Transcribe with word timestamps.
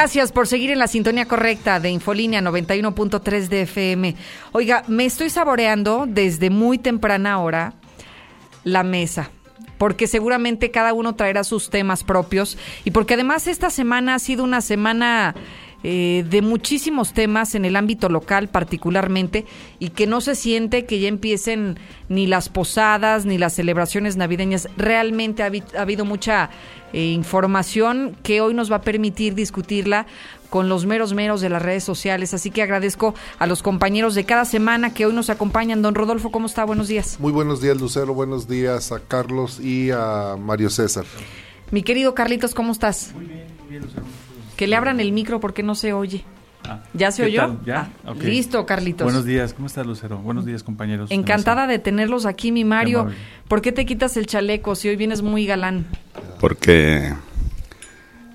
Gracias 0.00 0.30
por 0.30 0.46
seguir 0.46 0.70
en 0.70 0.78
la 0.78 0.86
sintonía 0.86 1.26
correcta 1.26 1.80
de 1.80 1.90
Infolínea 1.90 2.40
91.3 2.40 3.48
de 3.48 3.62
FM. 3.62 4.14
Oiga, 4.52 4.84
me 4.86 5.04
estoy 5.04 5.28
saboreando 5.28 6.04
desde 6.06 6.50
muy 6.50 6.78
temprana 6.78 7.40
hora 7.40 7.72
la 8.62 8.84
mesa 8.84 9.32
porque 9.76 10.06
seguramente 10.06 10.70
cada 10.70 10.92
uno 10.92 11.16
traerá 11.16 11.42
sus 11.42 11.68
temas 11.68 12.04
propios 12.04 12.56
y 12.84 12.92
porque 12.92 13.14
además 13.14 13.48
esta 13.48 13.70
semana 13.70 14.14
ha 14.14 14.18
sido 14.20 14.44
una 14.44 14.60
semana 14.60 15.34
eh, 15.84 16.24
de 16.28 16.42
muchísimos 16.42 17.12
temas 17.12 17.54
en 17.54 17.64
el 17.64 17.76
ámbito 17.76 18.08
local 18.08 18.48
particularmente 18.48 19.46
y 19.78 19.90
que 19.90 20.08
no 20.08 20.20
se 20.20 20.34
siente 20.34 20.86
que 20.86 20.98
ya 20.98 21.06
empiecen 21.06 21.78
ni 22.08 22.26
las 22.26 22.48
posadas 22.48 23.26
ni 23.26 23.38
las 23.38 23.54
celebraciones 23.54 24.16
navideñas. 24.16 24.68
Realmente 24.76 25.42
ha, 25.42 25.80
habido 25.80 26.04
mucha 26.04 26.50
eh, 26.92 27.12
información 27.12 28.16
que 28.24 28.40
hoy 28.40 28.54
nos 28.54 28.72
va 28.72 28.76
a 28.76 28.82
permitir 28.82 29.34
discutirla 29.36 30.06
con 30.50 30.68
los 30.68 30.86
meros 30.86 31.14
meros 31.14 31.40
de 31.40 31.48
las 31.48 31.62
redes 31.62 31.84
sociales. 31.84 32.34
Así 32.34 32.50
que 32.50 32.62
agradezco 32.62 33.14
a 33.38 33.46
los 33.46 33.62
compañeros 33.62 34.14
de 34.14 34.24
cada 34.24 34.44
semana 34.44 34.92
que 34.94 35.06
hoy 35.06 35.12
nos 35.12 35.30
acompañan. 35.30 35.82
Don 35.82 35.94
Rodolfo, 35.94 36.30
¿cómo 36.30 36.46
está? 36.46 36.64
Buenos 36.64 36.88
días. 36.88 37.18
Muy 37.20 37.32
buenos 37.32 37.60
días, 37.60 37.80
Lucero. 37.80 38.14
Buenos 38.14 38.48
días 38.48 38.90
a 38.90 38.98
Carlos 38.98 39.60
y 39.60 39.90
a 39.90 40.36
Mario 40.40 40.70
César. 40.70 41.04
Mi 41.70 41.82
querido 41.82 42.14
Carlitos, 42.14 42.54
¿cómo 42.54 42.72
estás? 42.72 43.12
Muy 43.14 43.26
bien, 43.26 43.46
muy 43.60 43.70
bien, 43.70 43.82
Lucero. 43.82 44.27
Que 44.58 44.66
le 44.66 44.74
abran 44.74 44.98
el 44.98 45.12
micro 45.12 45.38
porque 45.38 45.62
no 45.62 45.76
se 45.76 45.92
oye. 45.92 46.24
Ah, 46.68 46.80
¿Ya 46.92 47.12
se 47.12 47.22
oyó? 47.22 47.60
¿Ya? 47.64 47.90
Ah, 48.04 48.12
listo, 48.20 48.66
Carlitos. 48.66 49.04
Buenos 49.04 49.24
días, 49.24 49.54
¿cómo 49.54 49.68
estás, 49.68 49.86
Lucero? 49.86 50.18
Buenos 50.18 50.44
días, 50.46 50.64
compañeros. 50.64 51.12
Encantada 51.12 51.68
de 51.68 51.78
tenerlos 51.78 52.26
aquí, 52.26 52.50
mi 52.50 52.64
Mario. 52.64 53.06
¿Por 53.46 53.62
qué 53.62 53.70
te 53.70 53.86
quitas 53.86 54.16
el 54.16 54.26
chaleco 54.26 54.74
si 54.74 54.88
hoy 54.88 54.96
vienes 54.96 55.22
muy 55.22 55.46
galán? 55.46 55.86
Porque 56.40 57.14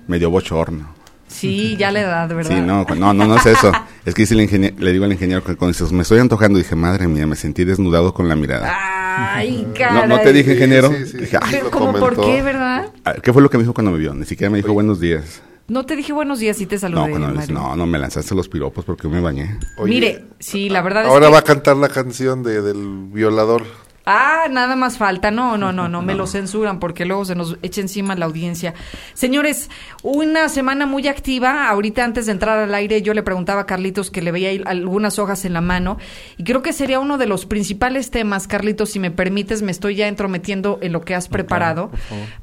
me 0.06 0.18
dio 0.18 0.30
bochorno. 0.30 0.94
Sí, 1.28 1.76
ya 1.76 1.90
le 1.90 2.00
da, 2.00 2.26
de 2.26 2.34
verdad. 2.34 2.56
Sí, 2.56 2.62
no, 2.62 2.86
no, 2.86 3.12
no, 3.12 3.36
es 3.36 3.44
eso. 3.44 3.70
Es 4.06 4.14
que 4.14 4.22
dice 4.22 4.34
el 4.34 4.74
le 4.78 4.92
digo 4.92 5.04
al 5.04 5.12
ingeniero 5.12 5.44
que 5.44 5.56
cuando 5.56 5.76
me 5.92 6.02
estoy 6.02 6.20
antojando, 6.20 6.58
dije, 6.58 6.74
madre 6.74 7.06
mía, 7.06 7.26
me 7.26 7.36
sentí 7.36 7.64
desnudado 7.64 8.14
con 8.14 8.30
la 8.30 8.36
mirada. 8.36 9.34
Ay, 9.36 9.66
caray. 9.76 10.08
¿No, 10.08 10.18
te 10.20 10.32
dije, 10.32 10.54
ingeniero? 10.54 10.88
dije, 10.88 11.38
¿Cómo 11.70 11.92
por 11.92 12.18
qué, 12.18 12.42
verdad? 12.42 12.86
Ah, 13.04 13.14
¿Qué 13.22 13.30
fue 13.30 13.42
lo 13.42 13.50
que 13.50 13.58
me 13.58 13.64
dijo 13.64 13.74
cuando 13.74 13.92
me 13.92 13.98
vio? 13.98 14.14
Ni 14.14 14.24
siquiera 14.24 14.50
me 14.50 14.56
dijo 14.56 14.72
buenos 14.72 15.00
días. 15.00 15.42
No 15.66 15.86
te 15.86 15.96
dije 15.96 16.12
buenos 16.12 16.40
días 16.40 16.60
y 16.60 16.66
te 16.66 16.78
saludé. 16.78 17.18
No, 17.18 17.30
no, 17.30 17.76
no, 17.76 17.86
me 17.86 17.98
lanzaste 17.98 18.34
los 18.34 18.48
piropos 18.48 18.84
porque 18.84 19.08
me 19.08 19.20
bañé. 19.20 19.58
Mire, 19.84 20.26
sí, 20.38 20.68
la 20.68 20.82
verdad 20.82 21.02
es 21.02 21.08
que... 21.08 21.14
Ahora 21.14 21.30
va 21.30 21.38
a 21.38 21.42
cantar 21.42 21.76
la 21.76 21.88
canción 21.88 22.42
de, 22.42 22.60
del 22.60 23.06
violador. 23.10 23.64
Ah, 24.06 24.48
nada 24.50 24.76
más 24.76 24.98
falta. 24.98 25.30
No, 25.30 25.56
no, 25.56 25.72
no, 25.72 25.88
no, 25.88 26.02
me 26.02 26.14
lo 26.14 26.26
censuran 26.26 26.78
porque 26.78 27.06
luego 27.06 27.24
se 27.24 27.34
nos 27.34 27.56
echa 27.62 27.80
encima 27.80 28.14
la 28.14 28.26
audiencia. 28.26 28.74
Señores, 29.14 29.70
una 30.02 30.50
semana 30.50 30.84
muy 30.84 31.08
activa. 31.08 31.70
Ahorita 31.70 32.04
antes 32.04 32.26
de 32.26 32.32
entrar 32.32 32.58
al 32.58 32.74
aire 32.74 33.00
yo 33.00 33.14
le 33.14 33.22
preguntaba 33.22 33.62
a 33.62 33.66
Carlitos 33.66 34.10
que 34.10 34.20
le 34.20 34.32
veía 34.32 34.50
algunas 34.66 35.18
hojas 35.18 35.46
en 35.46 35.54
la 35.54 35.62
mano 35.62 35.96
y 36.36 36.44
creo 36.44 36.60
que 36.60 36.74
sería 36.74 37.00
uno 37.00 37.16
de 37.16 37.26
los 37.26 37.46
principales 37.46 38.10
temas, 38.10 38.46
Carlitos, 38.46 38.90
si 38.90 38.98
me 38.98 39.10
permites, 39.10 39.62
me 39.62 39.72
estoy 39.72 39.94
ya 39.94 40.08
entrometiendo 40.08 40.78
en 40.82 40.92
lo 40.92 41.00
que 41.00 41.14
has 41.14 41.28
preparado. 41.28 41.90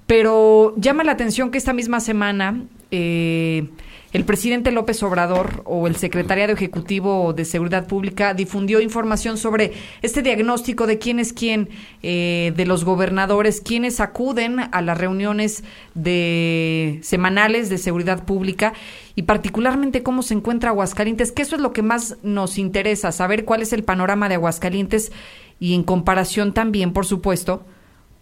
Pero 0.07 0.73
llama 0.77 1.03
la 1.03 1.11
atención 1.11 1.51
que 1.51 1.59
esta 1.59 1.73
misma 1.73 1.99
semana... 1.99 2.63
Eh, 2.91 3.69
el 4.13 4.25
presidente 4.25 4.71
López 4.71 5.01
Obrador 5.03 5.61
o 5.63 5.87
el 5.87 5.95
secretariado 5.95 6.51
ejecutivo 6.51 7.31
de 7.31 7.45
Seguridad 7.45 7.87
Pública 7.87 8.33
difundió 8.33 8.81
información 8.81 9.37
sobre 9.37 9.71
este 10.01 10.21
diagnóstico 10.21 10.85
de 10.85 10.97
quién 10.97 11.17
es 11.17 11.31
quién 11.31 11.69
eh, 12.03 12.51
de 12.57 12.65
los 12.65 12.83
gobernadores, 12.83 13.61
quienes 13.61 14.01
acuden 14.01 14.59
a 14.59 14.81
las 14.81 14.97
reuniones 14.97 15.63
de 15.95 16.99
semanales 17.03 17.69
de 17.69 17.77
seguridad 17.77 18.25
pública 18.25 18.73
y 19.15 19.21
particularmente 19.21 20.03
cómo 20.03 20.23
se 20.23 20.33
encuentra 20.33 20.71
Aguascalientes, 20.71 21.31
que 21.31 21.43
eso 21.43 21.55
es 21.55 21.61
lo 21.61 21.71
que 21.71 21.81
más 21.81 22.17
nos 22.21 22.57
interesa, 22.57 23.13
saber 23.13 23.45
cuál 23.45 23.61
es 23.61 23.71
el 23.71 23.85
panorama 23.85 24.27
de 24.27 24.35
Aguascalientes 24.35 25.13
y 25.57 25.73
en 25.73 25.83
comparación 25.83 26.53
también, 26.53 26.91
por 26.91 27.05
supuesto, 27.05 27.63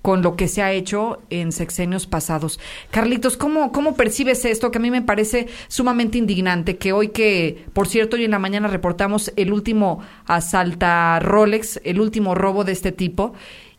con 0.01 0.21
lo 0.21 0.35
que 0.35 0.47
se 0.47 0.61
ha 0.61 0.71
hecho 0.71 1.21
en 1.29 1.51
sexenios 1.51 2.07
pasados. 2.07 2.59
Carlitos, 2.91 3.37
¿cómo, 3.37 3.71
¿cómo 3.71 3.95
percibes 3.95 4.45
esto? 4.45 4.71
Que 4.71 4.77
a 4.77 4.81
mí 4.81 4.91
me 4.91 5.01
parece 5.01 5.47
sumamente 5.67 6.17
indignante, 6.17 6.77
que 6.77 6.93
hoy 6.93 7.09
que, 7.09 7.65
por 7.73 7.87
cierto, 7.87 8.15
hoy 8.15 8.25
en 8.25 8.31
la 8.31 8.39
mañana 8.39 8.67
reportamos 8.67 9.33
el 9.35 9.51
último 9.51 9.99
asalta 10.25 11.19
Rolex, 11.19 11.81
el 11.83 11.99
último 11.99 12.35
robo 12.35 12.63
de 12.63 12.71
este 12.71 12.91
tipo, 12.91 13.33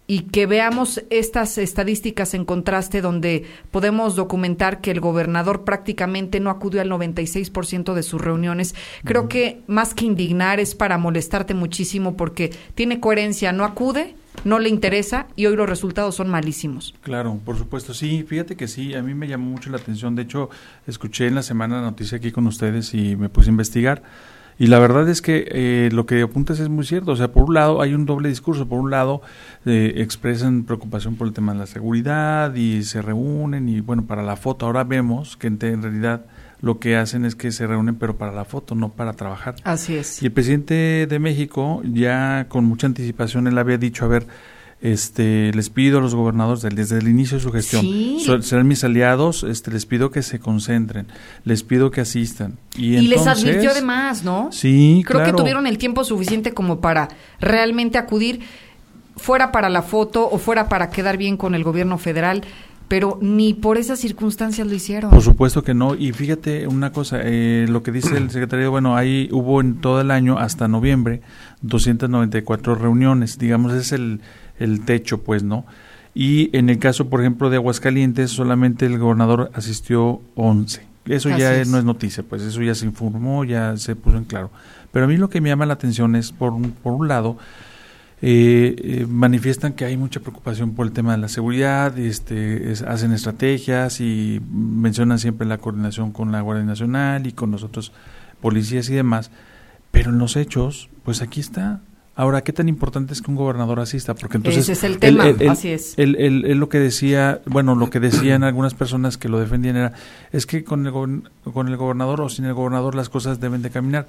y 0.06 0.22
que 0.22 0.46
veamos 0.46 1.04
estas 1.08 1.56
estadísticas 1.56 2.34
en 2.34 2.44
contraste 2.44 3.00
donde 3.00 3.44
podemos 3.70 4.16
documentar 4.16 4.80
que 4.80 4.90
el 4.90 5.00
gobernador 5.00 5.62
prácticamente 5.62 6.40
no 6.40 6.50
acudió 6.50 6.80
al 6.80 6.90
96% 6.90 7.94
de 7.94 8.02
sus 8.02 8.20
reuniones. 8.20 8.74
Creo 9.04 9.28
que 9.28 9.62
más 9.68 9.94
que 9.94 10.06
indignar 10.06 10.58
es 10.58 10.74
para 10.74 10.98
molestarte 10.98 11.54
muchísimo 11.54 12.16
porque 12.16 12.50
tiene 12.74 12.98
coherencia, 12.98 13.52
no 13.52 13.64
acude 13.64 14.16
no 14.44 14.58
le 14.58 14.68
interesa 14.68 15.26
y 15.36 15.46
hoy 15.46 15.56
los 15.56 15.68
resultados 15.68 16.14
son 16.14 16.28
malísimos. 16.28 16.94
Claro, 17.02 17.38
por 17.44 17.56
supuesto, 17.56 17.94
sí, 17.94 18.24
fíjate 18.26 18.56
que 18.56 18.68
sí, 18.68 18.94
a 18.94 19.02
mí 19.02 19.14
me 19.14 19.28
llamó 19.28 19.50
mucho 19.50 19.70
la 19.70 19.76
atención, 19.76 20.14
de 20.14 20.22
hecho, 20.22 20.50
escuché 20.86 21.26
en 21.26 21.34
la 21.34 21.42
semana 21.42 21.76
la 21.76 21.82
noticia 21.82 22.18
aquí 22.18 22.30
con 22.30 22.46
ustedes 22.46 22.94
y 22.94 23.16
me 23.16 23.28
puse 23.28 23.50
a 23.50 23.52
investigar. 23.52 24.02
Y 24.58 24.66
la 24.66 24.78
verdad 24.78 25.08
es 25.08 25.22
que 25.22 25.48
eh, 25.50 25.88
lo 25.90 26.04
que 26.04 26.20
apuntas 26.20 26.60
es 26.60 26.68
muy 26.68 26.84
cierto. 26.84 27.12
O 27.12 27.16
sea, 27.16 27.32
por 27.32 27.44
un 27.44 27.54
lado 27.54 27.80
hay 27.80 27.94
un 27.94 28.04
doble 28.04 28.28
discurso. 28.28 28.68
Por 28.68 28.78
un 28.78 28.90
lado 28.90 29.22
eh, 29.64 29.94
expresan 29.96 30.64
preocupación 30.64 31.16
por 31.16 31.26
el 31.26 31.32
tema 31.32 31.54
de 31.54 31.60
la 31.60 31.66
seguridad 31.66 32.54
y 32.54 32.82
se 32.82 33.00
reúnen 33.00 33.70
y 33.70 33.80
bueno, 33.80 34.04
para 34.04 34.22
la 34.22 34.36
foto 34.36 34.66
ahora 34.66 34.84
vemos 34.84 35.38
que 35.38 35.46
en 35.46 35.58
realidad 35.58 36.26
lo 36.60 36.78
que 36.78 36.96
hacen 36.96 37.24
es 37.24 37.34
que 37.34 37.52
se 37.52 37.66
reúnen 37.66 37.96
pero 37.96 38.16
para 38.16 38.32
la 38.32 38.44
foto, 38.44 38.74
no 38.74 38.90
para 38.90 39.14
trabajar. 39.14 39.56
Así 39.64 39.96
es. 39.96 40.22
Y 40.22 40.26
el 40.26 40.32
presidente 40.32 41.06
de 41.08 41.18
México 41.18 41.82
ya 41.84 42.46
con 42.48 42.64
mucha 42.64 42.86
anticipación 42.86 43.46
él 43.46 43.56
había 43.58 43.78
dicho, 43.78 44.04
a 44.04 44.08
ver, 44.08 44.26
este 44.80 45.52
les 45.52 45.68
pido 45.68 45.98
a 45.98 46.00
los 46.00 46.14
gobernadores 46.14 46.62
desde 46.62 46.98
el 46.98 47.08
inicio 47.08 47.36
de 47.36 47.42
su 47.42 47.52
gestión 47.52 47.84
serán 48.42 48.66
mis 48.66 48.82
aliados 48.82 49.42
este 49.42 49.70
les 49.70 49.84
pido 49.84 50.10
que 50.10 50.22
se 50.22 50.38
concentren 50.38 51.06
les 51.44 51.62
pido 51.62 51.90
que 51.90 52.00
asistan. 52.00 52.56
Y, 52.76 52.96
les 53.02 53.26
advirtió 53.26 53.72
además 53.72 54.24
no 54.24 54.48
sí 54.52 55.02
creo 55.06 55.22
que 55.22 55.34
tuvieron 55.34 55.66
el 55.66 55.76
tiempo 55.76 56.02
suficiente 56.02 56.54
como 56.54 56.80
para 56.80 57.08
realmente 57.40 57.98
acudir 57.98 58.40
fuera 59.16 59.52
para 59.52 59.68
la 59.68 59.82
foto 59.82 60.26
o 60.30 60.38
fuera 60.38 60.70
para 60.70 60.88
quedar 60.88 61.18
bien 61.18 61.36
con 61.36 61.54
el 61.54 61.62
gobierno 61.62 61.98
federal 61.98 62.42
pero 62.90 63.20
ni 63.22 63.54
por 63.54 63.78
esas 63.78 64.00
circunstancias 64.00 64.66
lo 64.66 64.74
hicieron. 64.74 65.12
Por 65.12 65.22
supuesto 65.22 65.62
que 65.62 65.74
no. 65.74 65.94
Y 65.94 66.10
fíjate 66.10 66.66
una 66.66 66.90
cosa, 66.90 67.20
eh, 67.22 67.66
lo 67.68 67.84
que 67.84 67.92
dice 67.92 68.16
el 68.16 68.30
secretario, 68.32 68.72
bueno, 68.72 68.96
ahí 68.96 69.28
hubo 69.30 69.60
en 69.60 69.80
todo 69.80 70.00
el 70.00 70.10
año 70.10 70.40
hasta 70.40 70.66
noviembre 70.66 71.20
294 71.62 72.74
reuniones, 72.74 73.38
digamos, 73.38 73.74
es 73.74 73.92
el, 73.92 74.22
el 74.58 74.84
techo, 74.84 75.22
pues, 75.22 75.44
¿no? 75.44 75.66
Y 76.14 76.50
en 76.56 76.68
el 76.68 76.80
caso, 76.80 77.08
por 77.08 77.20
ejemplo, 77.20 77.48
de 77.48 77.58
Aguascalientes, 77.58 78.32
solamente 78.32 78.86
el 78.86 78.98
gobernador 78.98 79.52
asistió 79.54 80.20
11. 80.34 80.82
Eso 81.04 81.28
ya 81.28 81.64
no 81.66 81.78
es 81.78 81.84
noticia, 81.84 82.24
pues 82.24 82.42
eso 82.42 82.60
ya 82.60 82.74
se 82.74 82.86
informó, 82.86 83.44
ya 83.44 83.76
se 83.76 83.94
puso 83.94 84.16
en 84.16 84.24
claro. 84.24 84.50
Pero 84.90 85.04
a 85.04 85.08
mí 85.08 85.16
lo 85.16 85.30
que 85.30 85.40
me 85.40 85.48
llama 85.48 85.64
la 85.64 85.74
atención 85.74 86.16
es, 86.16 86.32
por 86.32 86.60
por 86.82 86.94
un 86.94 87.06
lado, 87.06 87.38
eh, 88.22 88.76
eh, 88.76 89.06
manifiestan 89.08 89.72
que 89.72 89.86
hay 89.86 89.96
mucha 89.96 90.20
preocupación 90.20 90.74
por 90.74 90.86
el 90.86 90.92
tema 90.92 91.12
de 91.12 91.18
la 91.18 91.28
seguridad, 91.28 91.98
este, 91.98 92.74
hacen 92.86 93.12
estrategias 93.12 94.00
y 94.00 94.42
mencionan 94.52 95.18
siempre 95.18 95.46
la 95.46 95.56
coordinación 95.56 96.12
con 96.12 96.30
la 96.30 96.42
Guardia 96.42 96.64
Nacional 96.64 97.26
y 97.26 97.32
con 97.32 97.50
los 97.50 97.62
otros 97.62 97.92
policías 98.42 98.90
y 98.90 98.94
demás, 98.94 99.30
pero 99.90 100.10
en 100.10 100.18
los 100.18 100.36
hechos, 100.36 100.90
pues 101.02 101.22
aquí 101.22 101.40
está. 101.40 101.80
Ahora, 102.14 102.42
¿qué 102.42 102.52
tan 102.52 102.68
importante 102.68 103.14
es 103.14 103.22
que 103.22 103.30
un 103.30 103.38
gobernador 103.38 103.80
asista? 103.80 104.14
Porque 104.14 104.36
entonces 104.36 104.64
ese 104.64 104.72
es 104.72 104.84
el 104.84 104.98
tema, 104.98 105.24
así 105.48 105.70
es. 105.70 105.94
Él, 105.96 106.42
lo 106.58 106.68
que 106.68 106.78
decía, 106.78 107.40
bueno, 107.46 107.74
lo 107.74 107.88
que 107.88 108.00
decían 108.00 108.44
algunas 108.44 108.74
personas 108.74 109.16
que 109.16 109.30
lo 109.30 109.40
defendían 109.40 109.76
era, 109.76 109.92
es 110.30 110.44
que 110.44 110.62
con 110.62 110.86
el, 110.86 110.92
con 110.92 111.68
el 111.68 111.76
gobernador 111.78 112.20
o 112.20 112.28
sin 112.28 112.44
el 112.44 112.52
gobernador 112.52 112.94
las 112.94 113.08
cosas 113.08 113.40
deben 113.40 113.62
de 113.62 113.70
caminar. 113.70 114.08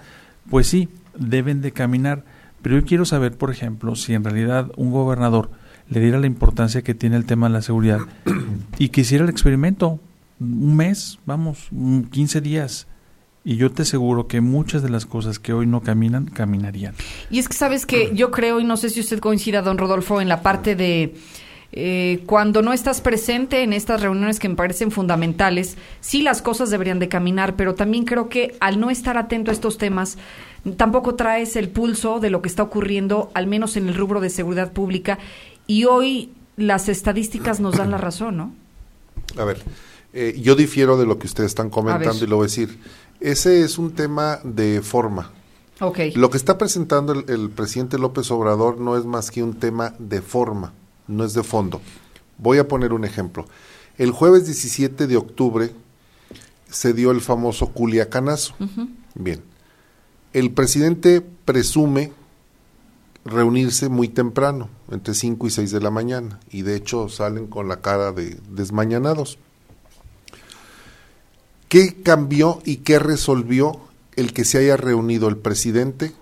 Pues 0.50 0.68
sí, 0.68 0.90
deben 1.18 1.62
de 1.62 1.72
caminar 1.72 2.26
pero 2.62 2.80
yo 2.80 2.86
quiero 2.86 3.06
saber, 3.06 3.38
por 3.38 3.52
ejemplo, 3.52 3.96
si 3.96 4.14
en 4.14 4.24
realidad 4.24 4.72
un 4.78 4.92
gobernador 4.92 5.50
le 5.90 6.00
diera 6.00 6.20
la 6.20 6.28
importancia 6.28 6.82
que 6.84 6.94
tiene 6.94 7.18
el 7.18 7.26
tema 7.26 7.48
de 7.48 7.54
la 7.54 7.62
seguridad 7.62 8.00
y 8.78 8.90
que 8.90 9.02
hiciera 9.02 9.24
el 9.24 9.30
experimento, 9.30 10.00
un 10.40 10.76
mes, 10.76 11.20
vamos, 11.26 11.70
15 12.12 12.42
días, 12.42 12.88
y 13.44 13.56
yo 13.56 13.72
te 13.72 13.82
aseguro 13.82 14.28
que 14.28 14.40
muchas 14.40 14.84
de 14.84 14.90
las 14.90 15.06
cosas 15.06 15.40
que 15.40 15.54
hoy 15.54 15.66
no 15.66 15.82
caminan, 15.82 16.26
caminarían. 16.26 16.94
Y 17.30 17.40
es 17.40 17.48
que 17.48 17.56
sabes 17.56 17.86
que 17.86 18.12
yo 18.14 18.32
creo, 18.32 18.60
y 18.60 18.64
no 18.64 18.78
sé 18.78 18.90
si 18.90 19.00
usted 19.00 19.20
coincida, 19.20 19.62
don 19.62 19.78
Rodolfo, 19.78 20.22
en 20.22 20.30
la 20.30 20.42
parte 20.42 20.76
de 20.76 21.16
eh, 21.74 22.24
cuando 22.26 22.62
no 22.62 22.74
estás 22.74 23.02
presente 23.02 23.64
en 23.64 23.74
estas 23.74 24.02
reuniones 24.02 24.40
que 24.40 24.50
me 24.50 24.56
parecen 24.56 24.92
fundamentales, 24.92 25.78
sí 26.00 26.22
las 26.22 26.42
cosas 26.42 26.70
deberían 26.70 27.00
de 27.00 27.08
caminar, 27.08 27.56
pero 27.56 27.76
también 27.76 28.06
creo 28.06 28.28
que 28.30 28.56
al 28.60 28.80
no 28.80 28.90
estar 28.90 29.18
atento 29.18 29.52
a 29.52 29.54
estos 29.54 29.78
temas, 29.78 30.18
tampoco 30.78 31.16
traes 31.16 31.56
el 31.56 31.70
pulso 31.70 32.20
de 32.20 32.30
lo 32.30 32.42
que 32.42 32.50
está 32.50 32.64
ocurriendo, 32.64 33.32
al 33.34 33.48
menos 33.48 33.78
en 33.78 33.88
el 33.88 33.96
rubro 33.96 34.20
de 34.20 34.30
seguridad 34.30 34.74
pública, 34.74 35.18
y 35.68 35.86
hoy 35.86 36.32
las 36.58 36.90
estadísticas 36.90 37.60
nos 37.60 37.78
dan 37.78 37.92
la 37.92 37.98
razón, 37.98 38.38
¿no? 38.38 38.54
A 39.38 39.46
ver, 39.46 39.60
Eh, 40.14 40.38
yo 40.42 40.56
difiero 40.56 40.98
de 40.98 41.06
lo 41.06 41.18
que 41.18 41.26
ustedes 41.26 41.52
están 41.52 41.70
comentando 41.70 42.26
y 42.26 42.28
lo 42.28 42.36
voy 42.36 42.44
a 42.44 42.48
decir. 42.48 42.78
Ese 43.22 43.62
es 43.62 43.78
un 43.78 43.92
tema 43.94 44.40
de 44.44 44.82
forma. 44.82 45.32
Ok. 45.80 46.00
Lo 46.16 46.30
que 46.30 46.36
está 46.36 46.58
presentando 46.58 47.14
el, 47.14 47.24
el 47.30 47.50
presidente 47.50 47.98
López 47.98 48.30
Obrador 48.30 48.78
no 48.78 48.98
es 48.98 49.06
más 49.06 49.32
que 49.32 49.42
un 49.42 49.54
tema 49.54 49.94
de 50.00 50.22
forma, 50.22 50.74
no 51.08 51.24
es 51.24 51.34
de 51.34 51.44
fondo. 51.44 51.82
Voy 52.38 52.58
a 52.58 52.68
poner 52.68 52.94
un 52.94 53.06
ejemplo. 53.06 53.46
El 53.98 54.12
jueves 54.12 54.46
17 54.46 55.08
de 55.08 55.18
octubre 55.18 55.72
se 56.70 56.94
dio 56.94 57.12
el 57.12 57.22
famoso 57.22 57.70
Culiacanazo. 57.70 58.56
Bien. 59.16 59.42
El 60.34 60.52
presidente 60.52 61.22
presume 61.22 62.14
reunirse 63.26 63.90
muy 63.90 64.08
temprano, 64.08 64.70
entre 64.90 65.14
5 65.14 65.48
y 65.48 65.52
6 65.52 65.72
de 65.72 65.82
la 65.82 65.92
mañana, 65.92 66.40
y 66.50 66.64
de 66.64 66.76
hecho 66.76 67.10
salen 67.10 67.48
con 67.48 67.68
la 67.68 67.82
cara 67.82 68.12
de 68.12 68.40
desmañanados. 68.50 69.38
¿Qué 71.68 72.02
cambió 72.02 72.62
y 72.66 72.78
qué 72.78 73.00
resolvió 73.00 73.80
el 74.16 74.34
que 74.34 74.44
se 74.44 74.58
haya 74.58 74.78
reunido 74.78 75.30
el 75.30 75.38
presidente 75.38 76.14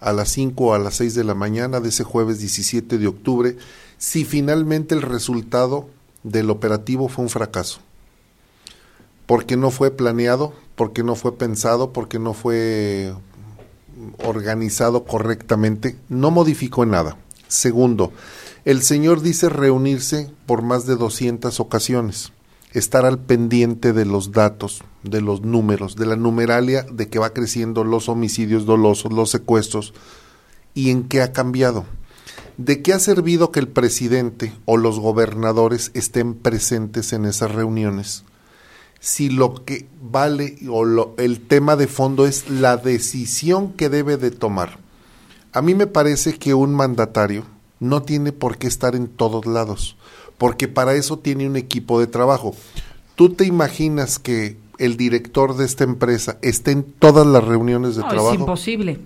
a 0.00 0.12
las 0.12 0.28
5 0.30 0.64
o 0.64 0.74
a 0.74 0.78
las 0.78 0.94
6 0.96 1.14
de 1.14 1.24
la 1.24 1.34
mañana 1.34 1.80
de 1.80 1.88
ese 1.88 2.04
jueves 2.04 2.38
17 2.38 2.98
de 2.98 3.06
octubre 3.06 3.56
si 3.98 4.24
finalmente 4.24 4.94
el 4.94 5.02
resultado 5.02 5.88
del 6.22 6.50
operativo 6.50 7.08
fue 7.08 7.24
un 7.24 7.30
fracaso? 7.30 7.80
Porque 9.26 9.56
no 9.56 9.70
fue 9.70 9.90
planeado, 9.90 10.52
porque 10.74 11.02
no 11.02 11.14
fue 11.14 11.36
pensado, 11.36 11.92
porque 11.92 12.18
no 12.18 12.32
fue 12.32 13.14
organizado 14.24 15.04
correctamente, 15.04 15.96
no 16.08 16.30
modificó 16.30 16.82
en 16.82 16.90
nada. 16.90 17.16
Segundo, 17.48 18.12
el 18.64 18.82
señor 18.82 19.22
dice 19.22 19.48
reunirse 19.48 20.30
por 20.46 20.62
más 20.62 20.86
de 20.86 20.96
200 20.96 21.60
ocasiones, 21.60 22.32
estar 22.72 23.06
al 23.06 23.18
pendiente 23.18 23.92
de 23.92 24.04
los 24.04 24.32
datos, 24.32 24.82
de 25.02 25.20
los 25.20 25.42
números, 25.42 25.96
de 25.96 26.06
la 26.06 26.16
numeralia 26.16 26.82
de 26.82 27.08
que 27.08 27.18
va 27.18 27.30
creciendo 27.30 27.84
los 27.84 28.08
homicidios 28.08 28.66
dolosos, 28.66 29.12
los 29.12 29.30
secuestros, 29.30 29.94
y 30.74 30.90
en 30.90 31.04
qué 31.04 31.22
ha 31.22 31.32
cambiado. 31.32 31.86
¿De 32.56 32.82
qué 32.82 32.92
ha 32.94 32.98
servido 32.98 33.50
que 33.52 33.60
el 33.60 33.68
presidente 33.68 34.52
o 34.64 34.76
los 34.76 34.98
gobernadores 34.98 35.90
estén 35.94 36.34
presentes 36.34 37.12
en 37.12 37.24
esas 37.26 37.52
reuniones? 37.52 38.24
si 38.98 39.28
lo 39.28 39.64
que 39.64 39.86
vale 40.02 40.56
o 40.68 40.84
lo, 40.84 41.14
el 41.18 41.40
tema 41.40 41.76
de 41.76 41.86
fondo 41.86 42.26
es 42.26 42.50
la 42.50 42.76
decisión 42.76 43.72
que 43.74 43.88
debe 43.88 44.16
de 44.16 44.30
tomar. 44.30 44.78
A 45.52 45.62
mí 45.62 45.74
me 45.74 45.86
parece 45.86 46.38
que 46.38 46.54
un 46.54 46.74
mandatario 46.74 47.44
no 47.78 48.02
tiene 48.02 48.32
por 48.32 48.58
qué 48.58 48.66
estar 48.66 48.96
en 48.96 49.06
todos 49.06 49.46
lados, 49.46 49.96
porque 50.38 50.66
para 50.66 50.94
eso 50.94 51.18
tiene 51.18 51.46
un 51.46 51.56
equipo 51.56 52.00
de 52.00 52.08
trabajo. 52.08 52.54
¿Tú 53.14 53.30
te 53.30 53.44
imaginas 53.44 54.18
que 54.18 54.56
el 54.78 54.96
director 54.96 55.56
de 55.56 55.66
esta 55.66 55.84
empresa 55.84 56.38
esté 56.42 56.72
en 56.72 56.82
todas 56.82 57.26
las 57.26 57.44
reuniones 57.44 57.96
de 57.96 58.02
No, 58.02 58.08
trabajo? 58.08 58.34
es 58.34 58.40
imposible. 58.40 58.98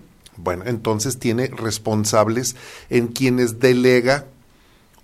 Bueno, 0.42 0.64
entonces 0.66 1.18
tiene 1.18 1.48
responsables 1.48 2.56
en 2.88 3.08
quienes 3.08 3.60
delega 3.60 4.26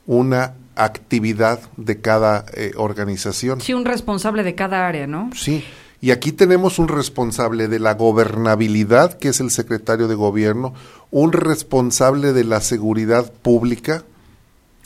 una 0.06 0.54
actividad 0.76 1.60
de 1.76 2.00
cada 2.00 2.44
eh, 2.54 2.72
organización. 2.76 3.60
Sí, 3.60 3.72
un 3.72 3.84
responsable 3.84 4.42
de 4.42 4.54
cada 4.54 4.86
área, 4.86 5.06
¿no? 5.06 5.30
Sí, 5.34 5.64
y 6.00 6.10
aquí 6.10 6.32
tenemos 6.32 6.78
un 6.78 6.88
responsable 6.88 7.68
de 7.68 7.78
la 7.78 7.94
gobernabilidad, 7.94 9.14
que 9.14 9.28
es 9.28 9.40
el 9.40 9.50
secretario 9.50 10.08
de 10.08 10.14
gobierno, 10.14 10.74
un 11.10 11.32
responsable 11.32 12.32
de 12.32 12.44
la 12.44 12.60
seguridad 12.60 13.32
pública, 13.32 14.04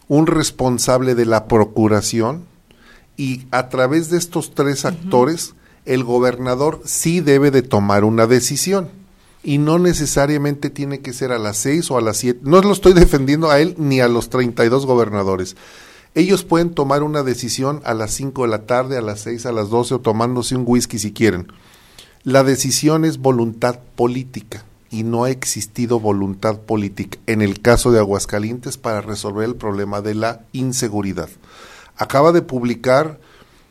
un 0.09 0.27
responsable 0.27 1.15
de 1.15 1.27
la 1.27 1.47
procuración, 1.47 2.45
y 3.17 3.47
a 3.51 3.69
través 3.69 4.09
de 4.09 4.19
estos 4.19 4.55
tres 4.55 4.85
actores, 4.85 5.55
el 5.85 6.05
gobernador 6.05 6.81
sí 6.85 7.21
debe 7.21 7.51
de 7.51 7.63
tomar 7.63 8.05
una 8.05 8.27
decisión. 8.27 8.89
Y 9.43 9.59
no 9.59 9.79
necesariamente 9.79 10.69
tiene 10.71 11.01
que 11.01 11.13
ser 11.13 11.33
a 11.33 11.39
las 11.39 11.57
seis 11.57 11.91
o 11.91 11.97
a 11.97 12.03
las 12.03 12.19
siete. 12.19 12.41
No 12.43 12.61
lo 12.61 12.73
estoy 12.73 12.93
defendiendo 12.93 13.51
a 13.51 13.61
él 13.61 13.75
ni 13.79 14.01
a 14.01 14.09
los 14.09 14.29
32 14.29 14.87
gobernadores. 14.87 15.57
Ellos 16.15 16.45
pueden 16.45 16.75
tomar 16.75 17.03
una 17.03 17.23
decisión 17.23 17.81
a 17.85 17.95
las 17.95 18.11
5 18.13 18.43
de 18.43 18.49
la 18.49 18.67
tarde, 18.67 18.99
a 18.99 19.01
las 19.01 19.21
6, 19.21 19.47
a 19.47 19.53
las 19.53 19.71
12 19.71 19.95
o 19.95 20.01
tomándose 20.01 20.57
un 20.57 20.65
whisky 20.67 20.99
si 20.99 21.13
quieren. 21.13 21.53
La 22.25 22.43
decisión 22.43 23.05
es 23.05 23.19
voluntad 23.19 23.79
política 23.95 24.65
y 24.91 25.05
no 25.05 25.25
ha 25.25 25.31
existido 25.31 26.01
voluntad 26.01 26.59
política 26.59 27.19
en 27.27 27.43
el 27.43 27.61
caso 27.63 27.93
de 27.93 28.01
Aguascalientes 28.01 28.77
para 28.77 29.01
resolver 29.01 29.49
el 29.49 29.55
problema 29.55 30.01
de 30.01 30.15
la 30.15 30.41
inseguridad. 30.53 31.29
Acaba 31.97 32.33
de 32.33 32.43
publicar 32.43 33.21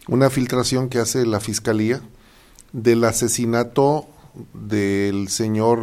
una 0.07 0.29
filtración 0.29 0.87
que 0.87 0.99
hace 0.99 1.25
la 1.25 1.41
Fiscalía 1.41 2.01
del 2.71 3.03
asesinato 3.03 4.07
del 4.53 5.27
señor 5.29 5.79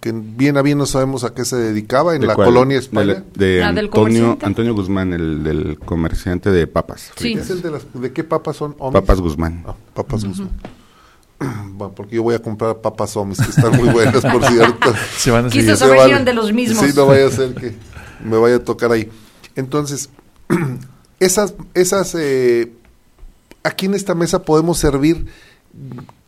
que 0.00 0.12
bien 0.12 0.56
a 0.56 0.62
bien 0.62 0.78
no 0.78 0.86
sabemos 0.86 1.24
a 1.24 1.34
qué 1.34 1.44
se 1.44 1.56
dedicaba 1.56 2.14
en 2.14 2.20
¿De 2.20 2.26
la 2.28 2.34
cuál? 2.36 2.46
colonia 2.48 2.76
De, 2.76 2.82
España. 2.82 3.06
la- 3.14 3.24
de 3.34 3.62
Ah, 3.64 3.68
Antonio. 3.68 4.38
Antonio 4.42 4.72
Guzmán, 4.74 5.12
el 5.12 5.42
del 5.42 5.78
comerciante 5.78 6.50
de 6.50 6.66
papas. 6.66 7.10
Sí. 7.16 7.32
Es 7.32 7.50
el 7.50 7.60
de 7.62 7.70
las 7.72 7.82
¿De 7.92 8.12
qué 8.12 8.22
papas 8.24 8.56
son? 8.56 8.76
Omis? 8.78 9.00
Papas 9.00 9.20
Guzmán. 9.20 9.64
Ah, 9.66 9.74
papas 9.94 10.24
Guzmán. 10.24 10.50
Bueno, 11.74 11.92
porque 11.94 12.14
yo 12.16 12.22
voy 12.22 12.36
a 12.36 12.38
comprar 12.40 12.80
papas 12.80 13.16
Omis, 13.16 13.38
que 13.38 13.50
están 13.50 13.76
muy 13.76 13.88
buenas, 13.88 14.22
por 14.22 14.42
cierto. 14.48 14.94
Se 15.18 15.30
van 15.32 15.46
a 15.46 15.50
saber 15.50 15.76
Se 15.76 15.76
si 15.76 15.90
vale. 15.90 16.24
de 16.24 16.32
los 16.32 16.52
mismos. 16.52 16.84
Sí, 16.86 16.92
no 16.94 17.06
vaya 17.06 17.26
a 17.26 17.30
ser 17.30 17.54
que 17.54 17.74
me 18.24 18.38
vaya 18.38 18.56
a 18.56 18.58
tocar 18.60 18.92
ahí. 18.92 19.10
Entonces, 19.56 20.08
esas, 21.20 21.54
esas, 21.74 22.14
eh, 22.14 22.72
aquí 23.64 23.86
en 23.86 23.94
esta 23.94 24.14
mesa 24.14 24.42
podemos 24.44 24.78
servir 24.78 25.26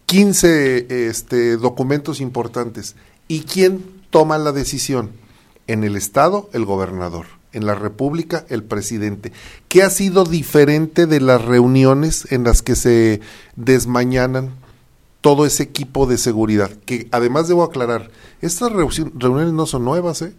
15 0.06 1.08
este, 1.08 1.56
documentos 1.56 2.20
importantes. 2.20 2.96
¿Y 3.28 3.40
quién 3.40 3.84
toma 4.10 4.38
la 4.38 4.52
decisión? 4.52 5.10
En 5.66 5.82
el 5.84 5.96
Estado, 5.96 6.48
el 6.52 6.64
gobernador. 6.64 7.26
En 7.52 7.66
la 7.66 7.75
República, 7.75 8.44
el 8.48 8.62
presidente. 8.62 9.32
¿Qué 9.68 9.82
ha 9.82 9.90
sido 9.90 10.25
diferente 10.25 11.06
de 11.06 11.20
las 11.20 11.44
reuniones 11.44 12.30
en 12.30 12.44
las 12.44 12.62
que 12.62 12.76
se 12.76 13.20
desmañanan 13.56 14.50
todo 15.22 15.46
ese 15.46 15.62
equipo 15.64 16.06
de 16.06 16.18
seguridad? 16.18 16.70
Que 16.84 17.08
además 17.12 17.48
debo 17.48 17.64
aclarar, 17.64 18.10
estas 18.42 18.70
reu- 18.70 19.10
reuniones 19.16 19.54
no 19.54 19.66
son 19.66 19.84
nuevas, 19.84 20.22
¿eh? 20.22 20.34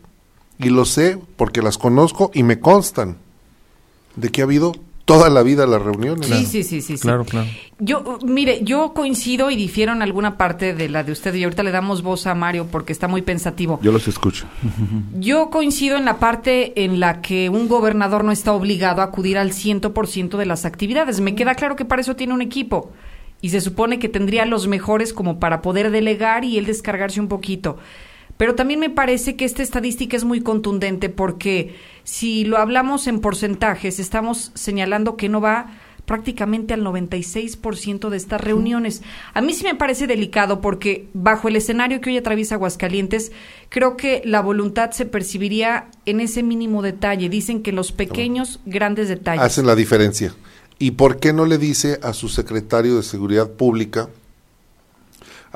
Y 0.59 0.69
lo 0.69 0.85
sé 0.85 1.19
porque 1.35 1.61
las 1.61 1.77
conozco 1.77 2.31
y 2.33 2.43
me 2.43 2.59
constan 2.59 3.17
de 4.15 4.29
que 4.29 4.41
ha 4.41 4.45
habido 4.45 4.73
toda 5.07 5.29
la 5.29 5.41
vida 5.41 5.65
las 5.65 5.81
reuniones. 5.81 6.27
Sí, 6.27 6.45
sí, 6.45 6.63
sí, 6.63 6.81
sí, 6.81 6.97
sí. 6.97 7.01
Claro, 7.01 7.23
claro. 7.23 7.47
Yo, 7.79 8.19
mire, 8.25 8.59
yo 8.63 8.91
coincido 8.93 9.49
y 9.49 9.55
difiero 9.55 9.93
en 9.93 10.01
alguna 10.01 10.37
parte 10.37 10.73
de 10.73 10.89
la 10.89 11.05
de 11.05 11.13
usted 11.13 11.33
y 11.33 11.45
ahorita 11.45 11.63
le 11.63 11.71
damos 11.71 12.01
voz 12.01 12.27
a 12.27 12.35
Mario 12.35 12.67
porque 12.69 12.91
está 12.91 13.07
muy 13.07 13.21
pensativo. 13.21 13.79
Yo 13.81 13.93
los 13.93 14.09
escucho. 14.09 14.47
Yo 15.17 15.49
coincido 15.49 15.95
en 15.95 16.03
la 16.03 16.19
parte 16.19 16.83
en 16.83 16.99
la 16.99 17.21
que 17.21 17.47
un 17.49 17.69
gobernador 17.69 18.25
no 18.25 18.33
está 18.33 18.51
obligado 18.51 19.01
a 19.01 19.05
acudir 19.05 19.37
al 19.37 19.53
100% 19.53 20.35
de 20.35 20.45
las 20.45 20.65
actividades. 20.65 21.21
Me 21.21 21.35
queda 21.35 21.55
claro 21.55 21.77
que 21.77 21.85
para 21.85 22.01
eso 22.01 22.17
tiene 22.17 22.33
un 22.33 22.41
equipo 22.41 22.91
y 23.39 23.49
se 23.49 23.61
supone 23.61 23.99
que 23.99 24.09
tendría 24.09 24.45
los 24.45 24.67
mejores 24.67 25.13
como 25.13 25.39
para 25.39 25.61
poder 25.61 25.89
delegar 25.89 26.43
y 26.43 26.57
él 26.57 26.65
descargarse 26.65 27.21
un 27.21 27.29
poquito. 27.29 27.77
Pero 28.37 28.55
también 28.55 28.79
me 28.79 28.89
parece 28.89 29.35
que 29.35 29.45
esta 29.45 29.63
estadística 29.63 30.15
es 30.15 30.23
muy 30.23 30.41
contundente 30.41 31.09
porque 31.09 31.75
si 32.03 32.45
lo 32.45 32.57
hablamos 32.57 33.07
en 33.07 33.19
porcentajes, 33.19 33.99
estamos 33.99 34.51
señalando 34.53 35.17
que 35.17 35.27
no 35.27 35.41
va 35.41 35.77
prácticamente 36.07 36.73
al 36.73 36.83
96% 36.83 38.09
de 38.09 38.17
estas 38.17 38.39
reuniones. 38.39 39.01
A 39.33 39.41
mí 39.41 39.53
sí 39.53 39.65
me 39.65 39.75
parece 39.75 40.07
delicado 40.07 40.61
porque 40.61 41.09
bajo 41.13 41.49
el 41.49 41.57
escenario 41.57 41.99
que 41.99 42.11
hoy 42.11 42.17
atraviesa 42.17 42.55
Aguascalientes, 42.55 43.33
creo 43.67 43.97
que 43.97 44.21
la 44.23 44.41
voluntad 44.41 44.91
se 44.91 45.05
percibiría 45.05 45.89
en 46.05 46.21
ese 46.21 46.43
mínimo 46.43 46.81
detalle. 46.81 47.27
Dicen 47.27 47.61
que 47.61 47.73
los 47.73 47.91
pequeños, 47.91 48.61
grandes 48.65 49.09
detalles. 49.09 49.43
Hacen 49.43 49.67
la 49.67 49.75
diferencia. 49.75 50.33
¿Y 50.79 50.91
por 50.91 51.19
qué 51.19 51.33
no 51.33 51.45
le 51.45 51.57
dice 51.57 51.99
a 52.01 52.13
su 52.13 52.29
secretario 52.29 52.95
de 52.95 53.03
Seguridad 53.03 53.49
Pública, 53.51 54.07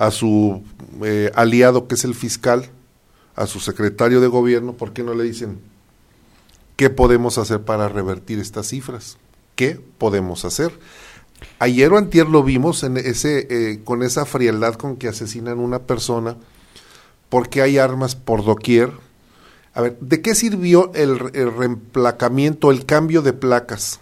a 0.01 0.09
su 0.09 0.63
eh, 1.03 1.29
aliado 1.35 1.87
que 1.87 1.93
es 1.93 2.03
el 2.05 2.15
fiscal, 2.15 2.65
a 3.35 3.45
su 3.45 3.59
secretario 3.59 4.19
de 4.19 4.27
gobierno, 4.27 4.73
por 4.73 4.93
qué 4.93 5.03
no 5.03 5.13
le 5.13 5.23
dicen 5.23 5.59
qué 6.75 6.89
podemos 6.89 7.37
hacer 7.37 7.61
para 7.61 7.87
revertir 7.87 8.39
estas 8.39 8.67
cifras? 8.67 9.17
¿Qué 9.55 9.79
podemos 9.99 10.43
hacer? 10.43 10.71
Ayer 11.59 11.93
o 11.93 11.97
antier 11.99 12.27
lo 12.27 12.41
vimos 12.43 12.81
en 12.83 12.97
ese, 12.97 13.45
eh, 13.51 13.81
con 13.83 14.01
esa 14.01 14.25
frialdad 14.25 14.73
con 14.73 14.95
que 14.97 15.07
asesinan 15.07 15.59
una 15.59 15.79
persona, 15.83 16.35
porque 17.29 17.61
hay 17.61 17.77
armas 17.77 18.15
por 18.15 18.43
doquier. 18.43 18.89
A 19.75 19.81
ver, 19.81 19.99
¿de 19.99 20.21
qué 20.23 20.33
sirvió 20.33 20.91
el, 20.95 21.19
el 21.33 21.55
reemplacamiento, 21.55 22.71
el 22.71 22.87
cambio 22.87 23.21
de 23.21 23.33
placas? 23.33 23.99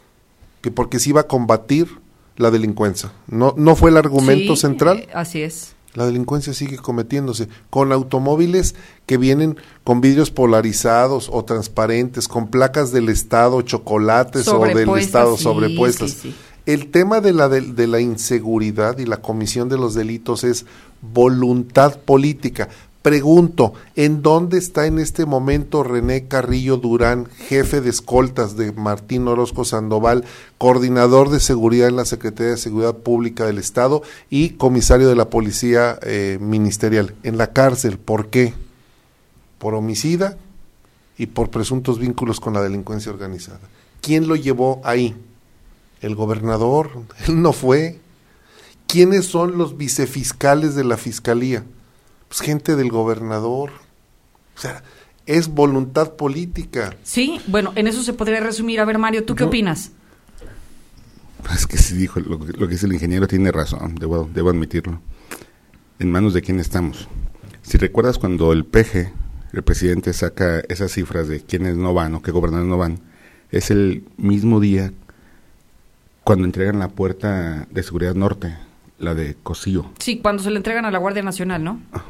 Que 0.62 0.72
porque 0.72 1.00
se 1.00 1.10
iba 1.10 1.22
a 1.22 1.27
combatir 1.27 1.89
la 2.38 2.51
delincuencia. 2.51 3.12
No, 3.27 3.53
no 3.58 3.75
fue 3.75 3.89
el 3.89 3.98
argumento 3.98 4.56
Sí, 4.56 4.62
central. 4.62 5.00
eh, 5.00 5.10
así 5.13 5.41
es. 5.41 5.75
La 5.96 6.05
delincuencia 6.05 6.53
sigue 6.53 6.77
cometiéndose 6.77 7.50
con 7.69 7.91
automóviles 7.91 8.75
que 9.05 9.17
vienen 9.17 9.58
con 9.84 10.01
vidrios 10.01 10.29
polarizados 10.29 11.29
o 11.31 11.43
transparentes, 11.46 12.27
con 12.27 12.48
placas 12.48 12.91
del 12.91 13.10
Estado, 13.10 13.62
chocolates 13.63 14.48
o 14.48 14.60
del 14.65 14.89
Estado 14.98 15.36
sí, 15.36 15.43
sobrepuestas. 15.43 16.12
sí, 16.12 16.19
sí. 16.29 16.36
El 16.65 16.91
tema 16.91 17.19
de 17.19 17.34
la, 17.34 17.50
de, 17.50 17.62
de 17.62 17.88
la 17.88 18.00
inseguridad 18.00 19.00
y 19.00 19.05
la 19.05 19.17
comisión 19.17 19.69
de 19.69 19.77
los 19.77 19.96
delitos 19.96 20.43
es 20.43 20.67
voluntad 21.01 21.98
política. 22.00 22.69
Pregunto, 23.01 23.74
¿en 23.96 24.22
dónde 24.22 24.58
está 24.58 24.86
en 24.86 25.00
este 25.00 25.25
momento 25.25 25.84
René 25.84 26.27
Carrillo 26.27 26.75
Durán, 26.75 27.27
jefe 27.27 27.79
de 27.79 27.89
escoltas 27.89 28.58
de 28.58 28.74
Martín 28.74 29.25
Orozco 29.29 29.63
Sandoval, 29.63 30.25
coordinador 30.58 31.29
de 31.29 31.39
seguridad 31.39 31.88
en 31.88 31.96
la 31.96 32.03
Secretaría 32.03 32.51
de 32.51 32.58
Seguridad 32.58 32.98
Pública 32.98 33.46
del 33.46 33.58
Estado 33.58 34.03
y 34.29 34.50
comisario 34.50 35.08
de 35.08 35.15
la 35.15 35.29
Policía 35.29 35.98
eh, 36.01 36.39
Ministerial? 36.41 37.15
En 37.24 37.38
la 37.38 37.53
cárcel. 37.53 37.98
¿Por 38.00 38.27
qué? 38.27 38.53
Por 39.60 39.75
homicida 39.75 40.38
y 41.18 41.27
por 41.27 41.51
presuntos 41.51 42.00
vínculos 42.00 42.41
con 42.41 42.53
la 42.53 42.62
delincuencia 42.62 43.13
organizada. 43.13 43.62
¿Quién 44.01 44.27
lo 44.27 44.36
llevó 44.36 44.82
ahí? 44.84 45.15
¿El 46.01 46.15
gobernador? 46.15 46.89
Él 47.27 47.41
no 47.41 47.53
fue. 47.53 48.01
¿Quiénes 48.88 49.25
son 49.25 49.58
los 49.58 49.77
vicefiscales 49.77 50.75
de 50.75 50.84
la 50.84 50.98
Fiscalía? 50.98 51.63
Pues 52.30 52.42
gente 52.42 52.76
del 52.76 52.90
gobernador. 52.90 53.72
O 54.56 54.60
sea, 54.60 54.84
es 55.26 55.50
voluntad 55.50 56.14
política. 56.14 56.96
Sí, 57.04 57.42
bueno, 57.48 57.74
en 57.76 57.88
eso 57.88 58.02
se 58.04 58.14
podría 58.14 58.40
resumir. 58.40 58.80
A 58.80 58.86
ver, 58.86 58.98
Mario, 58.98 59.26
¿tú 59.26 59.36
qué 59.36 59.44
opinas? 59.44 59.92
Es 61.54 61.68
que 61.68 61.78
sí 61.78 61.96
dijo, 61.96 62.20
lo, 62.20 62.38
lo, 62.38 62.68
que 62.68 62.74
dice 62.74 62.86
el 62.86 62.94
ingeniero 62.94 63.28
tiene 63.28 63.52
razón, 63.52 63.96
debo, 63.96 64.30
debo 64.34 64.50
admitirlo. 64.50 65.02
¿En 65.98 66.12
manos 66.12 66.34
de 66.34 66.42
quién 66.42 66.60
estamos? 66.60 67.08
Si 67.62 67.78
recuerdas 67.78 68.18
cuando 68.18 68.54
el 68.54 68.66
PG, 68.66 69.12
el 69.54 69.64
presidente, 69.64 70.14
saca 70.14 70.60
esas 70.70 70.92
cifras 70.92 71.28
de 71.28 71.42
quiénes 71.42 71.78
no 71.78 71.94
van 71.94 72.14
o 72.16 72.22
qué 72.22 72.32
gobernadores 72.32 72.70
no 72.70 72.78
van, 72.78 73.00
es 73.52 73.72
el 73.72 74.04
mismo 74.18 74.60
día 74.60 74.92
cuando 76.24 76.46
entregan 76.46 76.78
la 76.78 76.90
puerta 76.90 77.68
de 77.72 77.84
seguridad 77.84 78.16
norte 78.16 78.56
la 79.00 79.15
de 79.15 79.36
Cosío. 79.41 79.91
Sí, 80.00 80.20
cuando 80.20 80.44
se 80.44 80.51
le 80.51 80.58
entregan 80.58 80.86
a 80.86 80.91
la 80.91 81.00
Guardia 81.00 81.24
Nacional, 81.24 81.63
¿no? 81.63 81.82
Ajá. 81.91 82.08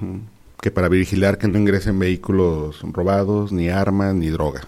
Que 0.62 0.72
para 0.72 0.90
vigilar 0.90 1.38
que 1.38 1.48
no 1.48 1.58
ingresen 1.58 1.98
vehículos 2.00 2.82
robados, 2.82 3.52
ni 3.52 3.70
armas, 3.70 4.14
ni 4.14 4.28
droga. 4.28 4.62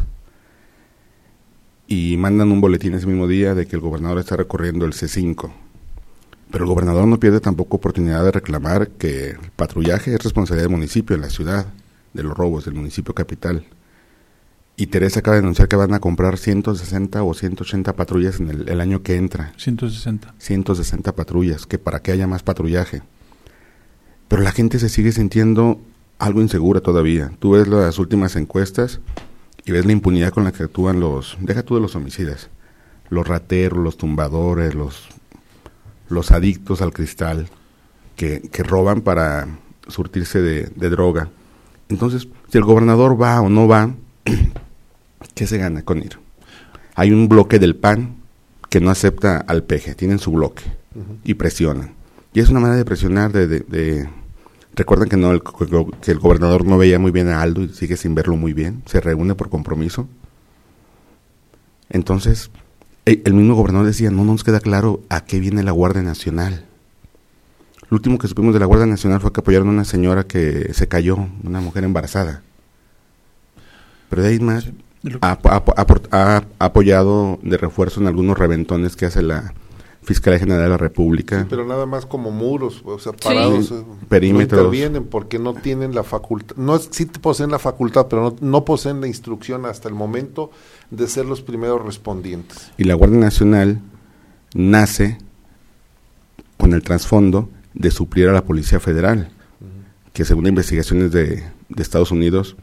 Y 1.88 2.16
mandan 2.18 2.52
un 2.52 2.62
boletín 2.62 2.94
ese 2.94 3.08
mismo 3.08 3.28
día 3.28 3.54
de 3.54 3.68
que 3.68 3.76
el 3.76 3.82
gobernador 3.82 4.20
está 4.20 4.38
recorriendo 4.38 4.86
el 4.86 4.94
C5. 4.94 5.52
Pero 6.50 6.64
el 6.64 6.70
gobernador 6.70 7.08
no 7.08 7.20
pierde 7.20 7.42
tampoco 7.42 7.78
oportunidad 7.78 8.24
de 8.24 8.32
reclamar 8.32 8.90
que 8.90 9.32
el 9.32 9.52
patrullaje 9.56 10.14
es 10.14 10.24
responsabilidad 10.24 10.68
del 10.70 10.78
municipio, 10.78 11.16
de 11.16 11.22
la 11.22 11.30
ciudad, 11.30 11.66
de 12.14 12.24
los 12.24 12.38
robos, 12.38 12.66
del 12.66 12.76
municipio 12.76 13.14
capital. 13.14 13.66
Y 14.82 14.88
Teresa 14.88 15.20
acaba 15.20 15.36
de 15.36 15.44
anunciar 15.44 15.68
que 15.68 15.76
van 15.76 15.94
a 15.94 16.00
comprar 16.00 16.40
160 16.40 17.22
o 17.22 17.36
180 17.36 17.94
patrullas 17.96 18.40
en 18.40 18.50
el, 18.50 18.68
el, 18.68 18.82
año 18.82 19.04
que 19.04 19.16
entra. 19.16 19.54
160. 19.58 20.34
160 20.40 21.12
patrullas, 21.14 21.68
que 21.68 21.78
para 21.78 22.02
que 22.02 22.12
haya 22.12 22.26
más 22.26 22.42
patrullaje. 22.42 23.04
Pero 24.28 24.42
la 24.42 24.52
gente 24.52 24.80
se 24.80 24.90
sigue 24.90 25.12
sintiendo 25.12 25.80
algo 26.18 26.42
insegura 26.42 26.82
todavía. 26.82 27.32
Tú 27.38 27.52
ves 27.52 27.68
las 27.68 28.00
últimas 28.00 28.36
encuestas 28.36 29.02
y 29.66 29.72
ves 29.72 29.86
la 29.86 29.92
impunidad 29.92 30.32
con 30.32 30.46
la 30.46 30.52
que 30.52 30.64
actúan 30.64 31.00
los, 31.00 31.38
deja 31.42 31.62
tú 31.62 31.76
de 31.76 31.82
los 31.82 31.96
homicidas, 31.96 32.50
los 33.12 33.28
rateros, 33.28 33.78
los 33.78 33.98
tumbadores, 33.98 34.74
los, 34.74 35.10
los 36.10 36.32
adictos 36.32 36.82
al 36.82 36.92
cristal, 36.92 37.50
que, 38.16 38.50
que 38.52 38.64
roban 38.64 39.02
para 39.02 39.48
surtirse 39.88 40.42
de, 40.42 40.72
de 40.76 40.90
droga. 40.90 41.30
Entonces, 41.88 42.28
si 42.50 42.58
el 42.58 42.64
gobernador 42.64 43.22
va 43.22 43.40
o 43.42 43.48
no 43.48 43.68
va, 43.68 43.94
¿qué 45.34 45.48
se 45.48 45.58
gana 45.58 45.84
con 45.84 46.00
ir? 46.00 46.18
Hay 46.96 47.12
un 47.12 47.28
bloque 47.28 47.60
del 47.60 47.76
PAN 47.76 48.16
que 48.70 48.80
no 48.80 48.90
acepta 48.90 49.38
al 49.38 49.64
peje, 49.64 49.96
tienen 49.96 50.20
su 50.20 50.32
bloque 50.32 50.64
uh 50.96 51.00
-huh. 51.00 51.18
y 51.24 51.34
presionan. 51.34 51.94
Y 52.34 52.40
es 52.40 52.50
una 52.50 52.60
manera 52.60 52.78
de 52.78 52.86
presionar, 52.86 53.32
de... 53.32 53.48
de, 53.48 53.60
de 53.62 54.10
recuerdan 54.74 55.10
que 55.10 55.18
no 55.18 55.32
el, 55.32 55.42
que 56.02 56.12
el 56.12 56.20
gobernador 56.20 56.66
no 56.66 56.78
veía 56.78 56.98
muy 56.98 57.12
bien 57.12 57.28
a 57.28 57.42
Aldo 57.42 57.62
y 57.62 57.70
sigue 57.70 57.98
sin 57.98 58.16
verlo 58.16 58.38
muy 58.38 58.54
bien, 58.54 58.84
se 58.86 59.02
reúne 59.02 59.36
por 59.36 59.50
compromiso. 59.50 60.08
Entonces, 61.90 62.52
el, 63.04 63.22
el 63.26 63.34
mismo 63.34 63.56
gobernador 63.56 63.88
decía, 63.88 64.10
no, 64.12 64.24
no 64.24 64.32
nos 64.32 64.46
queda 64.46 64.62
claro 64.62 65.02
a 65.10 65.26
qué 65.26 65.42
viene 65.42 65.62
la 65.62 65.72
Guardia 65.72 66.02
Nacional. 66.04 66.66
Lo 67.90 67.98
último 67.98 68.18
que 68.18 68.30
supimos 68.30 68.54
de 68.54 68.62
la 68.62 68.66
Guardia 68.66 68.86
Nacional 68.86 69.20
fue 69.20 69.34
que 69.34 69.42
apoyaron 69.42 69.68
a 69.68 69.72
una 69.72 69.84
señora 69.84 70.24
que 70.24 70.74
se 70.74 70.88
cayó, 70.88 71.18
una 71.44 71.60
mujer 71.60 71.84
embarazada. 71.84 72.42
Pero 74.10 74.22
de 74.22 74.30
ahí 74.30 74.40
más 74.40 74.70
ha, 75.22 75.40
ha, 75.44 75.64
ha, 76.12 76.44
apoyado 76.60 77.40
de 77.42 77.58
refuerzo 77.58 78.02
en 78.02 78.08
algunos 78.08 78.38
reventones 78.38 78.96
que 78.96 79.06
hace 79.06 79.22
la 79.22 79.54
Fiscalía 80.04 80.40
General 80.40 80.64
de 80.64 80.70
la 80.70 80.78
República. 80.78 81.42
Sí, 81.42 81.48
pero 81.50 81.66
nada 81.66 81.86
más 81.86 82.06
como 82.06 82.32
muros, 82.32 82.82
o 82.86 82.98
sea, 82.98 83.14
parados. 83.14 83.68
Sí. 83.68 83.76
Perímetros. 84.10 84.60
No 84.60 84.66
intervienen 84.66 85.04
porque 85.06 85.38
no 85.38 85.54
tienen 85.54 85.94
la 85.94 86.04
facultad, 86.04 86.56
no 86.56 86.80
sí 86.80 87.06
poseen 87.06 87.52
la 87.52 87.60
facultad, 87.60 88.08
pero 88.10 88.24
no, 88.24 88.36
no 88.42 88.66
poseen 88.66 89.00
la 89.00 89.08
instrucción 89.08 89.66
hasta 89.66 89.88
el 89.88 89.94
momento 89.94 90.52
de 90.90 91.08
ser 91.08 91.26
los 91.26 91.42
primeros 91.42 91.84
respondientes. 91.86 92.72
Y 92.78 92.86
la 92.86 92.96
Guardia 92.96 93.20
Nacional 93.20 93.80
nace 94.56 95.20
con 96.58 96.74
el 96.74 96.82
trasfondo 96.82 97.50
de 97.74 97.92
suplir 97.92 98.28
a 98.28 98.34
la 98.34 98.44
Policía 98.44 98.80
Federal, 98.80 99.30
uh 99.62 99.64
-huh. 99.64 100.12
que 100.14 100.26
según 100.26 100.48
investigaciones 100.48 101.12
de, 101.12 101.44
de 101.70 101.84
Estados 101.84 102.12
Unidos, 102.12 102.56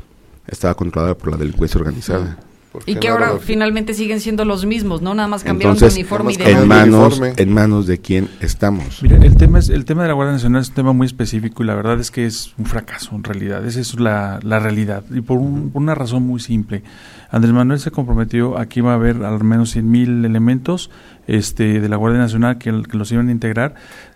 estaba 0.48 0.74
controlada 0.74 1.16
por 1.16 1.30
la 1.30 1.36
delincuencia 1.36 1.78
organizada. 1.78 2.38
Y 2.86 2.96
que 2.96 3.08
ahora 3.08 3.38
finalmente 3.40 3.94
siguen 3.94 4.20
siendo 4.20 4.44
los 4.44 4.66
mismos, 4.66 5.00
¿no? 5.00 5.14
Nada 5.14 5.28
más 5.28 5.42
cambiaron 5.42 5.76
Entonces, 5.76 5.94
de 5.94 6.00
uniforme 6.02 6.34
y 6.34 6.36
de 6.36 6.50
en 6.50 6.68
manos, 6.68 7.20
en 7.36 7.52
manos 7.52 7.86
de 7.86 7.98
quién 7.98 8.28
estamos. 8.40 9.02
Mira, 9.02 9.16
el 9.16 9.36
tema 9.36 9.58
es 9.58 9.70
el 9.70 9.84
tema 9.84 10.02
de 10.02 10.08
la 10.08 10.14
Guardia 10.14 10.34
Nacional 10.34 10.62
es 10.62 10.68
un 10.68 10.74
tema 10.74 10.92
muy 10.92 11.06
específico 11.06 11.62
y 11.62 11.66
la 11.66 11.74
verdad 11.74 11.98
es 11.98 12.10
que 12.10 12.26
es 12.26 12.52
un 12.58 12.66
fracaso 12.66 13.16
en 13.16 13.24
realidad. 13.24 13.66
Esa 13.66 13.80
es 13.80 13.98
la, 13.98 14.38
la 14.42 14.58
realidad 14.58 15.02
y 15.10 15.22
por, 15.22 15.38
un, 15.38 15.70
por, 15.70 15.82
una 15.82 15.94
razón 15.94 16.24
muy 16.24 16.40
simple. 16.40 16.82
Andrés 17.30 17.52
Manuel 17.52 17.80
se 17.80 17.90
comprometió 17.90 18.58
a 18.58 18.66
que 18.66 18.80
iba 18.80 18.92
a 18.92 18.94
haber 18.94 19.24
al 19.24 19.42
menos 19.42 19.70
100 19.70 19.90
mil 19.90 20.24
elementos 20.24 20.90
este, 21.26 21.80
de 21.80 21.88
la 21.88 21.96
Guardia 21.96 22.20
Nacional 22.20 22.58
que, 22.58 22.82
que 22.82 22.96
los 22.96 23.10
iban 23.12 23.28
a 23.28 23.32
integrar 23.32 23.74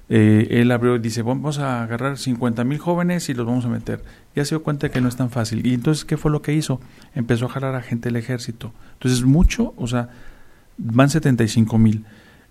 eh, 0.08 0.48
él 0.50 0.70
abrió 0.70 0.96
y 0.96 0.98
dice, 0.98 1.22
vamos 1.22 1.58
a 1.58 1.82
agarrar 1.82 2.18
50 2.18 2.64
mil 2.64 2.78
jóvenes 2.78 3.28
y 3.28 3.34
los 3.34 3.46
vamos 3.46 3.64
a 3.64 3.68
meter. 3.68 4.02
Ya 4.34 4.44
se 4.44 4.50
dio 4.50 4.62
cuenta 4.62 4.90
que 4.90 5.00
no 5.00 5.08
es 5.08 5.16
tan 5.16 5.30
fácil. 5.30 5.66
Y 5.66 5.74
entonces, 5.74 6.04
¿qué 6.04 6.16
fue 6.16 6.30
lo 6.30 6.42
que 6.42 6.52
hizo? 6.52 6.80
Empezó 7.14 7.46
a 7.46 7.48
jalar 7.48 7.74
a 7.74 7.82
gente 7.82 8.08
del 8.08 8.16
ejército. 8.16 8.72
Entonces, 8.94 9.24
mucho, 9.24 9.74
o 9.76 9.86
sea, 9.86 10.10
van 10.76 11.08
75 11.08 11.78
mil. 11.78 12.04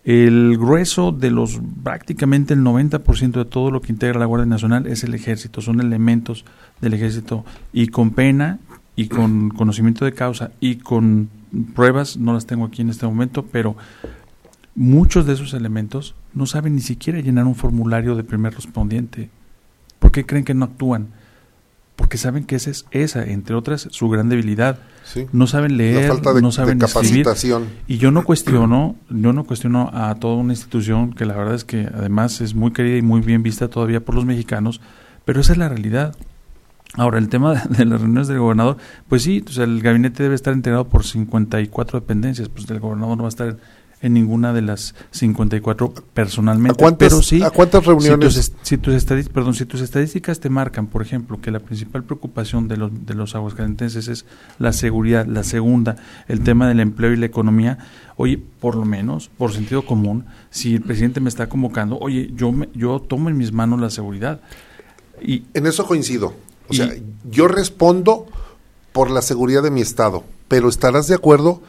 El 0.04 0.58
grueso 0.58 1.12
de 1.12 1.30
los, 1.30 1.62
prácticamente 1.84 2.56
el 2.56 2.62
90% 2.62 3.32
de 3.32 3.46
todo 3.46 3.70
lo 3.70 3.82
que 3.82 3.92
integra 3.92 4.20
la 4.20 4.26
Guardia 4.26 4.48
Nacional 4.48 4.88
es 4.88 5.04
el 5.04 5.14
ejército, 5.14 5.62
son 5.62 5.80
elementos 5.80 6.46
del 6.82 6.96
ejército. 6.96 7.46
Y 7.72 7.88
con 7.88 8.12
pena 8.12 8.60
y 8.96 9.08
con 9.08 9.50
conocimiento 9.56 10.06
de 10.06 10.14
causa 10.14 10.52
y 10.60 10.78
con 10.78 11.30
pruebas, 11.76 12.18
no 12.18 12.34
las 12.34 12.48
tengo 12.48 12.66
aquí 12.66 12.82
en 12.82 12.90
este 12.90 13.06
momento, 13.06 13.46
pero 13.46 13.76
muchos 14.74 15.28
de 15.28 15.34
esos 15.34 15.54
elementos 15.54 16.16
no 16.34 16.46
saben 16.46 16.76
ni 16.76 16.82
siquiera 16.82 17.20
llenar 17.20 17.46
un 17.46 17.56
formulario 17.56 18.16
de 18.16 18.24
primer 18.24 18.54
respondiente. 18.54 19.30
¿Por 20.00 20.12
qué 20.12 20.26
creen 20.26 20.46
que 20.46 20.54
no 20.54 20.66
actúan? 20.66 21.10
Porque 21.96 22.18
saben 22.18 22.46
que 22.46 22.56
esa 22.56 22.72
es 22.72 22.86
esa, 22.92 23.24
entre 23.26 23.56
otras, 23.56 23.88
su 23.92 24.10
gran 24.10 24.30
debilidad. 24.30 24.80
Sí. 25.04 25.28
No 25.34 25.46
saben 25.46 25.78
leer, 25.78 26.12
de, 26.12 26.42
no 26.42 26.52
saben 26.52 26.80
de 26.80 26.86
escribir. 26.86 27.28
Y 27.88 27.98
yo 27.98 28.12
no 28.12 28.24
cuestiono, 28.24 28.96
yo 29.10 29.34
no 29.34 29.44
cuestiono 29.44 29.92
a 29.94 30.16
toda 30.16 30.38
una 30.38 30.54
institución 30.54 31.14
que 31.14 31.26
la 31.26 31.36
verdad 31.36 31.54
es 31.54 31.64
que 31.64 31.88
además 31.94 32.42
es 32.42 32.56
muy 32.56 32.72
querida 32.72 32.98
y 32.98 33.02
muy 33.02 33.22
bien 33.22 33.44
vista 33.44 33.68
todavía 33.68 34.04
por 34.04 34.16
los 34.16 34.26
mexicanos, 34.26 34.82
pero 35.26 35.42
esa 35.42 35.52
es 35.52 35.58
la 35.60 35.70
realidad. 35.70 36.16
Ahora, 36.96 37.20
el 37.20 37.30
tema 37.30 37.54
de, 37.54 37.62
de 37.78 37.86
las 37.86 38.02
reuniones 38.02 38.28
del 38.28 38.40
gobernador, 38.40 38.78
pues 39.08 39.22
sí, 39.22 39.44
o 39.48 39.52
sea, 39.52 39.66
el 39.66 39.82
gabinete 39.82 40.24
debe 40.24 40.36
estar 40.36 40.54
integrado 40.54 40.88
por 40.88 41.06
54 41.06 42.00
dependencias, 42.00 42.50
pues 42.50 42.70
el 42.70 42.80
gobernador 42.80 43.18
no 43.18 43.24
va 43.24 43.28
a 43.28 43.30
estar 43.30 43.58
en 44.02 44.14
ninguna 44.14 44.52
de 44.54 44.62
las 44.62 44.96
54 45.12 45.94
personalmente. 46.14 46.74
¿A 46.74 46.76
cuántas, 46.76 47.10
pero 47.10 47.22
sí, 47.22 47.42
¿a 47.44 47.52
cuántas 47.52 47.86
reuniones? 47.86 48.34
Si 48.34 48.52
tus, 48.52 48.60
si 48.64 48.78
tus, 48.78 48.94
estadísticas, 48.96 49.34
perdón, 49.34 49.54
si 49.54 49.66
tus 49.66 49.82
estadísticas 49.82 50.40
te 50.40 50.50
marcan, 50.50 50.88
por 50.88 51.02
ejemplo, 51.02 51.40
que 51.40 51.52
la 51.52 51.60
principal 51.60 52.04
preocupación 52.04 52.68
de 52.68 52.78
los, 52.78 53.06
de 53.06 53.14
los 53.14 53.36
aguascalentenses 53.36 54.08
es 54.08 54.26
la 54.58 54.74
seguridad, 54.74 55.26
la 55.28 55.44
segunda, 55.44 55.98
el 56.28 56.42
tema 56.42 56.68
del 56.68 56.80
empleo 56.80 57.14
y 57.14 57.18
la 57.18 57.28
economía, 57.28 57.78
oye, 58.18 58.42
por 58.60 58.76
lo 58.76 58.86
menos, 58.86 59.30
por 59.38 59.54
sentido 59.54 59.86
común, 59.86 60.26
si 60.50 60.76
el 60.76 60.82
presidente 60.82 61.20
me 61.20 61.30
está 61.30 61.48
convocando, 61.48 61.98
oye, 62.00 62.32
yo, 62.36 62.52
me, 62.52 62.70
yo 62.74 63.00
tomo 63.00 63.30
en 63.30 63.38
mis 63.38 63.52
manos 63.52 63.80
la 63.80 63.90
seguridad. 63.90 64.42
Y, 65.22 65.44
en 65.54 65.68
eso 65.68 65.86
coincido. 65.86 66.34
O 66.68 66.74
y, 66.74 66.78
sea, 66.78 66.92
yo 67.30 67.48
respondo 67.48 68.26
por 68.92 69.12
la 69.12 69.22
seguridad 69.22 69.62
de 69.62 69.72
mi 69.72 69.82
Estado, 69.82 70.24
pero 70.48 70.70
estarás 70.70 71.08
de 71.08 71.16
acuerdo 71.16 71.62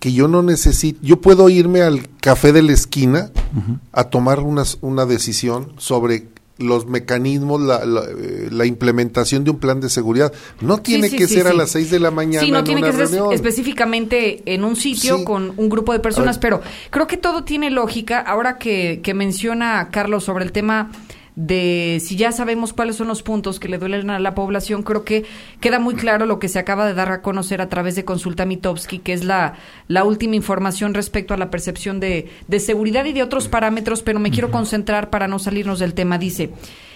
que 0.00 0.12
yo 0.12 0.28
no 0.28 0.42
necesito, 0.42 0.98
yo 1.02 1.20
puedo 1.20 1.48
irme 1.48 1.82
al 1.82 2.08
café 2.20 2.52
de 2.52 2.62
la 2.62 2.72
esquina 2.72 3.30
uh 3.54 3.58
-huh. 3.58 3.78
a 3.92 4.04
tomar 4.04 4.40
una, 4.40 4.64
una 4.80 5.06
decisión 5.06 5.72
sobre 5.78 6.28
los 6.58 6.86
mecanismos, 6.86 7.60
la, 7.60 7.84
la, 7.84 8.02
eh, 8.02 8.48
la, 8.50 8.64
implementación 8.64 9.44
de 9.44 9.50
un 9.50 9.58
plan 9.58 9.80
de 9.80 9.90
seguridad. 9.90 10.32
No 10.60 10.78
tiene 10.78 11.08
sí, 11.08 11.12
sí, 11.12 11.16
que 11.18 11.28
sí, 11.28 11.34
ser 11.34 11.48
a 11.48 11.52
las 11.52 11.70
6 11.70 11.90
de 11.90 12.00
la 12.00 12.10
mañana. 12.10 12.44
Sí, 12.44 12.50
no 12.50 12.60
en 12.60 12.64
tiene 12.64 12.80
una 12.80 12.90
que 12.92 13.06
ser 13.06 13.20
específicamente 13.32 14.42
en 14.46 14.64
un 14.64 14.76
sitio 14.76 15.24
con 15.24 15.52
un 15.56 15.68
grupo 15.68 15.92
de 15.92 16.00
personas, 16.00 16.38
pero 16.38 16.62
creo 16.90 17.06
que 17.06 17.18
todo 17.18 17.44
tiene 17.44 17.70
lógica. 17.70 18.20
Ahora 18.20 18.58
que, 18.58 19.00
que 19.02 19.12
menciona 19.12 19.90
Carlos 19.90 20.24
sobre 20.24 20.44
el 20.44 20.52
tema 20.52 20.90
de 21.36 21.98
si 22.02 22.16
ya 22.16 22.32
sabemos 22.32 22.72
cuáles 22.72 22.96
son 22.96 23.08
los 23.08 23.22
puntos 23.22 23.60
que 23.60 23.68
le 23.68 23.76
duelen 23.78 24.08
a 24.08 24.18
la 24.18 24.34
población, 24.34 24.82
creo 24.82 25.04
que 25.04 25.26
queda 25.60 25.78
muy 25.78 25.94
claro 25.94 26.24
lo 26.24 26.38
que 26.38 26.48
se 26.48 26.58
acaba 26.58 26.86
de 26.86 26.94
dar 26.94 27.12
a 27.12 27.20
conocer 27.22 27.60
a 27.60 27.68
través 27.68 27.94
de 27.94 28.06
Consulta 28.06 28.46
Mitowski, 28.46 28.98
que 28.98 29.12
es 29.12 29.22
la, 29.22 29.54
la 29.86 30.04
última 30.04 30.34
información 30.34 30.94
respecto 30.94 31.34
a 31.34 31.36
la 31.36 31.50
percepción 31.50 32.00
de, 32.00 32.30
de 32.48 32.58
seguridad 32.58 33.04
y 33.04 33.12
de 33.12 33.22
otros 33.22 33.48
parámetros, 33.48 34.02
pero 34.02 34.18
me 34.18 34.30
quiero 34.30 34.50
concentrar 34.50 35.10
para 35.10 35.28
no 35.28 35.38
salirnos 35.38 35.78
del 35.78 35.92
tema. 35.92 36.16
Dice, 36.16 36.50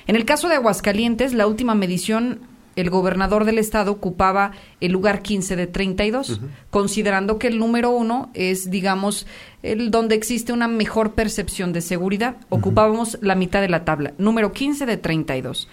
en 0.06 0.16
el 0.16 0.24
caso 0.24 0.48
de 0.48 0.54
Aguascalientes, 0.54 1.34
la 1.34 1.46
última 1.46 1.74
medición 1.74 2.40
el 2.76 2.90
gobernador 2.90 3.44
del 3.44 3.58
estado 3.58 3.92
ocupaba 3.92 4.52
el 4.80 4.92
lugar 4.92 5.22
15 5.22 5.56
de 5.56 5.66
32, 5.66 6.30
uh 6.30 6.32
-huh. 6.34 6.48
considerando 6.70 7.38
que 7.38 7.48
el 7.48 7.58
número 7.58 7.90
uno 7.90 8.30
es, 8.34 8.70
digamos, 8.70 9.26
el 9.62 9.90
donde 9.90 10.14
existe 10.14 10.52
una 10.52 10.68
mejor 10.68 11.12
percepción 11.12 11.72
de 11.72 11.80
seguridad. 11.80 12.36
Uh 12.36 12.56
-huh. 12.56 12.58
Ocupábamos 12.58 13.18
la 13.20 13.34
mitad 13.34 13.60
de 13.60 13.68
la 13.68 13.84
tabla, 13.84 14.12
número 14.18 14.52
15 14.52 14.86
de 14.86 14.96
32. 14.96 15.68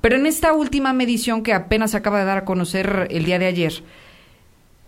Pero 0.00 0.16
en 0.16 0.26
esta 0.26 0.52
última 0.52 0.92
medición 0.92 1.42
que 1.42 1.54
apenas 1.54 1.94
acaba 1.94 2.18
de 2.18 2.26
dar 2.26 2.38
a 2.38 2.44
conocer 2.44 3.08
el 3.10 3.24
día 3.24 3.38
de 3.38 3.46
ayer, 3.46 3.82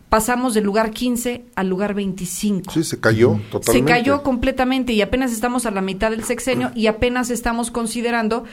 pasamos 0.09 0.55
del 0.55 0.65
lugar 0.65 0.91
15 0.91 1.45
al 1.55 1.69
lugar 1.69 1.95
25. 1.95 2.71
Sí, 2.71 2.85
se 2.85 3.01
cayó 3.01 3.41
totalmente. 3.51 3.73
Se 3.73 3.85
cayó 3.85 4.23
completamente 4.23 4.93
y 4.93 5.03
apenas 5.03 5.33
estamos 5.33 5.67
a 5.67 5.71
la 5.71 5.81
mitad 5.81 6.11
del 6.11 6.25
sexenio 6.25 6.71
y 6.75 6.87
apenas 6.87 7.31
estamos 7.31 7.71
considerando 7.71 8.45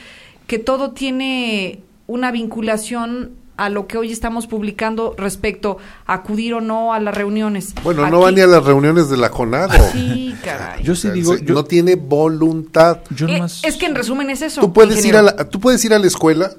que 0.46 0.58
todo 0.58 0.92
tiene 0.92 1.80
una 2.06 2.30
vinculación 2.30 3.32
a 3.56 3.68
lo 3.68 3.86
que 3.86 3.96
hoy 3.98 4.10
estamos 4.10 4.48
publicando 4.48 5.14
respecto 5.16 5.78
a 6.06 6.14
acudir 6.14 6.54
o 6.54 6.60
no 6.60 6.92
a 6.92 6.98
las 6.98 7.14
reuniones. 7.14 7.72
Bueno, 7.84 8.02
Aquí, 8.02 8.10
no 8.12 8.20
va 8.20 8.32
ni 8.32 8.40
a 8.40 8.48
las 8.48 8.64
reuniones 8.64 9.08
de 9.08 9.16
la 9.16 9.30
CONADO. 9.30 9.72
Sí, 9.92 10.34
caray. 10.44 10.82
Yo 10.82 10.96
sí 10.96 11.08
digo, 11.10 11.36
yo, 11.36 11.54
no 11.54 11.64
tiene 11.64 11.94
voluntad. 11.94 12.98
yo 13.14 13.28
Eh, 13.28 13.38
nomás- 13.38 13.62
es 13.64 13.76
que 13.76 13.86
en 13.86 13.94
resumen 13.94 14.28
es 14.30 14.42
eso. 14.42 14.60
Tú 14.60 14.72
puedes 14.72 15.04
ir 15.04 15.16
a 15.16 15.22
la, 15.22 15.48
tú 15.48 15.60
puedes 15.60 15.84
ir 15.84 15.94
a 15.94 16.00
la 16.00 16.06
escuela 16.08 16.50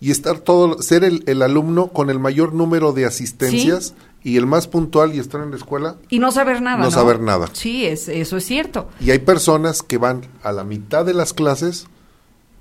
y 0.00 0.10
estar 0.10 0.38
todo, 0.38 0.82
ser 0.82 1.02
el, 1.02 1.22
el 1.26 1.40
alumno 1.40 1.88
con 1.88 2.10
el 2.10 2.18
mayor 2.18 2.52
número 2.52 2.92
de 2.92 3.06
asistencias 3.06 3.94
y 4.22 4.36
el 4.36 4.44
más 4.46 4.68
puntual 4.68 5.14
y 5.14 5.20
estar 5.20 5.40
en 5.40 5.50
la 5.50 5.56
escuela. 5.56 5.96
Y 6.10 6.18
no 6.18 6.30
saber 6.30 6.60
nada. 6.60 6.76
No 6.84 6.90
saber 6.90 7.20
nada. 7.20 7.48
Sí, 7.54 7.86
es, 7.86 8.08
eso 8.08 8.36
es 8.36 8.44
cierto. 8.44 8.88
Y 9.00 9.12
hay 9.12 9.18
personas 9.20 9.82
que 9.82 9.96
van 9.96 10.26
a 10.42 10.52
la 10.52 10.64
mitad 10.64 11.06
de 11.06 11.14
las 11.14 11.32
clases 11.32 11.86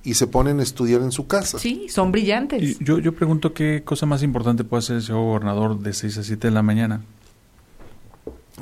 y 0.03 0.15
se 0.15 0.27
ponen 0.27 0.59
a 0.59 0.63
estudiar 0.63 1.01
en 1.01 1.11
su 1.11 1.27
casa. 1.27 1.57
Sí, 1.59 1.87
son 1.89 2.11
brillantes. 2.11 2.61
y 2.61 2.77
yo, 2.83 2.99
yo 2.99 3.13
pregunto 3.13 3.53
qué 3.53 3.83
cosa 3.85 4.05
más 4.05 4.21
importante 4.23 4.63
puede 4.63 4.79
hacer 4.79 4.97
el 4.97 5.01
señor 5.03 5.21
gobernador 5.23 5.79
de 5.79 5.93
6 5.93 6.17
a 6.17 6.23
7 6.23 6.47
de 6.47 6.53
la 6.53 6.61
mañana. 6.61 7.01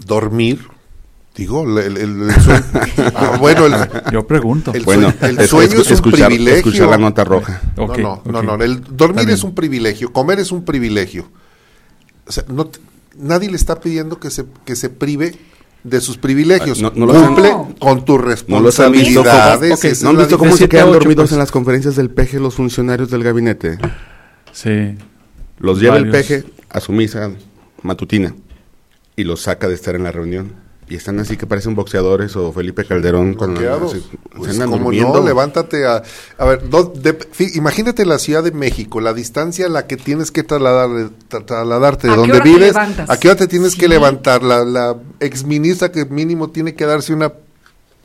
Dormir. 0.06 0.60
Digo, 1.36 1.64
el, 1.64 1.98
el- 1.98 1.98
el- 1.98 2.32
sueño. 2.42 2.64
Ah, 3.16 3.38
bueno, 3.40 3.66
el, 3.66 3.74
Yo 4.12 4.28
pregunto. 4.28 4.74
El 4.74 4.84
Bueno, 4.84 5.12
sueño- 5.12 5.28
el 5.30 5.40
es- 5.40 5.50
sueño 5.50 5.80
es 5.80 5.88
un 5.88 5.94
escuchar, 5.94 6.28
privilegio. 6.28 6.58
escuchar 6.58 6.90
la 6.90 6.98
nota 6.98 7.24
roja. 7.24 7.62
Ok, 7.78 7.98
no, 8.00 8.22
no, 8.26 8.40
ok. 8.40 8.44
no, 8.46 8.58
no, 8.58 8.64
el 8.64 8.82
dormir 8.98 9.26
bien. 9.26 9.30
es 9.36 9.44
un 9.44 9.56
privilegio, 9.56 10.12
comer 10.12 10.40
es 10.40 10.52
un 10.52 10.66
privilegio. 10.66 11.30
O 12.28 12.32
sea, 12.32 12.44
no, 12.50 12.70
nadie 13.18 13.50
le 13.50 13.56
está 13.56 13.80
pidiendo 13.80 14.20
que 14.20 14.30
se, 14.30 14.46
que 14.66 14.76
se 14.76 14.90
prive 14.90 15.38
de 15.84 16.00
sus 16.02 16.18
privilegios. 16.18 16.80
Ah, 16.84 16.92
no- 16.96 17.06
no 17.08 17.14
lo 17.14 17.28
Cumple 17.28 17.52
han- 17.52 17.74
con 17.74 18.06
tus 18.06 18.22
responsabilidades. 18.22 20.04
¿No 20.04 20.10
han 20.10 20.18
visto 20.18 20.38
cómo 20.38 20.56
se 20.56 20.70
quedan 20.70 20.92
dormidos 20.92 21.24
pues. 21.24 21.32
en 21.34 21.40
las 21.40 21.52
conferencias 21.52 21.96
del 21.96 22.10
peje 22.10 22.40
los 22.40 22.56
funcionarios 22.56 23.10
del 23.10 23.24
gabinete? 23.24 23.78
Sí. 24.52 24.96
Los 25.60 25.80
lleva 25.80 25.98
el 25.98 26.06
Varios. 26.06 26.28
peje 26.28 26.44
a 26.70 26.80
su 26.80 26.92
misa 26.92 27.32
matutina 27.84 28.36
y 29.16 29.24
los 29.24 29.42
saca 29.42 29.68
de 29.68 29.76
estar 29.76 29.96
en 29.96 30.04
la 30.04 30.12
reunión. 30.12 30.54
Y 30.92 30.96
están 30.96 31.18
así 31.22 31.38
que 31.38 31.48
parecen 31.48 31.74
boxeadores 31.74 32.36
o 32.36 32.52
Felipe 32.52 32.84
Calderón 32.84 33.36
cuando 33.36 33.62
Pues, 34.36 34.56
se 34.58 34.62
como 34.66 34.78
durmiendo. 34.78 35.22
no, 35.22 35.26
levántate 35.26 35.86
a... 35.86 36.04
A 36.38 36.46
ver, 36.46 36.70
do- 36.70 36.92
de- 36.94 37.14
fi- 37.32 37.52
imagínate 37.56 38.06
la 38.06 38.20
Ciudad 38.20 38.44
de 38.44 38.52
México, 38.52 39.00
la 39.00 39.14
distancia 39.14 39.68
a 39.68 39.70
la 39.70 39.88
que 39.88 39.96
tienes 39.96 40.32
que 40.32 40.44
trasladar, 40.44 40.90
tra- 41.30 41.46
trasladarte 41.46 42.08
de 42.08 42.14
¿A 42.14 42.16
qué 42.16 42.20
donde 42.20 42.34
hora 42.34 42.44
te 42.44 42.50
vives, 42.50 42.68
levantas? 42.74 43.10
a 43.10 43.18
qué 43.18 43.30
hora 43.30 43.38
te 43.38 43.48
tienes 43.48 43.78
que 43.78 43.88
levantar, 43.88 44.44
la, 44.44 44.66
la 44.66 44.98
exministra 45.22 45.94
que 45.94 46.04
mínimo 46.04 46.50
tiene 46.50 46.76
que 46.76 46.86
darse 46.86 47.14
una 47.14 47.32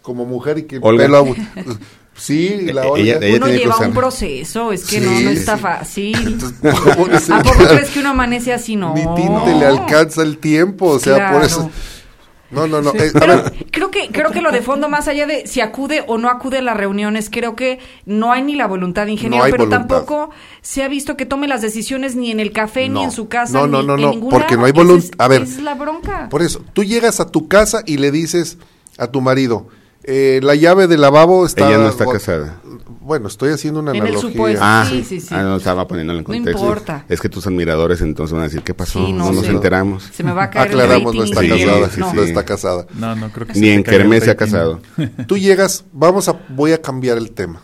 como 0.03 0.25
mujer 0.25 0.59
y 0.59 0.63
que 0.63 0.77
el 0.77 0.83
Olga. 0.85 1.05
pelo... 1.07 1.35
Sí, 2.19 2.71
la 2.73 2.85
Eh, 2.85 2.89
Olga. 2.89 3.03
ella- 3.03 3.19
ella 3.21 3.37
Uno 3.37 3.49
lleva 3.49 3.77
un 3.79 3.93
proceso, 3.93 4.73
es 4.73 4.85
que 4.87 5.01
no, 5.01 5.11
Sí, 5.19 5.25
no 5.25 5.31
está 5.31 5.57
sí. 5.57 5.63
fácil. 5.63 6.17
Entonces, 6.29 6.59
¿cómo 6.97 7.19
se- 7.19 7.33
¿A 7.35 7.43
poco 7.43 7.65
crees 7.67 7.91
que 7.91 7.99
uno 8.01 8.11
amanece 8.11 8.53
así? 8.55 8.75
No. 8.77 8.95
Ni 8.95 9.03
tinte 9.17 9.55
le 9.59 9.67
alcanza 9.67 10.23
el 10.23 10.39
tiempo, 10.39 10.87
o 10.87 10.99
sea, 11.01 11.33
por 11.33 11.43
eso... 11.43 11.69
No, 12.51 12.67
no, 12.69 12.81
no. 12.81 12.95
eh, 12.95 13.11
a 13.15 13.19
Pero 13.19 13.43
ver, 13.43 13.67
creo 13.73 13.91
que 13.91 14.09
creo 14.13 14.31
que 14.31 14.41
lo 14.41 14.53
de 14.53 14.63
fondo 14.63 14.89
más 14.89 15.09
allá 15.09 15.27
de 15.27 15.47
si 15.49 15.61
acude 15.61 16.05
o 16.07 16.17
no 16.17 16.29
acude 16.31 16.59
a 16.59 16.63
las 16.63 16.77
reuniones, 16.77 17.29
creo 17.29 17.57
que 17.57 17.81
no 18.05 18.33
hay 18.33 18.43
ni 18.43 18.55
la 18.55 18.67
voluntad 18.67 19.07
de 19.07 19.13
ingeniero, 19.13 19.45
No 19.45 19.51
pero 19.51 19.65
voluntad. 19.67 19.87
tampoco 19.89 20.31
se 20.63 20.83
ha 20.85 20.89
visto 20.89 21.17
que 21.17 21.27
tome 21.27 21.49
las 21.49 21.61
decisiones 21.63 22.15
ni 22.15 22.31
en 22.31 22.39
el 22.39 22.53
café 22.53 22.89
No. 22.89 23.01
ni 23.01 23.05
en 23.07 23.11
su 23.11 23.29
casa 23.29 23.53
No, 23.59 23.67
no, 23.67 23.81
ni 23.81 23.87
no, 23.89 23.95
en 23.97 24.01
no, 24.03 24.11
ningún 24.11 24.31
porque 24.31 24.57
no 24.57 24.65
hay 24.65 24.73
Esa 24.73 24.81
volun- 24.83 24.99
es- 24.99 25.11
a 25.19 25.29
ver. 25.29 25.43
es 25.43 25.59
la 25.61 25.75
bronca. 25.75 26.29
Por 26.29 26.43
eso, 26.43 26.63
tú 26.73 26.85
llegas 26.85 27.19
a 27.21 27.31
tu 27.31 27.49
casa 27.49 27.83
y 27.85 27.97
le 27.99 28.11
dices 28.13 28.59
a 28.99 29.09
tu 29.09 29.21
marido, 29.21 29.67
eh, 30.05 30.39
la 30.43 30.55
llave 30.55 30.87
del 30.87 31.01
lavabo 31.01 31.45
está... 31.47 31.67
Ella 31.67 31.79
no 31.79 31.89
está 31.89 32.07
casada. 32.07 32.61
Bueno, 33.07 33.29
estoy 33.29 33.53
haciendo 33.53 33.79
una 33.81 33.93
En 33.93 33.99
el 33.99 34.03
analogía. 34.03 34.31
supuesto. 34.33 34.61
Ah, 34.65 34.85
Sí, 34.89 35.05
sí, 35.05 35.21
sí. 35.21 35.29
Ah, 35.31 35.43
no 35.43 35.57
estaba 35.57 35.87
poniéndolo 35.87 36.19
en 36.19 36.25
No 36.25 36.27
contexto. 36.29 36.61
importa. 36.61 37.05
Es 37.09 37.21
que 37.21 37.29
tus 37.29 37.47
admiradores 37.47 38.01
entonces 38.01 38.33
van 38.33 38.43
a 38.43 38.45
decir, 38.47 38.63
¿qué 38.63 38.75
pasó? 38.75 38.99
Sí, 39.07 39.13
no, 39.13 39.27
no 39.27 39.33
nos 39.33 39.47
enteramos. 39.47 40.03
Se 40.13 40.25
me 40.25 40.33
va 40.33 40.45
a 40.45 40.51
caer 40.51 40.69
Aclaramos, 40.69 41.13
el 41.13 41.19
no 41.19 41.25
está 41.25 41.41
casada, 41.49 41.91
sí, 41.91 42.01
No. 42.01 42.13
no 42.15 42.23
está 42.23 42.45
casada. 42.45 42.87
No, 42.95 43.15
no 43.15 43.31
creo 43.31 43.47
que 43.47 43.53
Ni 43.55 43.61
se 43.61 43.73
en 43.75 43.79
el 43.79 43.85
Kermés 43.85 44.25
se 44.25 44.31
ha 44.33 44.37
casado. 44.37 44.81
Tú 45.29 45.39
llegas, 45.39 45.85
vamos 45.93 46.29
a, 46.29 46.37
voy 46.49 46.73
a 46.73 46.83
cambiar 46.83 47.17
el 47.19 47.31
tema. 47.31 47.61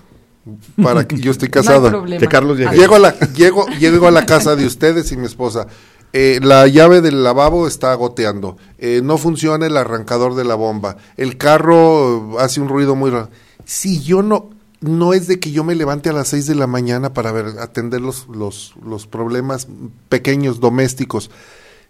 Para 0.82 1.06
que 1.06 1.18
yo 1.18 1.30
estoy 1.32 1.48
No 1.52 1.60
hay 1.60 1.66
casado. 1.66 1.88
problema. 1.90 2.20
Que 2.20 2.28
Carlos 2.28 2.58
llegue. 2.58 2.76
Llego 2.76 2.94
a 2.94 2.98
la, 3.00 3.18
llego, 3.34 3.66
llego 3.80 4.06
a 4.06 4.10
la 4.12 4.24
casa 4.26 4.54
de 4.56 4.64
ustedes 4.66 5.10
y 5.12 5.16
mi 5.16 5.26
esposa. 5.26 5.66
Eh, 6.12 6.40
la 6.42 6.66
llave 6.68 7.00
del 7.00 7.24
lavabo 7.24 7.66
está 7.66 7.92
goteando. 7.94 8.56
Eh, 8.78 9.00
no 9.02 9.18
funciona 9.18 9.66
el 9.66 9.76
arrancador 9.76 10.34
de 10.34 10.44
la 10.44 10.54
bomba. 10.54 10.98
El 11.16 11.36
carro 11.38 12.38
hace 12.38 12.60
un 12.60 12.68
ruido 12.68 12.94
muy 12.94 13.10
raro. 13.10 13.30
Si 13.64 14.02
yo 14.02 14.22
no, 14.22 14.50
no 14.82 15.14
es 15.14 15.28
de 15.28 15.40
que 15.40 15.52
yo 15.52 15.64
me 15.64 15.74
levante 15.74 16.10
a 16.10 16.12
las 16.12 16.28
6 16.28 16.46
de 16.46 16.54
la 16.54 16.66
mañana 16.66 17.14
para 17.14 17.32
ver, 17.32 17.58
atender 17.60 18.00
los, 18.00 18.28
los, 18.28 18.74
los 18.84 19.06
problemas 19.06 19.68
pequeños 20.08 20.60
domésticos. 20.60 21.30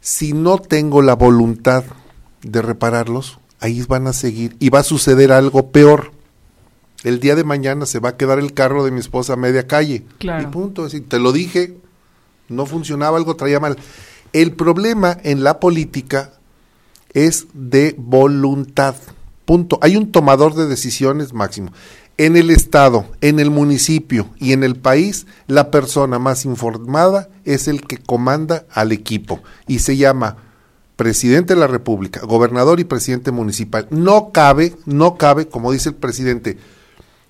Si 0.00 0.33
no 0.33 0.59
tengo 0.59 1.02
la 1.02 1.14
voluntad 1.14 1.85
de 2.42 2.62
repararlos, 2.62 3.38
ahí 3.61 3.83
van 3.83 4.07
a 4.07 4.12
seguir 4.12 4.57
y 4.59 4.68
va 4.68 4.81
a 4.81 4.85
suceder 4.85 5.33
algo 5.33 5.70
peor. 5.70 6.12
El 7.05 7.18
día 7.18 7.35
de 7.35 7.44
mañana 7.44 7.87
se 7.87 7.98
va 7.98 8.11
a 8.11 8.16
quedar 8.16 8.38
el 8.38 8.52
carro 8.52 8.85
de 8.85 8.90
mi 8.90 9.00
esposa 9.00 9.33
a 9.33 9.37
media 9.37 9.66
calle. 9.66 10.05
Claro. 10.18 10.42
Y 10.42 10.46
punto. 10.52 10.85
Decir, 10.85 11.09
te 11.09 11.18
lo 11.18 11.33
dije, 11.33 11.76
no 12.48 12.66
funcionaba, 12.66 13.16
algo 13.16 13.37
traía 13.37 13.59
mal. 13.59 13.76
El 14.33 14.52
problema 14.52 15.16
en 15.22 15.42
la 15.42 15.61
política 15.61 16.33
es 17.12 17.46
de 17.55 17.94
voluntad. 17.98 18.96
Punto. 19.44 19.78
Hay 19.83 19.96
un 19.96 20.12
tomador 20.12 20.55
de 20.55 20.66
decisiones 20.66 21.33
máximo. 21.33 21.72
En 22.18 22.37
el 22.37 22.51
Estado, 22.51 23.07
en 23.20 23.40
el 23.40 23.51
municipio 23.51 24.29
y 24.38 24.53
en 24.53 24.62
el 24.64 24.77
país, 24.77 25.27
la 25.46 25.70
persona 25.70 26.18
más 26.18 26.44
informada 26.44 27.29
es 27.44 27.68
el 27.68 27.81
que 27.83 27.96
comanda 27.96 28.64
al 28.70 28.92
equipo 28.92 29.40
y 29.66 29.79
se 29.81 29.96
llama 29.96 30.37
presidente 30.96 31.55
de 31.55 31.61
la 31.61 31.66
República, 31.66 32.20
gobernador 32.25 32.79
y 32.81 32.85
presidente 32.85 33.33
municipal. 33.33 33.88
No 33.90 34.31
cabe, 34.31 34.77
no 34.85 35.16
cabe, 35.16 35.48
como 35.48 35.72
dice 35.72 35.88
el 35.88 35.94
presidente, 35.96 36.59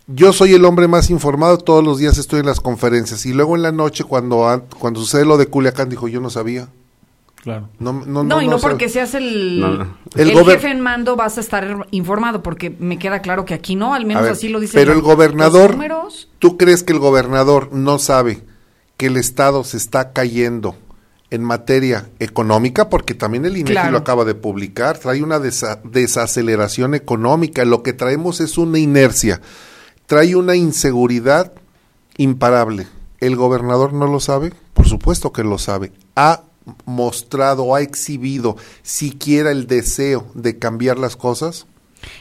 yo 0.09 0.33
soy 0.33 0.53
el 0.53 0.65
hombre 0.65 0.89
más 0.89 1.11
informado, 1.11 1.59
todos 1.59 1.83
los 1.83 1.99
días 1.99 2.19
estoy 2.19 2.41
en 2.41 2.47
las 2.47 2.61
conferencias 2.61 3.25
y 3.25 3.33
luego 3.33 3.55
en 3.57 3.63
la 3.63 3.73
noche 3.73 4.05
cuando, 4.05 4.49
an- 4.49 4.65
cuando 4.79 5.01
sucede 5.01 5.25
lo 5.25 5.39
de 5.39 5.47
Culiacán 5.47 5.89
dijo 5.89 6.09
yo 6.09 6.21
no 6.21 6.29
sabía. 6.29 6.69
Claro. 7.43 7.69
No, 7.81 7.93
no, 7.93 8.23
No, 8.23 8.41
y 8.41 8.47
no, 8.47 8.59
porque 8.59 8.89
seas 8.89 9.15
el, 9.15 9.59
No, 9.61 9.69
no. 9.71 9.97
El 10.15 10.31
el, 10.31 10.45
jefe 10.45 10.71
en 10.71 10.81
mando 10.81 11.17
vas 11.17 11.39
a 11.39 11.41
estar 11.41 11.87
informado, 11.91 12.41
porque 12.43 12.71
me 12.71 12.99
queda 13.01 13.21
claro 13.21 13.45
que 13.45 13.53
aquí 13.55 13.75
no, 13.75 13.95
al 13.95 14.07
menos 14.07 14.23
ver, 14.23 14.33
así 14.33 14.49
lo 14.49 14.61
dice. 14.61 14.75
Pero 14.79 14.93
el 14.93 15.01
gobernador, 15.01 15.73
números. 15.73 16.29
¿tú 16.39 16.57
crees 16.57 16.85
que 16.85 16.93
el 16.93 17.01
gobernador 17.01 17.71
no 17.73 17.99
sabe 17.99 18.45
que 18.97 19.07
el 19.07 19.17
Estado 19.17 19.65
se 19.65 19.77
está 19.77 20.13
cayendo 20.13 20.77
en 21.31 21.43
materia 21.43 22.09
económica? 22.21 22.89
Porque 22.89 23.15
también 23.15 23.45
el 23.45 23.57
INEGI 23.57 23.73
Claro. 23.73 23.91
lo 23.91 23.99
acaba 23.99 24.25
de 24.25 24.37
publicar, 24.37 24.99
trae 24.99 25.21
una 25.21 25.41
desa- 25.41 25.81
desaceleración 25.83 26.95
económica, 26.95 27.65
lo 27.65 27.83
que 27.83 27.93
traemos 27.93 28.41
es 28.41 28.57
una 28.57 28.79
inercia, 28.79 29.41
trae 30.07 30.37
una 30.37 30.55
inseguridad 30.55 31.53
imparable. 32.19 32.87
¿El 33.19 33.35
gobernador 33.35 33.93
no 33.93 34.07
lo 34.07 34.21
sabe? 34.21 34.53
Por 34.75 34.87
supuesto 34.87 35.33
que 35.33 35.43
lo 35.43 35.59
sabe. 35.59 35.93
Ha 36.15 36.43
mostrado, 36.85 37.75
ha 37.75 37.81
exhibido 37.81 38.57
siquiera 38.83 39.51
el 39.51 39.67
deseo 39.67 40.27
de 40.35 40.59
cambiar 40.59 40.99
las 40.99 41.17
cosas. 41.17 41.67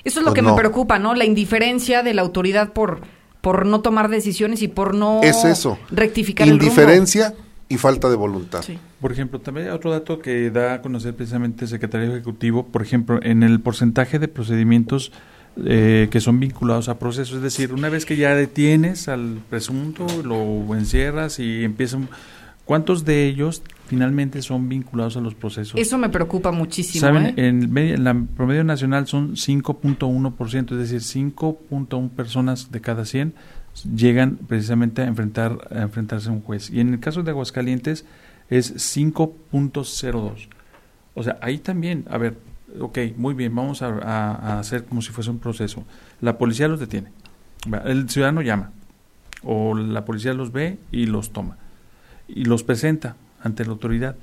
Eso 0.04 0.20
es 0.20 0.26
lo 0.26 0.32
¿O 0.32 0.34
que 0.34 0.42
no? 0.42 0.52
me 0.52 0.58
preocupa, 0.58 1.00
¿no? 1.00 1.16
La 1.16 1.26
indiferencia 1.26 2.04
de 2.04 2.14
la 2.14 2.22
autoridad 2.22 2.74
por 2.74 3.02
por 3.42 3.66
no 3.66 3.82
tomar 3.82 4.10
decisiones 4.10 4.62
y 4.62 4.68
por 4.68 4.94
no 4.94 5.22
Es 5.24 5.44
eso. 5.44 5.80
rectificar 5.90 6.48
el 6.48 6.52
rumbo. 6.54 6.66
Indiferencia 6.66 7.34
y 7.70 7.78
falta 7.78 8.08
de 8.10 8.16
voluntad. 8.16 8.62
Sí. 8.62 8.78
Por 9.00 9.12
ejemplo, 9.12 9.40
también 9.42 9.68
hay 9.68 9.74
otro 9.74 9.90
dato 9.92 10.20
que 10.20 10.52
da 10.52 10.76
a 10.76 10.82
conocer 10.84 11.16
precisamente 11.16 11.66
el 11.66 11.70
secretario 11.70 12.12
ejecutivo, 12.12 12.68
por 12.68 12.84
ejemplo, 12.84 13.20
en 13.24 13.42
el 13.42 13.60
porcentaje 13.60 14.20
de 14.20 14.28
procedimientos 14.28 15.12
eh, 15.66 16.08
que 16.12 16.22
son 16.22 16.40
vinculados 16.40 16.88
a 16.88 17.00
procesos, 17.00 17.38
es 17.38 17.42
decir, 17.42 17.74
una 17.74 17.90
vez 17.90 18.06
que 18.06 18.16
ya 18.16 18.36
detienes 18.36 19.08
al 19.08 19.42
presunto, 19.50 20.06
lo 20.24 20.76
encierras 20.76 21.40
y 21.40 21.64
empiezan, 21.64 22.10
¿cuántos 22.64 23.06
de 23.06 23.26
ellos 23.26 23.62
finalmente 23.92 24.42
son 24.42 24.70
vinculados 24.70 25.18
a 25.18 25.20
los 25.22 25.36
procesos? 25.36 25.78
Eso 25.80 25.98
me 25.98 26.08
preocupa 26.08 26.52
muchísimo. 26.54 27.02
Saben, 27.02 27.26
¿eh? 27.26 27.34
en, 27.36 27.64
el 27.64 27.68
medio- 27.68 27.96
en 27.96 28.06
la 28.06 28.14
promedio 28.38 28.64
nacional 28.64 29.06
son 29.06 29.36
5.1%, 29.36 30.72
es 30.80 30.90
decir, 30.90 31.02
5.1 31.34 32.10
personas 32.10 32.72
de 32.72 32.80
cada 32.80 33.04
100 33.04 33.34
llegan 33.94 34.38
precisamente 34.48 35.02
a 35.02 35.08
enfrentar 35.08 35.58
a 35.72 35.82
enfrentarse 35.82 36.30
a 36.30 36.32
un 36.32 36.42
juez. 36.42 36.70
Y 36.70 36.80
en 36.80 36.94
el 36.94 37.00
caso 37.02 37.22
de 37.24 37.32
Aguascalientes 37.32 38.06
es 38.50 38.74
5.02. 38.98 40.48
O 41.14 41.24
sea, 41.24 41.38
ahí 41.42 41.58
también, 41.58 42.06
a 42.10 42.18
ver, 42.18 42.38
ok, 42.80 42.98
muy 43.18 43.34
bien, 43.34 43.54
vamos 43.54 43.82
a, 43.82 43.88
a- 43.88 44.32
a 44.56 44.60
hacer 44.60 44.86
como 44.86 45.02
si 45.02 45.12
fuese 45.12 45.30
un 45.30 45.40
proceso. 45.40 45.84
La 46.22 46.38
policía 46.38 46.70
los 46.70 46.80
detiene, 46.80 47.10
el 47.86 48.10
ciudadano 48.10 48.42
llama, 48.42 48.72
o 49.44 49.76
la 49.76 50.06
policía 50.06 50.34
los 50.34 50.52
ve 50.54 50.78
y 50.94 51.08
los 51.08 51.32
toma, 51.34 51.58
y 52.30 52.46
los 52.46 52.64
presenta 52.64 53.16
ante 53.44 53.66
la 53.66 53.72
autoridad. 53.72 54.16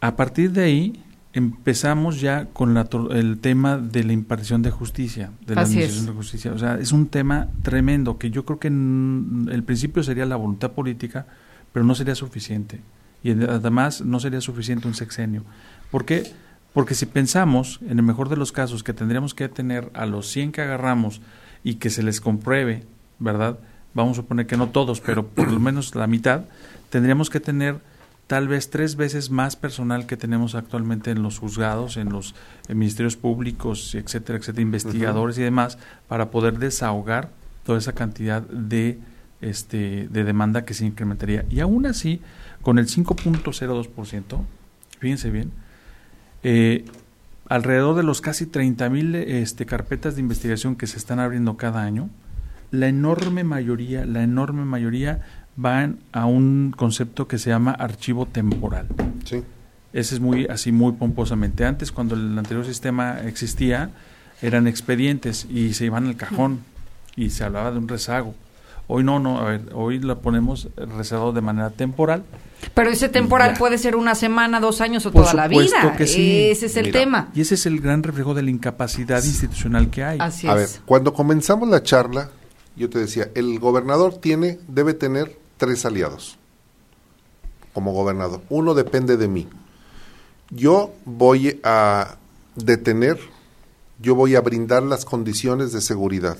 A 0.00 0.16
partir 0.16 0.52
de 0.52 0.62
ahí 0.64 1.04
empezamos 1.32 2.20
ya 2.20 2.46
con 2.52 2.74
la 2.74 2.88
tor- 2.88 3.12
el 3.14 3.38
tema 3.40 3.76
de 3.78 4.04
la 4.04 4.12
impartición 4.12 4.62
de 4.62 4.70
justicia, 4.70 5.30
de 5.46 5.54
la 5.54 5.62
Así 5.62 5.72
administración 5.74 6.04
es. 6.04 6.06
de 6.06 6.12
justicia. 6.12 6.52
O 6.52 6.58
sea, 6.58 6.74
es 6.78 6.92
un 6.92 7.08
tema 7.08 7.48
tremendo 7.62 8.18
que 8.18 8.30
yo 8.30 8.44
creo 8.44 8.58
que 8.58 8.68
en 8.68 9.48
el 9.50 9.62
principio 9.64 10.02
sería 10.02 10.26
la 10.26 10.36
voluntad 10.36 10.72
política, 10.72 11.26
pero 11.72 11.84
no 11.84 11.94
sería 11.94 12.14
suficiente. 12.14 12.80
Y 13.22 13.30
además 13.32 14.02
no 14.02 14.20
sería 14.20 14.40
suficiente 14.40 14.86
un 14.86 14.94
sexenio. 14.94 15.44
¿Por 15.90 16.04
qué? 16.04 16.30
Porque 16.72 16.94
si 16.94 17.06
pensamos, 17.06 17.80
en 17.88 17.98
el 17.98 18.02
mejor 18.04 18.28
de 18.28 18.36
los 18.36 18.52
casos, 18.52 18.82
que 18.84 18.92
tendríamos 18.92 19.32
que 19.34 19.48
tener 19.48 19.90
a 19.94 20.06
los 20.06 20.28
100 20.28 20.52
que 20.52 20.60
agarramos 20.60 21.20
y 21.64 21.76
que 21.76 21.88
se 21.88 22.02
les 22.02 22.20
compruebe, 22.20 22.84
¿verdad? 23.18 23.58
Vamos 23.94 24.18
a 24.18 24.22
suponer 24.22 24.46
que 24.46 24.56
no 24.56 24.68
todos, 24.68 25.00
pero 25.00 25.26
por 25.26 25.50
lo 25.50 25.58
menos 25.60 25.94
la 25.94 26.06
mitad, 26.06 26.44
tendríamos 26.94 27.28
que 27.28 27.40
tener 27.40 27.80
tal 28.28 28.46
vez 28.46 28.70
tres 28.70 28.94
veces 28.94 29.28
más 29.28 29.56
personal 29.56 30.06
que 30.06 30.16
tenemos 30.16 30.54
actualmente 30.54 31.10
en 31.10 31.24
los 31.24 31.40
juzgados, 31.40 31.96
en 31.96 32.10
los 32.10 32.36
ministerios 32.68 33.16
públicos, 33.16 33.96
etcétera, 33.96 34.38
etcétera, 34.38 34.62
investigadores 34.62 35.36
y 35.38 35.42
demás, 35.42 35.76
para 36.06 36.30
poder 36.30 36.60
desahogar 36.60 37.30
toda 37.64 37.78
esa 37.78 37.94
cantidad 37.94 38.42
de 38.42 39.00
este 39.40 40.06
de 40.08 40.22
demanda 40.22 40.64
que 40.64 40.72
se 40.72 40.86
incrementaría. 40.86 41.44
Y 41.50 41.58
aún 41.58 41.84
así, 41.84 42.20
con 42.62 42.78
el 42.78 42.86
5.02%, 42.86 44.44
fíjense 45.00 45.30
bien, 45.32 45.50
eh, 46.44 46.84
alrededor 47.48 47.96
de 47.96 48.04
los 48.04 48.20
casi 48.20 48.46
30 48.46 48.88
mil 48.88 49.16
este, 49.16 49.66
carpetas 49.66 50.14
de 50.14 50.20
investigación 50.20 50.76
que 50.76 50.86
se 50.86 50.98
están 50.98 51.18
abriendo 51.18 51.56
cada 51.56 51.82
año, 51.82 52.08
la 52.70 52.86
enorme 52.86 53.42
mayoría, 53.42 54.04
la 54.04 54.22
enorme 54.22 54.64
mayoría 54.64 55.43
van 55.56 55.98
a 56.12 56.26
un 56.26 56.74
concepto 56.76 57.28
que 57.28 57.38
se 57.38 57.50
llama 57.50 57.72
archivo 57.72 58.26
temporal. 58.26 58.88
Sí. 59.24 59.42
Ese 59.92 60.16
es 60.16 60.20
muy 60.20 60.46
así 60.46 60.72
muy 60.72 60.92
pomposamente. 60.92 61.64
Antes, 61.64 61.92
cuando 61.92 62.16
el 62.16 62.36
anterior 62.36 62.66
sistema 62.66 63.20
existía, 63.20 63.90
eran 64.42 64.66
expedientes 64.66 65.46
y 65.48 65.74
se 65.74 65.84
iban 65.86 66.06
al 66.06 66.16
cajón 66.16 66.60
y 67.16 67.30
se 67.30 67.44
hablaba 67.44 67.70
de 67.70 67.78
un 67.78 67.88
rezago. 67.88 68.34
Hoy 68.86 69.02
no, 69.02 69.18
no, 69.18 69.38
a 69.38 69.44
ver, 69.44 69.62
hoy 69.72 69.98
lo 69.98 70.20
ponemos 70.20 70.68
rezagado 70.76 71.32
de 71.32 71.40
manera 71.40 71.70
temporal. 71.70 72.24
Pero 72.74 72.90
ese 72.90 73.08
temporal 73.08 73.54
puede 73.58 73.78
ser 73.78 73.96
una 73.96 74.14
semana, 74.14 74.60
dos 74.60 74.80
años 74.80 75.06
o 75.06 75.12
Por 75.12 75.22
toda 75.22 75.34
la 75.34 75.48
vida. 75.48 75.94
que 75.96 76.06
sí. 76.06 76.48
Ese 76.50 76.66
es 76.66 76.76
el 76.76 76.86
Mira. 76.86 77.00
tema. 77.00 77.28
Y 77.34 77.40
ese 77.42 77.54
es 77.54 77.64
el 77.66 77.80
gran 77.80 78.02
reflejo 78.02 78.34
de 78.34 78.42
la 78.42 78.50
incapacidad 78.50 79.22
institucional 79.24 79.88
que 79.90 80.04
hay. 80.04 80.18
Así 80.20 80.48
A 80.48 80.54
ver, 80.54 80.68
cuando 80.84 81.14
comenzamos 81.14 81.68
la 81.68 81.82
charla, 81.82 82.30
yo 82.76 82.90
te 82.90 82.98
decía, 82.98 83.30
el 83.34 83.58
gobernador 83.58 84.18
tiene, 84.18 84.58
debe 84.68 84.92
tener 84.92 85.38
tres 85.56 85.84
aliados 85.84 86.38
como 87.72 87.92
gobernador. 87.92 88.42
Uno 88.48 88.74
depende 88.74 89.16
de 89.16 89.28
mí. 89.28 89.48
Yo 90.50 90.92
voy 91.04 91.60
a 91.64 92.16
detener, 92.54 93.18
yo 94.00 94.14
voy 94.14 94.36
a 94.36 94.40
brindar 94.40 94.82
las 94.82 95.04
condiciones 95.04 95.72
de 95.72 95.80
seguridad. 95.80 96.38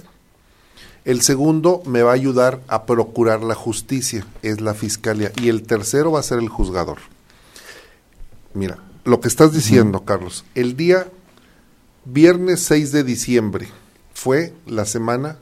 El 1.05 1.21
segundo 1.21 1.83
me 1.85 2.03
va 2.03 2.13
a 2.13 2.15
ayudar 2.15 2.61
a 2.69 2.87
procurar 2.87 3.43
la 3.43 3.55
justicia, 3.55 4.27
es 4.43 4.61
la 4.61 4.75
fiscalía. 4.75 5.33
Y 5.37 5.49
el 5.49 5.65
tercero 5.65 6.13
va 6.13 6.21
a 6.21 6.23
ser 6.23 6.39
el 6.39 6.49
juzgador. 6.49 6.99
Mira, 8.55 8.79
lo 9.05 9.21
que 9.21 9.29
estás 9.29 9.53
diciendo, 9.53 10.05
Carlos, 10.05 10.45
el 10.55 10.77
día 10.77 11.09
viernes 12.05 12.61
6 12.61 12.93
de 12.93 13.05
diciembre 13.05 13.69
fue 14.15 14.55
la 14.67 14.87
semana 14.87 15.37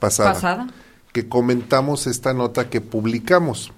pasada, 0.00 0.34
Pasada. 0.34 0.66
Que 1.14 1.28
comentamos 1.28 2.08
esta 2.08 2.34
nota 2.34 2.68
que 2.68 2.80
publicamos. 2.80 3.72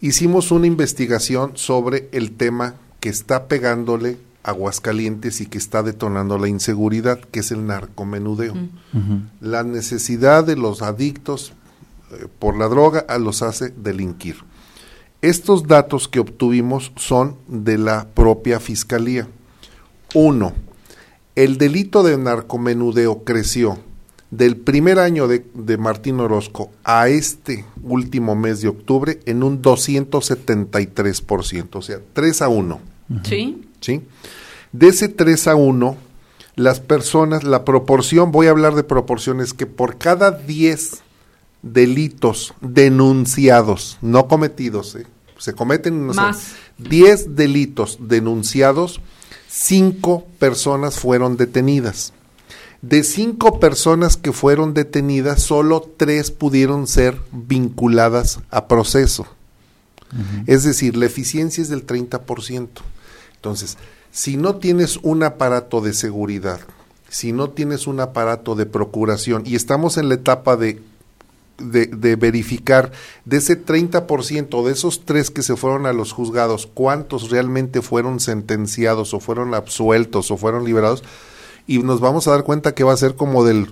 Hicimos 0.00 0.52
una 0.52 0.68
investigación 0.68 1.56
sobre 1.56 2.08
el 2.12 2.36
tema 2.36 2.76
que 3.00 3.08
está 3.08 3.48
pegándole 3.48 4.16
a 4.44 4.50
Aguascalientes 4.50 5.40
y 5.40 5.46
que 5.46 5.58
está 5.58 5.82
detonando 5.82 6.38
la 6.38 6.46
inseguridad, 6.46 7.18
que 7.18 7.40
es 7.40 7.50
el 7.50 7.66
narcomenudeo. 7.66 8.54
La 9.40 9.64
necesidad 9.64 10.44
de 10.44 10.54
los 10.54 10.82
adictos 10.82 11.52
eh, 12.12 12.28
por 12.38 12.56
la 12.56 12.68
droga 12.68 13.04
a 13.08 13.18
los 13.18 13.42
hace 13.42 13.70
delinquir. 13.70 14.36
Estos 15.22 15.66
datos 15.66 16.06
que 16.06 16.20
obtuvimos 16.20 16.92
son 16.94 17.38
de 17.48 17.76
la 17.76 18.06
propia 18.06 18.60
fiscalía. 18.60 19.26
Uno, 20.14 20.52
el 21.34 21.58
delito 21.58 22.04
de 22.04 22.16
narcomenudeo 22.16 23.24
creció 23.24 23.80
del 24.30 24.56
primer 24.56 24.98
año 24.98 25.28
de, 25.28 25.44
de 25.54 25.76
Martín 25.76 26.20
Orozco 26.20 26.70
a 26.84 27.08
este 27.08 27.64
último 27.82 28.34
mes 28.34 28.60
de 28.60 28.68
octubre 28.68 29.20
en 29.26 29.42
un 29.42 29.62
273%, 29.62 31.68
o 31.72 31.82
sea, 31.82 32.00
3 32.12 32.42
a 32.42 32.48
1. 32.48 32.80
Sí. 33.22 33.68
¿sí? 33.80 34.02
De 34.72 34.88
ese 34.88 35.08
3 35.08 35.48
a 35.48 35.54
1, 35.54 35.96
las 36.56 36.80
personas, 36.80 37.44
la 37.44 37.64
proporción, 37.64 38.32
voy 38.32 38.48
a 38.48 38.50
hablar 38.50 38.74
de 38.74 38.82
proporciones, 38.82 39.54
que 39.54 39.66
por 39.66 39.98
cada 39.98 40.30
10 40.30 41.02
delitos 41.62 42.54
denunciados, 42.60 43.98
no 44.00 44.28
cometidos, 44.28 44.96
¿eh? 44.96 45.06
se 45.38 45.52
cometen 45.52 46.06
no 46.06 46.14
sé, 46.14 46.20
Más. 46.20 46.54
10 46.78 47.36
delitos 47.36 47.98
denunciados, 48.00 49.00
5 49.48 50.26
personas 50.38 50.98
fueron 50.98 51.36
detenidas. 51.36 52.12
De 52.82 53.02
5 53.02 53.58
personas 53.58 54.16
que 54.16 54.32
fueron 54.32 54.74
detenidas, 54.74 55.42
solo 55.42 55.80
3 55.96 56.30
pudieron 56.30 56.86
ser 56.86 57.18
vinculadas 57.32 58.40
a 58.50 58.68
proceso. 58.68 59.26
Es 60.46 60.62
decir, 60.62 60.96
la 60.96 61.06
eficiencia 61.06 61.62
es 61.62 61.68
del 61.68 61.84
30%. 61.86 62.68
Entonces, 63.34 63.76
si 64.12 64.36
no 64.36 64.56
tienes 64.56 64.98
un 65.02 65.22
aparato 65.22 65.80
de 65.80 65.92
seguridad, 65.92 66.60
si 67.08 67.32
no 67.32 67.50
tienes 67.50 67.86
un 67.86 68.00
aparato 68.00 68.54
de 68.54 68.66
procuración, 68.66 69.42
y 69.44 69.56
estamos 69.56 69.98
en 69.98 70.08
la 70.08 70.14
etapa 70.14 70.56
de, 70.56 70.80
de, 71.58 71.86
de 71.86 72.16
verificar 72.16 72.92
de 73.24 73.38
ese 73.38 73.62
30%, 73.62 74.64
de 74.64 74.72
esos 74.72 75.04
tres 75.04 75.30
que 75.30 75.42
se 75.42 75.56
fueron 75.56 75.86
a 75.86 75.92
los 75.92 76.12
juzgados, 76.12 76.66
cuántos 76.72 77.30
realmente 77.30 77.82
fueron 77.82 78.20
sentenciados 78.20 79.12
o 79.12 79.20
fueron 79.20 79.54
absueltos 79.54 80.30
o 80.30 80.36
fueron 80.36 80.64
liberados, 80.64 81.02
y 81.66 81.78
nos 81.78 82.00
vamos 82.00 82.26
a 82.28 82.32
dar 82.32 82.44
cuenta 82.44 82.74
que 82.74 82.84
va 82.84 82.92
a 82.92 82.96
ser 82.96 83.14
como 83.14 83.44
del 83.44 83.68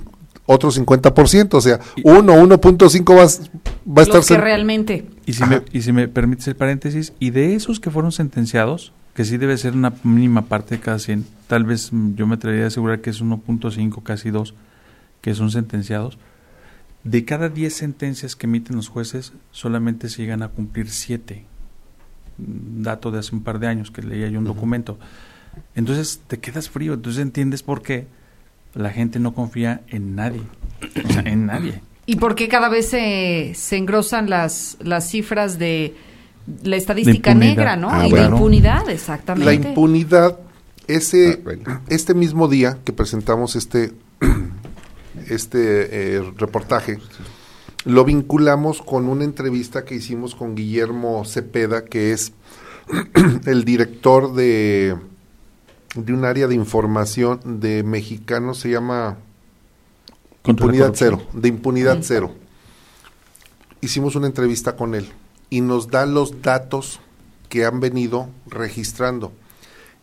otro 0.47 0.71
50%, 0.71 1.55
o 1.55 1.61
sea, 1.61 1.81
1, 2.03 2.23
1.5 2.35 3.11
va, 3.11 3.17
va 3.17 3.23
a 3.23 4.03
estar... 4.03 4.17
Los 4.17 4.27
que 4.27 4.35
sen- 4.35 4.41
realmente. 4.41 5.07
Y 5.27 5.33
si, 5.33 5.43
Ajá. 5.43 5.63
me, 5.73 5.79
y 5.79 5.83
si 5.83 5.93
me 5.93 6.07
permites 6.09 6.47
el 6.49 6.57
paréntesis, 6.57 7.13
y 7.19 7.31
de 7.31 7.55
esos 7.55 7.81
que 7.81 7.91
fueron 7.91 8.13
sentenciados, 8.13 8.93
que 9.15 9.25
sí 9.25 9.37
debe 9.39 9.57
ser 9.57 9.73
una 9.75 9.95
mínima 10.03 10.43
parte 10.47 10.75
de 10.75 10.81
cada 10.83 10.99
100, 10.99 11.25
tal 11.47 11.65
vez 11.65 11.91
yo 12.15 12.27
me 12.27 12.35
atrevería 12.35 12.65
a 12.65 12.69
asegurar 12.69 13.01
que 13.01 13.11
es 13.11 13.23
1.5, 13.23 14.03
casi 14.03 14.31
2, 14.31 14.55
que 15.23 15.35
son 15.35 15.51
sentenciados, 15.51 16.19
de 17.05 17.25
cada 17.25 17.49
10 17.49 17.73
sentencias 17.75 18.35
que 18.37 18.47
emiten 18.47 18.77
los 18.77 18.89
jueces, 18.89 19.33
solamente 19.51 20.09
se 20.09 20.23
llegan 20.23 20.43
a 20.43 20.49
cumplir 20.49 20.91
7. 20.91 21.45
Dato 22.37 23.11
de 23.11 23.21
hace 23.21 23.35
un 23.35 23.43
par 23.43 23.59
de 23.61 23.69
años 23.69 23.91
que 23.91 24.03
leía 24.03 24.29
yo 24.29 24.39
un 24.39 24.45
documento. 24.45 24.99
Entonces 25.75 26.21
te 26.27 26.39
quedas 26.39 26.69
frío, 26.69 26.95
entonces 26.95 27.23
entiendes 27.23 27.63
por 27.63 27.83
qué 27.83 28.07
la 28.75 28.91
gente 28.91 29.19
no 29.19 29.35
confía 29.35 29.83
en 29.89 30.15
nadie. 30.15 30.43
O 31.05 31.13
sea, 31.13 31.23
en 31.23 31.47
nadie. 31.47 31.81
¿Y 32.07 32.17
por 32.17 32.35
qué 32.35 32.49
cada 32.49 32.69
vez 32.69 32.89
se, 32.89 33.53
se 33.55 33.77
engrosan 33.77 34.29
las, 34.29 34.77
las 34.81 35.09
cifras 35.09 35.59
de 35.59 35.95
la 36.63 36.77
estadística 36.77 37.35
negra, 37.35 37.77
¿no? 37.77 37.89
Ah, 37.91 38.07
y 38.07 38.11
bueno. 38.11 38.29
la 38.29 38.35
impunidad, 38.35 38.91
exactamente. 38.91 39.47
La 39.47 39.55
impunidad, 39.55 40.39
ese, 40.87 41.43
Ah, 41.67 41.81
este 41.89 42.15
mismo 42.15 42.49
día 42.49 42.79
que 42.85 42.93
presentamos 42.93 43.57
este, 43.57 43.93
este 45.29 46.17
eh, 46.17 46.23
reportaje, 46.37 46.99
lo 47.85 48.05
vinculamos 48.05 48.83
con 48.83 49.09
una 49.09 49.25
entrevista 49.25 49.85
que 49.85 49.95
hicimos 49.95 50.35
con 50.35 50.55
Guillermo 50.55 51.25
Cepeda, 51.25 51.85
que 51.85 52.13
es 52.13 52.33
el 53.47 53.65
director 53.65 54.35
de, 54.35 54.97
de 55.95 56.13
un 56.13 56.25
área 56.25 56.47
de 56.49 56.55
información 56.55 57.61
de 57.61 57.83
mexicanos, 57.83 58.59
se 58.59 58.71
llama 58.71 59.19
Impunidad 60.45 60.93
Cero, 60.95 61.23
de 61.33 61.49
Impunidad 61.49 61.99
Cero. 62.03 62.33
Hicimos 63.81 64.17
una 64.17 64.27
entrevista 64.27 64.77
con 64.77 64.95
él 64.95 65.11
y 65.51 65.61
nos 65.61 65.89
da 65.89 66.07
los 66.07 66.43
datos 66.43 67.01
que 67.49 67.65
han 67.65 67.81
venido 67.81 68.29
registrando. 68.47 69.33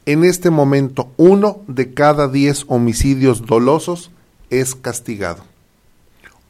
En 0.06 0.23
este 0.23 0.49
momento, 0.49 1.12
uno 1.17 1.62
de 1.67 1.93
cada 1.93 2.27
diez 2.27 2.65
homicidios 2.67 3.45
dolosos 3.45 4.12
es 4.49 4.75
castigado. 4.75 5.43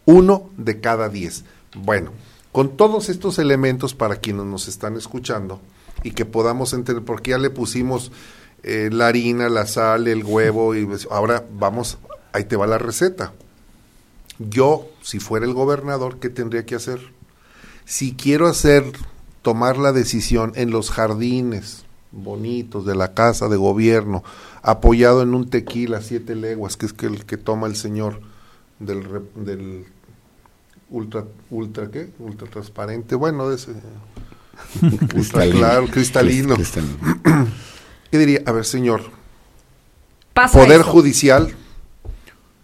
Uno 0.06 0.50
de 0.58 0.80
cada 0.80 1.10
diez. 1.10 1.44
Bueno, 1.76 2.12
con 2.52 2.78
todos 2.78 3.10
estos 3.10 3.40
elementos 3.40 3.94
para 3.94 4.18
quienes 4.18 4.46
nos 4.46 4.68
están 4.68 4.98
escuchando 4.98 5.60
y 6.04 6.12
que 6.12 6.26
podamos 6.26 6.74
entender, 6.74 7.04
porque 7.04 7.32
ya 7.32 7.38
le 7.38 7.50
pusimos 7.50 8.12
eh, 8.64 8.90
la 8.92 9.08
harina, 9.08 9.50
la 9.50 9.66
sal, 9.66 10.08
el 10.08 10.24
huevo, 10.24 10.76
y 10.76 10.86
pues, 10.86 11.08
ahora 11.10 11.44
vamos, 11.52 11.98
ahí 12.32 12.44
te 12.44 12.56
va 12.56 12.68
la 12.68 12.78
receta. 12.78 13.34
Yo, 14.38 14.88
si 15.02 15.20
fuera 15.20 15.46
el 15.46 15.54
gobernador, 15.54 16.20
¿qué 16.20 16.30
tendría 16.30 16.66
que 16.66 16.76
hacer? 16.76 17.00
Si 17.86 18.14
quiero 18.14 18.48
hacer, 18.48 18.84
tomar 19.42 19.78
la 19.78 19.92
decisión 19.92 20.52
en 20.56 20.72
los 20.72 20.92
jardines 20.92 21.86
bonitos 22.12 22.86
de 22.86 22.96
la 22.96 23.14
casa 23.14 23.48
de 23.48 23.58
gobierno, 23.58 24.24
apoyado 24.62 25.22
en 25.22 25.34
un 25.34 25.50
tequila 25.50 26.02
siete 26.02 26.36
leguas, 26.36 26.78
que 26.78 26.86
es 26.86 26.94
que 26.94 27.08
el 27.08 27.26
que 27.26 27.38
toma 27.38 27.68
el 27.68 27.76
señor 27.76 28.22
del, 28.80 29.04
del 29.36 29.86
ultra, 30.90 31.26
ultra, 31.50 31.90
¿qué? 31.90 32.10
Ultra 32.20 32.48
transparente, 32.48 33.16
bueno, 33.16 33.50
de 33.50 33.56
ese 33.56 33.72
ultra 35.16 35.50
claro, 35.50 35.88
cristalino. 35.88 36.56
¿Qué 38.12 38.18
diría? 38.18 38.42
A 38.46 38.52
ver, 38.52 38.66
señor, 38.66 39.04
Poder 40.34 40.82
Judicial, 40.82 41.56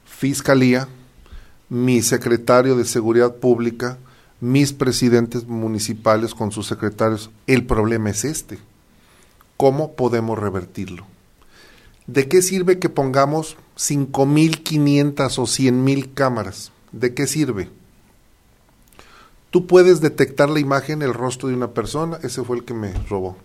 Fiscalía, 0.06 0.90
mi 1.70 2.02
secretario 2.02 2.76
de 2.76 2.84
Seguridad 2.84 3.36
Pública, 3.36 3.98
mis 4.42 4.74
presidentes 4.74 5.48
municipales 5.48 6.36
con 6.36 6.52
sus 6.52 6.68
secretarios, 6.68 7.30
el 7.48 7.66
problema 7.66 8.10
es 8.10 8.26
este. 8.26 8.60
¿Cómo 9.56 9.94
podemos 9.94 10.38
revertirlo? 10.38 11.08
¿De 12.08 12.28
qué 12.28 12.42
sirve 12.42 12.78
que 12.78 12.90
pongamos 12.90 13.56
5.500 13.78 15.40
o 15.40 15.44
100.000 15.44 16.14
cámaras? 16.14 16.72
¿De 16.92 17.14
qué 17.14 17.26
sirve? 17.26 17.70
Tú 19.50 19.66
puedes 19.66 20.02
detectar 20.02 20.50
la 20.50 20.60
imagen, 20.60 21.02
el 21.02 21.14
rostro 21.14 21.48
de 21.48 21.56
una 21.56 21.72
persona, 21.72 22.20
ese 22.22 22.44
fue 22.44 22.58
el 22.58 22.66
que 22.66 22.74
me 22.74 22.94
robó. 23.10 23.38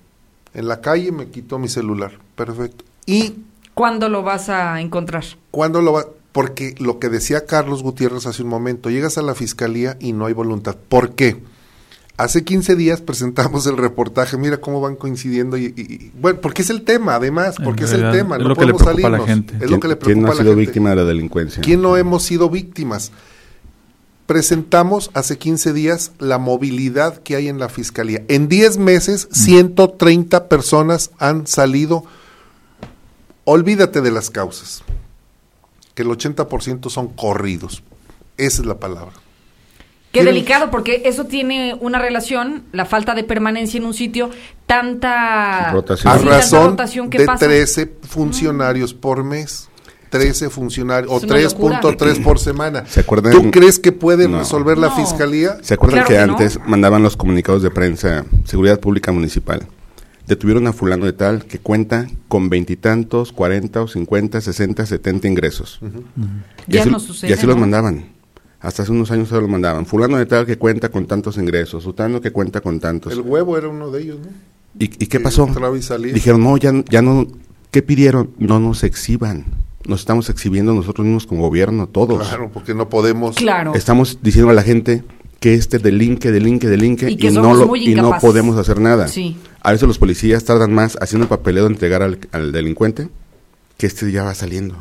En 0.54 0.68
la 0.68 0.80
calle 0.80 1.12
me 1.12 1.28
quitó 1.28 1.58
mi 1.58 1.68
celular, 1.68 2.12
perfecto. 2.34 2.84
¿Y 3.06 3.34
cuándo 3.74 4.08
lo 4.08 4.22
vas 4.22 4.48
a 4.48 4.80
encontrar? 4.80 5.24
¿Cuándo 5.50 5.80
lo 5.80 5.92
va? 5.92 6.06
Porque 6.32 6.74
lo 6.78 6.98
que 6.98 7.08
decía 7.08 7.46
Carlos 7.46 7.82
Gutiérrez 7.82 8.26
hace 8.26 8.42
un 8.42 8.48
momento, 8.48 8.90
llegas 8.90 9.18
a 9.18 9.22
la 9.22 9.34
fiscalía 9.34 9.96
y 10.00 10.12
no 10.12 10.26
hay 10.26 10.32
voluntad. 10.32 10.76
¿Por 10.88 11.14
qué? 11.14 11.42
Hace 12.18 12.44
15 12.44 12.76
días 12.76 13.00
presentamos 13.00 13.66
el 13.66 13.76
reportaje, 13.78 14.36
mira 14.36 14.58
cómo 14.58 14.80
van 14.80 14.96
coincidiendo 14.96 15.56
y, 15.56 16.12
bueno, 16.20 16.40
porque 16.40 16.62
es 16.62 16.70
el 16.70 16.82
tema, 16.82 17.14
además, 17.14 17.56
porque 17.62 17.84
es 17.84 17.92
el 17.92 18.10
tema, 18.12 18.36
no 18.38 18.48
lo 18.48 18.56
que 18.56 18.66
le 18.66 18.74
preocupa 18.74 19.08
a 19.08 19.10
la 19.10 19.20
gente. 19.20 19.54
Es 19.60 19.70
lo 19.70 19.80
que 19.80 19.88
le 19.88 19.96
preocupa 19.96 20.04
¿Quién 20.04 20.22
no 20.22 20.30
ha 20.30 20.34
sido 20.34 20.54
víctima 20.54 20.90
de 20.90 20.96
la 20.96 21.04
delincuencia? 21.04 21.62
¿Quién 21.62 21.80
no 21.80 21.96
hemos 21.96 22.22
sido 22.22 22.50
víctimas? 22.50 23.12
Presentamos 24.32 25.10
hace 25.12 25.36
15 25.36 25.74
días 25.74 26.12
la 26.18 26.38
movilidad 26.38 27.18
que 27.18 27.36
hay 27.36 27.48
en 27.48 27.58
la 27.58 27.68
fiscalía. 27.68 28.22
En 28.28 28.48
10 28.48 28.78
meses, 28.78 29.28
130 29.30 30.40
mm. 30.40 30.48
personas 30.48 31.10
han 31.18 31.46
salido. 31.46 32.06
Olvídate 33.44 34.00
de 34.00 34.10
las 34.10 34.30
causas, 34.30 34.84
que 35.94 36.00
el 36.00 36.08
80% 36.08 36.88
son 36.88 37.08
corridos. 37.08 37.82
Esa 38.38 38.62
es 38.62 38.66
la 38.66 38.80
palabra. 38.80 39.12
Qué 40.12 40.24
delicado, 40.24 40.70
porque 40.70 41.02
eso 41.04 41.26
tiene 41.26 41.76
una 41.78 41.98
relación, 41.98 42.64
la 42.72 42.86
falta 42.86 43.14
de 43.14 43.24
permanencia 43.24 43.76
en 43.76 43.84
un 43.84 43.92
sitio, 43.92 44.30
tanta 44.64 45.72
rotación, 45.72 46.10
a 46.10 46.16
razón 46.16 47.10
que 47.10 47.18
de 47.18 47.26
13 47.26 47.96
funcionarios 48.08 48.94
por 48.94 49.24
mes. 49.24 49.68
13 50.12 50.50
funcionarios 50.50 51.10
o 51.10 51.26
3.3 51.26 52.22
por 52.22 52.38
semana. 52.38 52.84
¿Se 52.86 53.00
acuerdan? 53.00 53.32
¿Tú 53.32 53.50
crees 53.50 53.78
que 53.78 53.92
puede 53.92 54.28
resolver 54.28 54.76
la 54.76 54.90
fiscalía? 54.90 55.56
¿Se 55.62 55.72
acuerdan 55.72 56.04
que, 56.04 56.18
antes 56.18 56.58
mandaban 56.66 57.02
los 57.02 57.16
comunicados 57.16 57.62
de 57.62 57.70
prensa, 57.70 58.26
Seguridad 58.44 58.78
Pública 58.78 59.10
Municipal? 59.10 59.66
Detuvieron 60.26 60.66
a 60.66 60.74
fulano 60.74 61.06
de 61.06 61.14
tal 61.14 61.46
que 61.46 61.58
cuenta 61.58 62.08
con 62.28 62.50
veintitantos, 62.50 63.32
cuarenta 63.32 63.80
o 63.80 63.88
cincuenta, 63.88 64.42
sesenta, 64.42 64.84
setenta 64.84 65.28
ingresos. 65.28 65.80
y, 66.68 66.76
así, 66.76 66.90
no 66.90 67.00
sucede, 67.00 67.30
y 67.30 67.32
así 67.32 67.46
los 67.46 67.56
mandaban. 67.56 68.10
Hasta 68.60 68.82
hace 68.82 68.92
unos 68.92 69.10
años 69.10 69.30
se 69.30 69.40
lo 69.40 69.48
mandaban. 69.48 69.86
Fulano 69.86 70.18
de 70.18 70.26
tal 70.26 70.44
que 70.44 70.58
cuenta 70.58 70.90
con 70.90 71.06
tantos 71.06 71.38
ingresos, 71.38 71.84
Sutano 71.84 72.20
que 72.20 72.32
cuenta 72.32 72.60
con 72.60 72.80
tantos. 72.80 73.14
El 73.14 73.22
huevo 73.22 73.56
era 73.56 73.68
uno 73.68 73.90
de 73.90 74.02
ellos, 74.02 74.18
¿no? 74.20 74.28
¿Y, 74.78 74.88
qué 74.88 75.20
pasó? 75.20 75.48
Dijeron, 76.12 76.42
no, 76.42 76.58
ya, 76.58 76.72
ya 76.90 77.00
no, 77.00 77.26
¿qué 77.70 77.80
pidieron? 77.80 78.30
No 78.38 78.60
nos 78.60 78.84
exhiban. 78.84 79.46
Nos 79.86 80.00
estamos 80.00 80.30
exhibiendo 80.30 80.74
nosotros 80.74 81.04
mismos 81.04 81.26
como 81.26 81.42
gobierno, 81.42 81.88
todos. 81.88 82.26
Claro, 82.28 82.50
porque 82.52 82.74
no 82.74 82.88
podemos. 82.88 83.36
Claro. 83.36 83.74
Estamos 83.74 84.18
diciendo 84.22 84.50
a 84.50 84.54
la 84.54 84.62
gente 84.62 85.04
que 85.40 85.54
este 85.54 85.78
delinque, 85.78 86.30
delinque, 86.30 86.68
delinque 86.68 87.10
y, 87.10 87.16
no, 87.30 87.54
lo, 87.54 87.74
y 87.74 87.94
no 87.94 88.16
podemos 88.20 88.56
hacer 88.56 88.80
nada. 88.80 89.08
Sí. 89.08 89.36
A 89.60 89.72
veces 89.72 89.88
los 89.88 89.98
policías 89.98 90.44
tardan 90.44 90.72
más 90.72 90.96
haciendo 91.00 91.24
el 91.24 91.28
papeleo 91.28 91.64
de 91.64 91.70
entregar 91.70 92.02
al, 92.02 92.18
al 92.30 92.52
delincuente 92.52 93.08
que 93.76 93.86
este 93.86 94.12
ya 94.12 94.22
va 94.22 94.34
saliendo. 94.34 94.76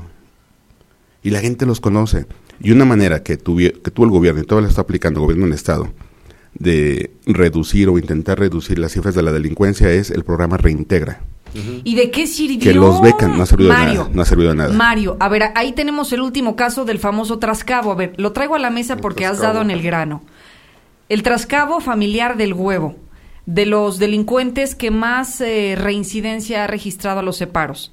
Y 1.23 1.31
la 1.31 1.39
gente 1.39 1.65
los 1.65 1.79
conoce. 1.79 2.27
Y 2.59 2.71
una 2.71 2.85
manera 2.85 3.23
que, 3.23 3.37
que 3.37 3.91
tuvo 3.91 4.05
el 4.05 4.11
gobierno, 4.11 4.41
y 4.41 4.45
todo 4.45 4.61
lo 4.61 4.67
está 4.67 4.81
aplicando 4.81 5.19
el 5.19 5.23
gobierno 5.23 5.45
del 5.45 5.55
Estado, 5.55 5.91
de 6.53 7.11
reducir 7.25 7.89
o 7.89 7.97
intentar 7.97 8.39
reducir 8.39 8.77
las 8.77 8.91
cifras 8.91 9.15
de 9.15 9.23
la 9.23 9.31
delincuencia 9.31 9.91
es 9.91 10.11
el 10.11 10.23
programa 10.23 10.57
Reintegra. 10.57 11.21
¿Y 11.53 11.95
de 11.95 12.11
qué 12.11 12.27
sirvió? 12.27 12.59
Que 12.59 12.73
los 12.73 13.01
becan, 13.01 13.37
no 13.37 13.43
ha 13.43 13.45
servido 13.45 13.71
de 13.71 13.77
nada. 13.77 14.09
No 14.13 14.21
ha 14.21 14.25
servido 14.25 14.49
de 14.49 14.55
nada. 14.55 14.73
Mario, 14.73 15.17
a 15.19 15.29
ver, 15.29 15.51
ahí 15.55 15.73
tenemos 15.73 16.11
el 16.13 16.21
último 16.21 16.55
caso 16.55 16.85
del 16.85 16.99
famoso 16.99 17.39
trascabo. 17.39 17.91
A 17.91 17.95
ver, 17.95 18.13
lo 18.17 18.31
traigo 18.31 18.55
a 18.55 18.59
la 18.59 18.69
mesa 18.69 18.97
porque 18.97 19.25
has 19.25 19.39
dado 19.39 19.61
en 19.61 19.71
el 19.71 19.81
grano. 19.81 20.23
El 21.09 21.23
trascabo 21.23 21.81
familiar 21.81 22.37
del 22.37 22.53
huevo, 22.53 22.95
de 23.45 23.65
los 23.65 23.99
delincuentes 23.99 24.75
que 24.75 24.91
más 24.91 25.41
eh, 25.41 25.75
reincidencia 25.77 26.63
ha 26.63 26.67
registrado 26.67 27.19
a 27.19 27.23
los 27.23 27.37
separos. 27.37 27.91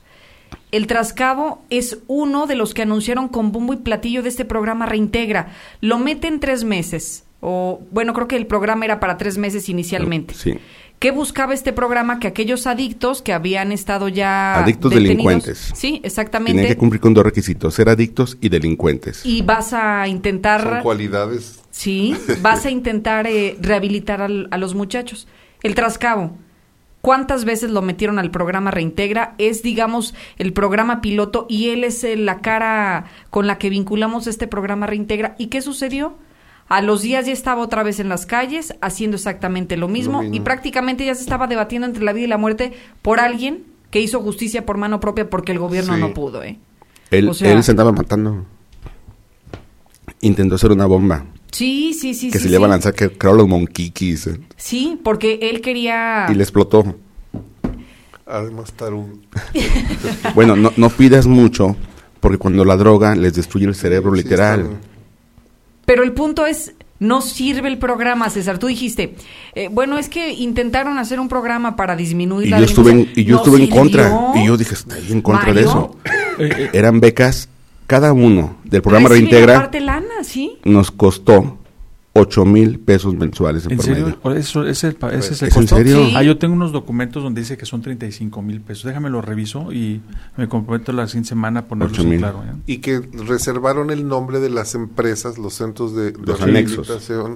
El 0.70 0.86
Trascabo 0.86 1.62
es 1.70 1.98
uno 2.08 2.46
de 2.46 2.54
los 2.54 2.74
que 2.74 2.82
anunciaron 2.82 3.28
con 3.28 3.52
bombo 3.52 3.72
y 3.72 3.76
platillo 3.76 4.22
de 4.22 4.28
este 4.28 4.44
programa 4.44 4.86
Reintegra. 4.86 5.52
Lo 5.80 5.98
mete 5.98 6.28
en 6.28 6.40
tres 6.40 6.64
meses. 6.64 7.24
O, 7.40 7.80
bueno, 7.90 8.12
creo 8.12 8.28
que 8.28 8.36
el 8.36 8.46
programa 8.46 8.84
era 8.84 9.00
para 9.00 9.16
tres 9.16 9.38
meses 9.38 9.68
inicialmente. 9.68 10.34
Sí. 10.34 10.58
¿Qué 10.98 11.10
buscaba 11.12 11.54
este 11.54 11.72
programa? 11.72 12.18
Que 12.18 12.26
aquellos 12.26 12.66
adictos 12.66 13.22
que 13.22 13.32
habían 13.32 13.70
estado 13.72 14.08
ya. 14.08 14.58
Adictos 14.58 14.92
delincuentes. 14.92 15.72
Sí, 15.74 16.00
exactamente. 16.02 16.52
Tienen 16.52 16.72
que 16.72 16.76
cumplir 16.78 17.00
con 17.00 17.14
dos 17.14 17.24
requisitos: 17.24 17.74
ser 17.74 17.88
adictos 17.88 18.36
y 18.40 18.48
delincuentes. 18.48 19.24
Y 19.24 19.42
vas 19.42 19.72
a 19.72 20.08
intentar. 20.08 20.62
Son 20.62 20.80
cualidades. 20.82 21.60
Sí, 21.70 22.16
vas 22.42 22.66
a 22.66 22.70
intentar 22.70 23.26
eh, 23.26 23.56
rehabilitar 23.60 24.22
a 24.22 24.58
los 24.58 24.74
muchachos. 24.74 25.28
El 25.62 25.74
Trascabo 25.74 26.36
cuántas 27.00 27.44
veces 27.44 27.70
lo 27.70 27.82
metieron 27.82 28.18
al 28.18 28.30
programa 28.30 28.70
Reintegra, 28.70 29.34
es 29.38 29.62
digamos 29.62 30.14
el 30.36 30.52
programa 30.52 31.00
piloto 31.00 31.46
y 31.48 31.70
él 31.70 31.84
es 31.84 32.02
eh, 32.04 32.16
la 32.16 32.40
cara 32.40 33.06
con 33.30 33.46
la 33.46 33.58
que 33.58 33.70
vinculamos 33.70 34.26
este 34.26 34.46
programa 34.46 34.86
Reintegra. 34.86 35.34
¿Y 35.38 35.46
qué 35.46 35.62
sucedió? 35.62 36.16
A 36.68 36.82
los 36.82 37.02
días 37.02 37.26
ya 37.26 37.32
estaba 37.32 37.62
otra 37.62 37.82
vez 37.82 37.98
en 37.98 38.08
las 38.08 38.26
calles 38.26 38.74
haciendo 38.80 39.16
exactamente 39.16 39.76
lo 39.76 39.88
mismo, 39.88 40.22
y 40.22 40.40
prácticamente 40.40 41.04
ya 41.04 41.14
se 41.14 41.22
estaba 41.22 41.46
debatiendo 41.46 41.86
entre 41.86 42.04
la 42.04 42.12
vida 42.12 42.26
y 42.26 42.28
la 42.28 42.38
muerte 42.38 42.72
por 43.02 43.20
alguien 43.20 43.64
que 43.90 44.00
hizo 44.00 44.20
justicia 44.20 44.66
por 44.66 44.76
mano 44.76 45.00
propia 45.00 45.30
porque 45.30 45.52
el 45.52 45.58
gobierno 45.58 45.96
no 45.96 46.12
pudo. 46.12 46.42
¿eh? 46.42 46.58
Él, 47.10 47.30
él 47.40 47.62
se 47.62 47.70
andaba 47.70 47.92
matando. 47.92 48.44
Intentó 50.20 50.56
hacer 50.56 50.72
una 50.72 50.86
bomba 50.86 51.24
Sí, 51.52 51.94
sí, 51.94 52.14
sí. 52.14 52.30
Que 52.30 52.38
se 52.38 52.48
le 52.48 52.56
iba 52.56 52.66
a 52.66 52.70
lanzar, 52.70 52.94
que 52.94 53.10
creo 53.10 53.34
los 53.34 53.48
monquiquis. 53.48 54.26
Eh. 54.26 54.40
Sí, 54.56 55.00
porque 55.02 55.38
él 55.42 55.60
quería... 55.60 56.26
Y 56.30 56.34
le 56.34 56.42
explotó. 56.42 56.96
Además, 58.26 58.72
tarú. 58.72 59.20
bueno, 60.34 60.54
no, 60.56 60.72
no 60.76 60.90
pidas 60.90 61.26
mucho, 61.26 61.76
porque 62.20 62.38
cuando 62.38 62.64
la 62.64 62.76
droga 62.76 63.14
les 63.14 63.34
destruye 63.34 63.66
el 63.66 63.74
cerebro 63.74 64.12
literal. 64.12 64.68
Pero 65.88 66.02
el 66.02 66.12
punto 66.12 66.44
es, 66.44 66.74
no 66.98 67.22
sirve 67.22 67.66
el 67.66 67.78
programa, 67.78 68.28
César. 68.28 68.58
Tú 68.58 68.66
dijiste, 68.66 69.14
eh, 69.54 69.70
bueno, 69.72 69.96
es 69.96 70.10
que 70.10 70.34
intentaron 70.34 70.98
hacer 70.98 71.18
un 71.18 71.30
programa 71.30 71.76
para 71.76 71.96
disminuir 71.96 72.48
y 72.48 72.50
la 72.50 72.58
yo 72.58 72.66
estuve 72.66 72.90
en, 72.90 73.10
Y 73.16 73.24
yo 73.24 73.36
estuve 73.36 73.62
en 73.62 73.70
contra. 73.70 74.32
Y 74.34 74.44
yo 74.44 74.58
dije, 74.58 74.74
estoy 74.74 75.10
en 75.10 75.22
contra 75.22 75.50
de 75.54 75.62
eso. 75.62 75.96
Eran 76.74 77.00
becas 77.00 77.48
Cada 77.86 78.12
uno 78.12 78.58
del 78.64 78.82
programa 78.82 79.08
Reintegra 79.08 79.56
aparte 79.56 79.80
lana, 79.80 80.24
¿sí? 80.24 80.58
nos 80.62 80.90
costó 80.90 81.56
8 82.20 82.44
mil 82.44 82.78
pesos 82.78 83.14
mensuales 83.14 83.64
en, 83.66 83.72
¿En 83.72 83.78
promedio. 83.78 84.04
serio? 84.06 84.18
¿O 84.22 84.30
Eso, 84.32 84.66
ese, 84.66 84.88
ese 84.88 85.32
es 85.32 85.42
el 85.42 85.48
¿Es 85.48 85.56
en 85.56 85.62
costo? 85.62 85.76
serio? 85.76 86.06
Sí. 86.06 86.12
Ah, 86.16 86.22
yo 86.22 86.38
tengo 86.38 86.54
unos 86.54 86.72
documentos 86.72 87.22
donde 87.22 87.40
dice 87.40 87.56
que 87.56 87.66
son 87.66 87.82
35 87.82 88.42
mil 88.42 88.60
pesos. 88.60 88.84
Déjame 88.84 89.10
lo 89.10 89.20
reviso 89.22 89.72
y 89.72 90.00
me 90.36 90.48
comprometo 90.48 90.92
la 90.92 91.06
siguiente 91.06 91.30
semana 91.30 91.60
a 91.60 91.64
ponerlo 91.66 92.02
en 92.02 92.18
claro. 92.18 92.42
¿eh? 92.44 92.52
Y 92.66 92.78
que 92.78 93.00
reservaron 93.26 93.90
el 93.90 94.06
nombre 94.08 94.40
de 94.40 94.50
las 94.50 94.74
empresas, 94.74 95.38
los 95.38 95.54
centros 95.54 95.94
de, 95.94 96.12
de 96.12 96.18
Los 96.26 96.40
anexos. 96.40 96.88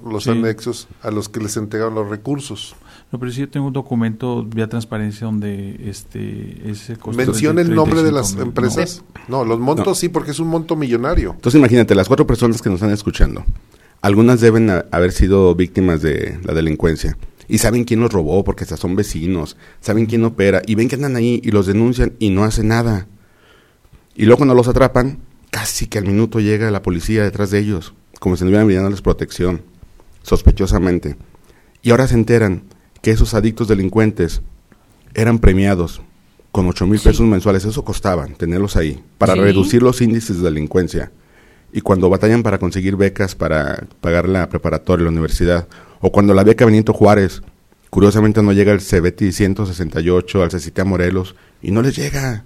los 0.05 0.25
Sí. 0.25 0.31
anexos 0.31 0.89
a 1.03 1.11
los 1.11 1.29
que 1.29 1.41
les 1.41 1.57
entregaron 1.57 1.95
los 1.95 2.09
recursos. 2.09 2.75
No, 3.13 3.19
pero 3.19 3.31
sí 3.31 3.41
yo 3.41 3.49
tengo 3.51 3.67
un 3.67 3.73
documento 3.75 4.43
vía 4.45 4.69
transparencia 4.69 5.27
donde 5.27 5.79
este 5.89 6.71
ese 6.71 6.97
costo 6.97 7.17
¿Menciona 7.19 7.61
es 7.61 7.69
el 7.69 7.75
nombre 7.75 8.03
de 8.03 8.11
las 8.13 8.35
35,000. 8.35 8.47
empresas? 8.49 9.05
No, 9.29 9.45
los 9.45 9.61
montos 9.61 9.87
No. 9.87 9.95
sí, 9.95 10.09
porque 10.09 10.31
es 10.31 10.39
un 10.41 10.49
monto 10.49 10.77
millonario. 10.77 11.33
Entonces 11.35 11.59
imagínate, 11.59 11.95
las 11.95 12.09
cuatro 12.09 12.27
personas 12.27 12.63
que 12.63 12.71
nos 12.71 12.77
están 12.79 12.91
escuchando, 12.91 13.45
algunas 14.03 14.41
deben 14.41 14.69
haber 14.71 15.13
sido 15.13 15.55
víctimas 15.55 16.03
de 16.03 16.39
la 16.45 16.53
delincuencia. 16.55 17.17
Y 17.49 17.59
saben 17.59 17.85
quién 17.85 18.01
los 18.01 18.13
robó, 18.13 18.45
porque 18.45 18.65
hasta 18.65 18.77
son 18.77 18.97
vecinos, 18.97 19.57
saben 19.81 20.07
quién 20.07 20.25
opera, 20.25 20.63
y 20.67 20.75
ven 20.75 20.89
que 20.89 20.95
andan 20.95 21.17
ahí 21.17 21.41
y 21.45 21.51
los 21.51 21.67
denuncian 21.67 22.13
y 22.19 22.31
no 22.31 22.45
hacen 22.45 22.69
nada. 22.69 23.07
Y 24.15 24.25
luego 24.25 24.39
cuando 24.39 24.55
los 24.55 24.69
atrapan, 24.69 25.19
casi 25.51 25.87
que 25.87 25.99
al 25.99 26.07
minuto 26.07 26.41
llega 26.41 26.71
la 26.71 26.83
policía 26.83 27.25
detrás 27.25 27.51
de 27.51 27.59
ellos, 27.59 27.95
como 28.21 28.37
si 28.37 28.45
estuvieran 28.45 28.67
brindándoles 28.67 29.03
protección, 29.03 29.63
sospechosamente. 30.23 31.17
Y 31.83 31.91
ahora 31.91 32.07
se 32.07 32.15
enteran 32.15 32.63
que 33.03 33.11
esos 33.11 33.35
adictos 33.35 33.69
delincuentes 33.69 34.41
eran 35.15 35.39
premiados 35.39 36.01
con 36.53 36.69
ocho 36.69 36.87
mil 36.87 36.99
Sí. 36.99 37.09
pesos 37.09 37.27
mensuales. 37.27 37.65
Eso 37.65 37.85
costaban 37.85 38.35
tenerlos 38.35 38.77
ahí 38.77 39.03
para 39.19 39.35
Sí. 39.35 39.41
reducir 39.41 39.83
los 39.83 40.01
índices 40.01 40.39
de 40.39 40.45
delincuencia. 40.45 41.11
Y 41.73 41.81
cuando 41.81 42.11
batallan 42.11 42.43
para 42.43 42.59
conseguir 42.59 42.97
becas 42.97 43.35
para 43.35 43.87
pagar 44.01 44.29
la 44.29 44.49
preparatoria, 44.49 45.05
la 45.05 45.11
universidad, 45.11 45.67
o 46.01 46.13
cuando 46.13 46.35
la 46.35 46.45
beca 46.45 46.67
Benito 46.67 46.93
Juárez, 46.93 47.43
curiosamente 47.89 48.43
no 48.43 48.53
llega 48.53 48.73
al 48.73 48.81
CBT 48.81 49.33
168, 49.33 50.43
al 50.43 50.51
CECITA 50.51 50.85
Morelos, 50.85 51.35
y 51.63 51.71
no 51.71 51.81
les 51.83 51.97
llega. 51.97 52.45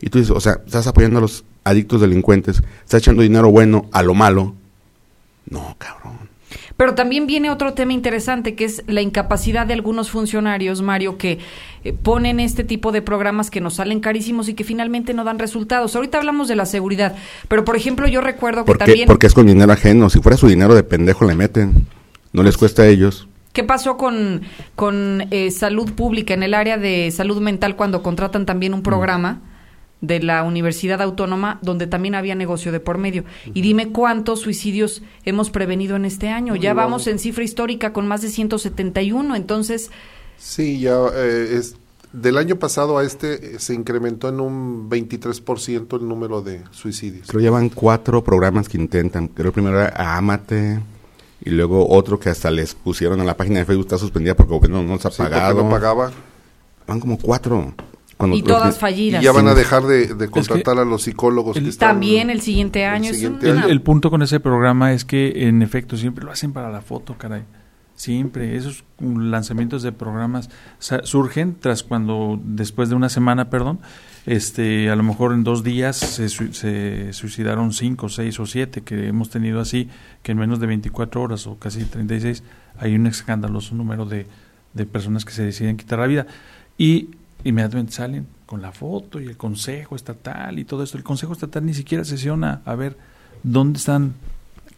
Y 0.00 0.10
tú 0.10 0.18
dices, 0.18 0.34
o 0.34 0.40
sea, 0.40 0.60
estás 0.64 0.86
apoyando 0.86 1.18
a 1.18 1.22
los 1.22 1.44
adictos 1.64 2.00
delincuentes, 2.00 2.62
estás 2.84 3.02
echando 3.02 3.22
dinero 3.22 3.50
bueno 3.50 3.88
a 3.92 4.02
lo 4.02 4.14
malo. 4.14 4.54
No, 5.50 5.74
cabrón. 5.78 6.27
Pero 6.78 6.94
también 6.94 7.26
viene 7.26 7.50
otro 7.50 7.74
tema 7.74 7.92
interesante 7.92 8.54
que 8.54 8.64
es 8.64 8.84
la 8.86 9.02
incapacidad 9.02 9.66
de 9.66 9.74
algunos 9.74 10.10
funcionarios, 10.10 10.80
Mario, 10.80 11.18
que 11.18 11.40
eh, 11.82 11.92
ponen 11.92 12.38
este 12.38 12.62
tipo 12.62 12.92
de 12.92 13.02
programas 13.02 13.50
que 13.50 13.60
nos 13.60 13.74
salen 13.74 13.98
carísimos 13.98 14.48
y 14.48 14.54
que 14.54 14.62
finalmente 14.62 15.12
no 15.12 15.24
dan 15.24 15.40
resultados. 15.40 15.96
Ahorita 15.96 16.18
hablamos 16.18 16.46
de 16.46 16.54
la 16.54 16.66
seguridad, 16.66 17.16
pero 17.48 17.64
por 17.64 17.74
ejemplo 17.74 18.06
yo 18.06 18.20
recuerdo 18.20 18.62
que 18.62 18.66
¿Por 18.66 18.78
qué? 18.78 18.84
también... 18.84 19.08
Porque 19.08 19.26
es 19.26 19.34
con 19.34 19.46
dinero 19.48 19.72
ajeno. 19.72 20.08
Si 20.08 20.20
fuera 20.20 20.38
su 20.38 20.46
dinero 20.46 20.76
de 20.76 20.84
pendejo 20.84 21.24
le 21.24 21.34
meten. 21.34 21.84
No 22.32 22.44
les 22.44 22.56
cuesta 22.56 22.82
a 22.82 22.86
ellos. 22.86 23.26
¿Qué 23.52 23.64
pasó 23.64 23.96
con, 23.96 24.42
con 24.76 25.26
eh, 25.32 25.50
salud 25.50 25.90
pública 25.94 26.32
en 26.32 26.44
el 26.44 26.54
área 26.54 26.78
de 26.78 27.10
salud 27.10 27.40
mental 27.40 27.74
cuando 27.74 28.04
contratan 28.04 28.46
también 28.46 28.70
Mm. 28.70 28.76
un 28.76 28.82
programa 28.84 29.40
de 30.00 30.20
la 30.20 30.42
Universidad 30.44 31.02
Autónoma 31.02 31.58
donde 31.62 31.86
también 31.86 32.14
había 32.14 32.34
negocio 32.34 32.72
de 32.72 32.80
por 32.80 32.98
medio? 32.98 33.24
Y 33.52 33.60
dime 33.62 33.90
cuántos 33.90 34.40
suicidios 34.40 35.02
hemos 35.24 35.50
prevenido 35.50 35.96
en 35.96 36.04
este 36.04 36.28
año. 36.28 36.54
Ya 36.56 36.70
No. 36.74 36.76
vamos 36.76 37.06
en 37.06 37.18
cifra 37.18 37.44
histórica 37.44 37.92
con 37.92 38.06
más 38.06 38.22
de 38.22 38.28
171, 38.28 39.34
entonces... 39.36 39.90
Sí, 40.38 40.80
ya 40.80 40.96
eh, 41.14 41.56
es 41.58 41.76
del 42.12 42.38
año 42.38 42.56
pasado 42.56 42.96
a 42.96 43.04
este 43.04 43.56
eh, 43.56 43.58
se 43.58 43.74
incrementó 43.74 44.28
en 44.30 44.40
un 44.40 44.88
23% 44.88 46.00
el 46.00 46.08
número 46.08 46.40
de 46.42 46.62
suicidios. 46.70 47.26
Creo 47.26 47.38
que 47.40 47.44
llevan 47.44 47.68
cuatro 47.68 48.22
programas 48.24 48.68
que 48.68 48.78
intentan. 48.78 49.28
Creo 49.28 49.52
primero 49.52 49.80
era 49.80 50.16
Amate 50.16 50.80
y 51.44 51.50
luego 51.50 51.88
otro 51.88 52.18
que 52.18 52.30
hasta 52.30 52.50
les 52.50 52.74
pusieron 52.74 53.20
a 53.20 53.24
la 53.24 53.36
página 53.36 53.58
de 53.58 53.64
Facebook 53.66 53.86
está 53.86 53.98
suspendida 53.98 54.34
porque 54.34 54.52
gobierno 54.52 54.82
no 54.82 54.88
nos 54.94 55.04
ha 55.06 55.10
Sí, 55.10 55.18
pagado. 55.22 55.62
no 55.64 55.68
pagaba. 55.70 56.10
Van 56.86 56.98
como 57.00 57.18
cuatro. 57.18 57.74
Cuando 58.18 58.36
Y 58.36 58.40
los- 58.42 58.48
todas 58.48 58.76
Y 58.76 58.80
fallidas. 58.80 59.22
ya 59.22 59.32
van 59.32 59.48
a 59.48 59.54
dejar 59.54 59.84
de, 59.84 60.12
de 60.14 60.28
contratar 60.28 60.78
a 60.78 60.84
los 60.84 61.04
psicólogos. 61.04 61.56
el- 61.56 61.62
que 61.62 61.68
están- 61.70 61.92
También 61.92 62.28
el 62.28 62.40
siguiente 62.42 62.84
año. 62.84 63.10
es 63.12 63.22
El, 63.22 63.40
el 63.70 63.80
punto 63.80 64.10
con 64.10 64.20
ese 64.22 64.40
programa 64.40 64.92
es 64.92 65.04
que 65.06 65.46
en 65.48 65.62
efecto 65.62 65.96
siempre 65.96 66.24
lo 66.24 66.32
hacen 66.32 66.52
para 66.52 66.68
la 66.70 66.82
foto, 66.82 67.14
caray. 67.16 67.44
Siempre, 67.94 68.56
esos 68.56 68.84
lanzamientos 69.00 69.82
de 69.82 69.90
programas 69.90 70.50
surgen 71.02 71.56
tras 71.58 71.82
cuando, 71.82 72.38
después 72.44 72.88
de 72.88 72.94
una 72.94 73.08
semana, 73.08 73.50
perdón, 73.50 73.80
este, 74.24 74.88
a 74.90 74.94
lo 74.94 75.02
mejor 75.02 75.32
en 75.32 75.42
dos 75.42 75.64
días 75.64 75.96
se, 75.96 76.28
se 76.28 77.12
suicidaron 77.12 77.72
cinco, 77.72 78.08
seis 78.08 78.38
o 78.38 78.46
siete, 78.46 78.82
que 78.82 79.08
hemos 79.08 79.30
tenido 79.30 79.60
así, 79.60 79.88
que 80.22 80.30
en 80.32 80.38
menos 80.38 80.60
de 80.60 80.66
24 80.68 81.20
horas 81.22 81.46
o 81.48 81.58
casi 81.58 81.84
36 81.84 82.44
hay 82.78 82.94
un 82.94 83.06
escandaloso 83.08 83.74
número 83.74 84.04
de, 84.04 84.26
de 84.74 84.86
personas 84.86 85.24
que 85.24 85.32
se 85.32 85.42
deciden 85.44 85.76
quitar 85.76 85.98
la 85.98 86.06
vida. 86.06 86.26
Y 86.76 87.08
inmediatamente 87.44 87.92
salen 87.92 88.26
con 88.46 88.62
la 88.62 88.72
foto 88.72 89.20
y 89.20 89.26
el 89.26 89.36
consejo 89.36 89.96
estatal 89.96 90.58
y 90.58 90.64
todo 90.64 90.82
esto. 90.82 90.96
El 90.96 91.04
consejo 91.04 91.32
estatal 91.32 91.64
ni 91.64 91.74
siquiera 91.74 92.04
sesiona 92.04 92.62
a 92.64 92.74
ver 92.74 92.96
dónde 93.42 93.78
están, 93.78 94.14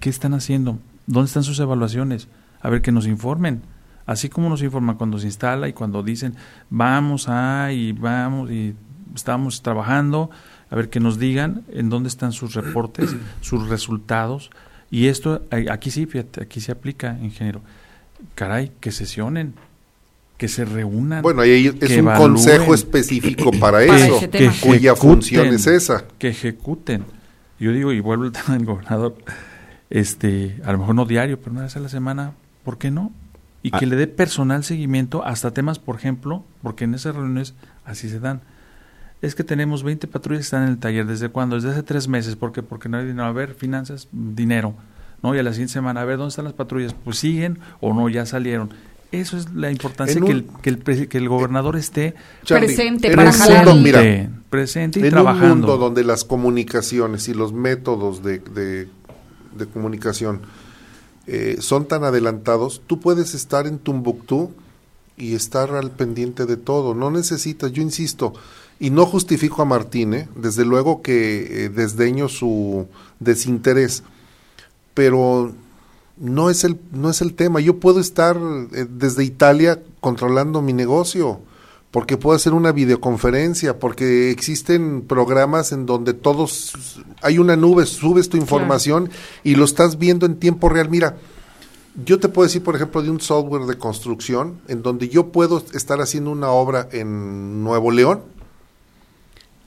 qué 0.00 0.10
están 0.10 0.34
haciendo, 0.34 0.78
dónde 1.06 1.28
están 1.28 1.44
sus 1.44 1.58
evaluaciones, 1.60 2.28
a 2.60 2.68
ver 2.68 2.82
que 2.82 2.92
nos 2.92 3.06
informen. 3.06 3.62
Así 4.06 4.28
como 4.28 4.48
nos 4.48 4.62
informan 4.62 4.96
cuando 4.96 5.18
se 5.18 5.26
instala 5.26 5.68
y 5.68 5.72
cuando 5.72 6.02
dicen 6.02 6.34
vamos 6.68 7.28
a 7.28 7.72
y 7.72 7.92
vamos 7.92 8.50
y 8.50 8.74
estamos 9.14 9.62
trabajando, 9.62 10.30
a 10.70 10.76
ver 10.76 10.88
que 10.88 11.00
nos 11.00 11.18
digan 11.18 11.64
en 11.68 11.90
dónde 11.90 12.08
están 12.08 12.32
sus 12.32 12.54
reportes, 12.54 13.14
sus 13.40 13.68
resultados. 13.68 14.50
Y 14.90 15.06
esto, 15.06 15.46
eh, 15.52 15.66
aquí 15.70 15.90
sí, 15.90 16.06
fíjate, 16.06 16.42
aquí 16.42 16.60
se 16.60 16.72
aplica, 16.72 17.18
ingeniero. 17.22 17.62
Caray, 18.34 18.72
que 18.80 18.90
sesionen, 18.90 19.54
que 20.40 20.48
se 20.48 20.64
reúnan. 20.64 21.20
Bueno, 21.20 21.42
ahí 21.42 21.66
es 21.66 21.90
un 21.90 21.98
evalúen, 21.98 22.16
consejo 22.32 22.72
específico 22.74 23.50
para, 23.50 23.84
Para 23.86 24.06
eso, 24.06 24.18
que 24.30 24.50
cuya 24.62 24.92
ejecuten, 24.92 24.96
función 24.96 25.46
es 25.48 25.66
esa. 25.66 26.04
Que 26.18 26.28
ejecuten. 26.28 27.04
Yo 27.58 27.72
digo, 27.72 27.92
y 27.92 28.00
vuelvo 28.00 28.24
al 28.24 28.32
tema 28.38 28.54
del 28.56 28.64
gobernador, 28.64 29.16
este, 29.90 30.58
a 30.64 30.72
lo 30.72 30.78
mejor 30.78 30.94
no 30.94 31.04
diario, 31.04 31.38
pero 31.38 31.52
una 31.52 31.62
vez 31.64 31.76
a 31.76 31.80
la 31.80 31.90
semana, 31.90 32.32
¿por 32.64 32.78
qué 32.78 32.90
no? 32.90 33.12
Y 33.62 33.70
que 33.70 33.84
Ah. 33.84 33.88
le 33.88 33.96
dé 33.96 34.06
personal 34.06 34.64
seguimiento 34.64 35.22
hasta 35.26 35.50
temas, 35.50 35.78
por 35.78 35.96
ejemplo, 35.96 36.42
porque 36.62 36.84
en 36.84 36.94
esas 36.94 37.14
reuniones 37.14 37.52
así 37.84 38.08
se 38.08 38.18
dan. 38.18 38.40
Es 39.20 39.34
que 39.34 39.44
tenemos 39.44 39.82
20 39.82 40.06
patrullas 40.06 40.38
que 40.40 40.44
están 40.44 40.62
en 40.62 40.70
el 40.70 40.78
taller. 40.78 41.04
¿Desde 41.04 41.28
cuándo? 41.28 41.56
Desde 41.56 41.68
hace 41.72 41.82
tres 41.82 42.08
meses. 42.08 42.36
¿Por 42.36 42.52
qué? 42.52 42.62
Porque 42.62 42.88
no 42.88 42.96
hay 42.96 43.04
dinero. 43.04 43.24
A 43.26 43.32
ver, 43.32 43.52
finanzas, 43.52 44.08
dinero. 44.10 44.74
¿No? 45.22 45.34
Y 45.34 45.38
a 45.38 45.42
la 45.42 45.50
siguiente 45.52 45.74
semana, 45.74 46.00
a 46.00 46.04
ver, 46.06 46.16
¿dónde 46.16 46.30
están 46.30 46.46
las 46.46 46.54
patrullas? 46.54 46.94
Pues 47.04 47.18
siguen 47.18 47.58
o 47.82 47.92
no, 47.92 48.08
ya 48.08 48.24
salieron. 48.24 48.70
Eso 49.12 49.36
es 49.36 49.52
la 49.54 49.70
importancia 49.72 50.18
En 50.18 50.24
que, 50.24 50.32
el, 50.32 50.44
que, 50.62 50.70
el, 50.70 51.08
que 51.08 51.18
el 51.18 51.28
gobernador 51.28 51.76
esté 51.76 52.14
Charlie, 52.44 52.66
Presente 52.68 53.08
en 53.08 53.16
para 53.16 53.30
un 53.30 53.36
jalar. 53.36 53.66
mundo, 53.66 53.82
mira, 53.82 54.30
presente, 54.50 55.00
y 55.00 55.02
en 55.02 55.10
trabajando. 55.10 55.52
un 55.52 55.58
mundo 55.60 55.76
donde 55.78 56.04
las 56.04 56.24
comunicaciones 56.24 57.26
y 57.28 57.34
los 57.34 57.52
métodos 57.52 58.22
de, 58.22 58.38
de- 58.38 58.88
de 59.56 59.66
comunicación 59.66 60.42
eh, 61.26 61.56
son 61.58 61.86
tan 61.88 62.04
adelantados, 62.04 62.82
tú 62.86 63.00
puedes 63.00 63.34
estar 63.34 63.66
en 63.66 63.78
Tumbuktu 63.80 64.52
y 65.16 65.34
estar 65.34 65.74
al 65.74 65.90
pendiente 65.90 66.46
de 66.46 66.56
todo. 66.56 66.94
No 66.94 67.10
necesitas, 67.10 67.72
yo 67.72 67.82
insisto, 67.82 68.32
y 68.78 68.90
no 68.90 69.06
justifico 69.06 69.60
a 69.60 69.64
Martín, 69.64 70.14
¿eh? 70.14 70.28
desde 70.36 70.64
luego 70.64 71.02
que 71.02 71.64
eh, 71.64 71.68
desdeño 71.68 72.28
su 72.28 72.86
desinterés, 73.18 74.04
pero 74.94 75.52
no 76.20 76.50
es 76.50 76.64
el 76.64 76.78
no 76.92 77.10
es 77.10 77.22
el 77.22 77.34
tema. 77.34 77.60
Yo 77.60 77.80
puedo 77.80 77.98
estar 77.98 78.36
eh, 78.36 78.86
desde 78.88 79.24
Italia 79.24 79.82
controlando 80.00 80.62
mi 80.62 80.72
negocio, 80.72 81.40
porque 81.90 82.16
puedo 82.16 82.36
hacer 82.36 82.52
una 82.52 82.72
videoconferencia, 82.72 83.78
porque 83.78 84.30
existen 84.30 85.02
programas 85.02 85.72
en 85.72 85.86
donde 85.86 86.12
todos 86.12 87.00
hay 87.22 87.38
una 87.38 87.56
nube, 87.56 87.86
subes 87.86 88.28
tu 88.28 88.36
información 88.36 89.10
y 89.42 89.56
lo 89.56 89.64
estás 89.64 89.98
viendo 89.98 90.26
en 90.26 90.36
tiempo 90.36 90.68
real. 90.68 90.90
Mira, 90.90 91.16
yo 92.04 92.20
te 92.20 92.28
puedo 92.28 92.46
decir, 92.46 92.62
por 92.62 92.76
ejemplo, 92.76 93.02
de 93.02 93.10
un 93.10 93.20
software 93.20 93.64
de 93.64 93.78
construcción 93.78 94.60
en 94.68 94.82
donde 94.82 95.08
yo 95.08 95.32
puedo 95.32 95.64
estar 95.72 96.00
haciendo 96.00 96.30
una 96.30 96.50
obra 96.50 96.88
en 96.92 97.64
Nuevo 97.64 97.90
León 97.90 98.20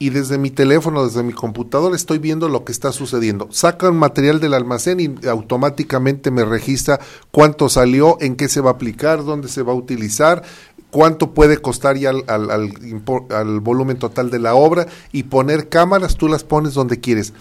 y 0.05 0.09
desde 0.09 0.37
mi 0.37 0.49
teléfono, 0.51 1.05
desde 1.05 1.23
mi 1.23 1.31
computadora, 1.31 1.95
estoy 1.95 2.17
viendo 2.17 2.49
lo 2.49 2.65
que 2.65 2.73
está 2.73 2.91
sucediendo. 2.91 3.47
Sacan 3.51 3.95
material 3.95 4.41
del 4.41 4.53
almacén 4.53 4.99
y 4.99 5.27
automáticamente 5.27 6.29
me 6.29 6.43
registra 6.43 6.99
cuánto 7.31 7.69
salió, 7.69 8.17
en 8.19 8.35
qué 8.35 8.49
se 8.49 8.59
va 8.59 8.71
a 8.71 8.73
aplicar, 8.73 9.23
dónde 9.23 9.47
se 9.47 9.61
va 9.61 9.71
a 9.71 9.75
utilizar, 9.75 10.43
cuánto 10.91 11.33
puede 11.33 11.57
costar 11.59 11.95
ya 11.97 12.09
al, 12.09 12.25
al, 12.27 12.51
al 12.51 12.69
impor- 12.81 13.31
al 13.31 13.61
volumen 13.61 13.97
total 13.97 14.29
de 14.29 14.39
la 14.39 14.55
obra 14.55 14.87
y 15.13 15.23
poner 15.23 15.69
cámaras, 15.69 16.17
tú 16.17 16.27
las 16.27 16.43
pones 16.43 16.73
donde 16.73 16.99
quieres. 16.99 17.31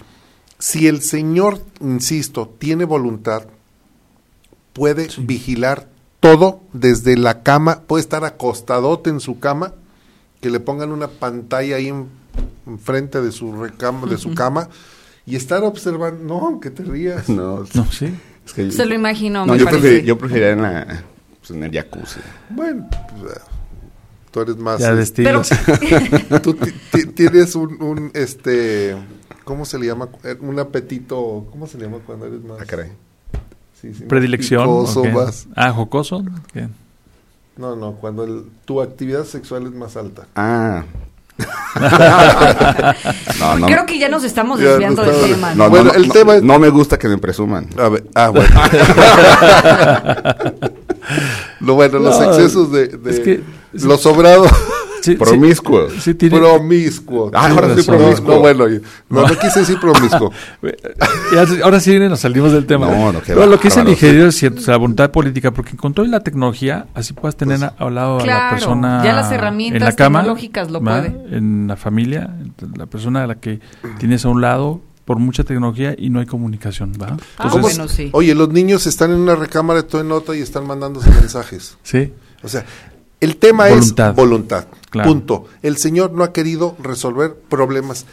Si 0.57 0.87
el 0.87 1.01
señor, 1.01 1.59
insisto, 1.81 2.49
tiene 2.59 2.85
voluntad, 2.85 3.43
puede 4.71 5.09
vigilar 5.17 5.89
todo 6.21 6.61
desde 6.71 7.17
la 7.17 7.43
cama, 7.43 7.81
puede 7.85 8.01
estar 8.03 8.23
acostadote 8.23 9.09
en 9.09 9.19
su 9.19 9.39
cama, 9.39 9.73
que 10.39 10.49
le 10.49 10.61
pongan 10.61 10.93
una 10.93 11.09
pantalla 11.09 11.75
ahí 11.75 11.89
en- 11.89 12.22
enfrente 12.67 13.21
de 13.21 13.31
su 13.31 13.51
recama, 13.61 14.07
de 14.07 14.17
su 14.17 14.33
cama 14.33 14.69
Y 15.25 15.35
estar 15.35 15.63
observando, 15.63 16.23
no, 16.51 16.59
que 16.59 16.69
te 16.69 16.83
rías. 16.83 17.29
No, 17.29 17.63
No, 17.73 17.85
sí. 17.91 18.13
es 18.45 18.53
que- 18.53 18.71
Se 18.71 18.85
lo 18.85 18.93
imagino, 18.93 19.45
No, 19.45 19.53
me 19.53 19.59
yo, 19.59 19.65
parece. 19.65 20.01
preferir- 20.01 20.05
yo 20.05 20.17
preferiría 20.17 20.51
en, 20.51 20.61
la, 20.61 21.03
pues, 21.39 21.51
en 21.51 21.63
el 21.63 21.71
jacuzzi. 21.71 22.19
Bueno, 22.49 22.87
pues, 22.89 23.31
eh, 23.33 23.39
tú 24.31 24.41
eres 24.41 24.57
más... 24.57 24.79
Ya 24.81 24.93
de 24.93 25.05
Pero, 25.15 25.41
tú 26.41 26.53
ti- 26.55 26.73
ti- 26.91 27.05
tienes 27.07 27.55
un, 27.55 27.81
un, 27.81 28.11
este, 28.13 28.95
¿cómo 29.45 29.63
se 29.65 29.79
le 29.79 29.85
llama? 29.87 30.09
Eh, 30.25 30.35
Un 30.41 30.59
apetito, 30.59 31.47
¿cómo 31.51 31.67
se 31.67 31.77
le 31.77 31.85
llama 31.85 31.99
cuando 32.05 32.25
eres 32.25 32.43
más? 32.43 32.57
Ah, 32.61 32.65
caray. 32.65 32.89
Sí, 33.81 33.93
sí, 33.93 34.01
más 34.01 34.09
Predilección. 34.09 34.63
picoso, 34.63 34.99
¿o 34.99 35.03
qué? 35.03 35.11
más- 35.11 35.47
Ah, 35.55 35.71
jocoso. 35.71 36.21
No, 37.55 37.75
no, 37.75 37.93
cuando 37.93 38.23
el- 38.25 38.45
tu 38.65 38.81
actividad 38.81 39.23
sexual 39.25 39.67
es 39.67 39.73
más 39.73 39.95
alta. 39.95 40.27
Ah. 40.35 40.83
No, 43.39 43.59
no, 43.59 43.65
creo 43.67 43.85
que 43.85 43.97
ya 43.97 44.09
nos 44.09 44.23
estamos 44.23 44.59
Ya, 44.59 44.69
desviando 44.69 45.03
del 45.03 45.19
tema. 45.21 45.49
no, 45.55 45.63
¿no? 45.65 45.69
Bueno, 45.69 45.85
no, 45.85 45.93
el 45.93 46.07
no, 46.07 46.13
tema 46.13 46.35
es- 46.35 46.43
no 46.43 46.59
me 46.59 46.69
gusta 46.69 46.97
que 46.99 47.07
me 47.07 47.17
presuman. 47.17 47.67
A 47.77 47.89
ver, 47.89 48.03
ah, 48.15 48.29
bueno. 48.29 48.49
Lo 51.59 51.75
bueno, 51.75 51.99
los 51.99 52.19
excesos 52.21 52.71
de, 52.71 52.87
de 52.87 53.11
es 53.11 53.19
que- 53.19 53.41
los 53.73 54.01
sobrados 54.01 54.49
Sí, 55.03 55.15
Promiscuo. 55.15 55.89
Sí, 55.89 55.99
sí 55.99 56.13
tiene, 56.13 56.37
promiscuo. 56.39 57.29
Ah, 57.33 57.49
ahora 57.49 57.75
sí, 57.75 57.83
promiscuo. 57.83 58.35
No, 58.35 58.39
bueno, 58.39 58.65
no, 59.09 59.27
no 59.27 59.35
quise 59.39 59.59
decir 59.59 59.77
promiscuo. 59.79 60.31
Ahora 61.63 61.79
sí 61.79 61.97
nos 61.99 62.19
salimos 62.19 62.51
del 62.51 62.65
tema. 62.65 62.87
No, 62.89 63.11
no, 63.11 63.21
qué 63.21 63.33
lo 63.35 63.59
que 63.59 63.67
dice 63.67 63.81
ingeniero 63.81 64.27
es 64.29 64.35
cierto, 64.35 64.61
la 64.71 64.77
voluntad 64.77 65.11
política, 65.11 65.51
porque 65.51 65.75
con 65.75 65.93
toda 65.93 66.07
la 66.07 66.21
tecnología, 66.21 66.87
así 66.93 67.13
puedes 67.13 67.35
tener 67.35 67.59
Pues, 67.59 67.71
a- 67.71 67.75
al 67.85 67.95
lado 67.95 68.19
a 68.19 68.25
la 68.25 68.49
persona 68.51 69.01
ya 69.03 69.13
las 69.13 69.31
herramientas 69.31 69.81
en 69.81 69.85
la 69.85 69.91
cama, 69.95 70.19
tecnológicas 70.19 70.71
lo 70.71 70.81
¿va? 70.81 71.01
puede. 71.01 71.35
en 71.35 71.67
la 71.67 71.75
familia, 71.75 72.35
la 72.77 72.85
persona 72.85 73.23
a 73.23 73.27
la 73.27 73.35
que 73.35 73.59
tienes 73.99 74.23
a 74.25 74.29
un 74.29 74.41
lado 74.41 74.81
por 75.05 75.19
mucha 75.19 75.43
tecnología 75.43 75.95
y 75.97 76.09
no 76.09 76.21
hay 76.21 76.25
comunicación, 76.25 76.93
¿va? 77.01 77.17
Ah, 77.37 77.49
¿Cómo 77.49 77.61
bueno, 77.63 77.87
sí. 77.89 78.09
Oye, 78.13 78.33
los 78.35 78.49
niños 78.49 78.87
están 78.87 79.11
en 79.11 79.17
una 79.17 79.35
recámara 79.35 79.81
de 79.81 79.87
todo 79.87 79.99
en 80.01 80.07
nota 80.07 80.33
y 80.35 80.39
están 80.41 80.65
mandándose 80.65 81.09
mensajes. 81.09 81.77
Sí, 81.83 82.13
O 82.41 82.47
sea, 82.47 82.63
el 83.19 83.35
tema 83.37 83.67
Voluntad. 83.67 84.09
es 84.11 84.15
voluntad. 84.15 84.65
Punto. 85.03 85.45
El 85.61 85.77
señor 85.77 86.11
no 86.13 86.23
ha 86.23 86.31
querido 86.33 86.75
resolver 86.81 87.33
problemas 87.35 88.05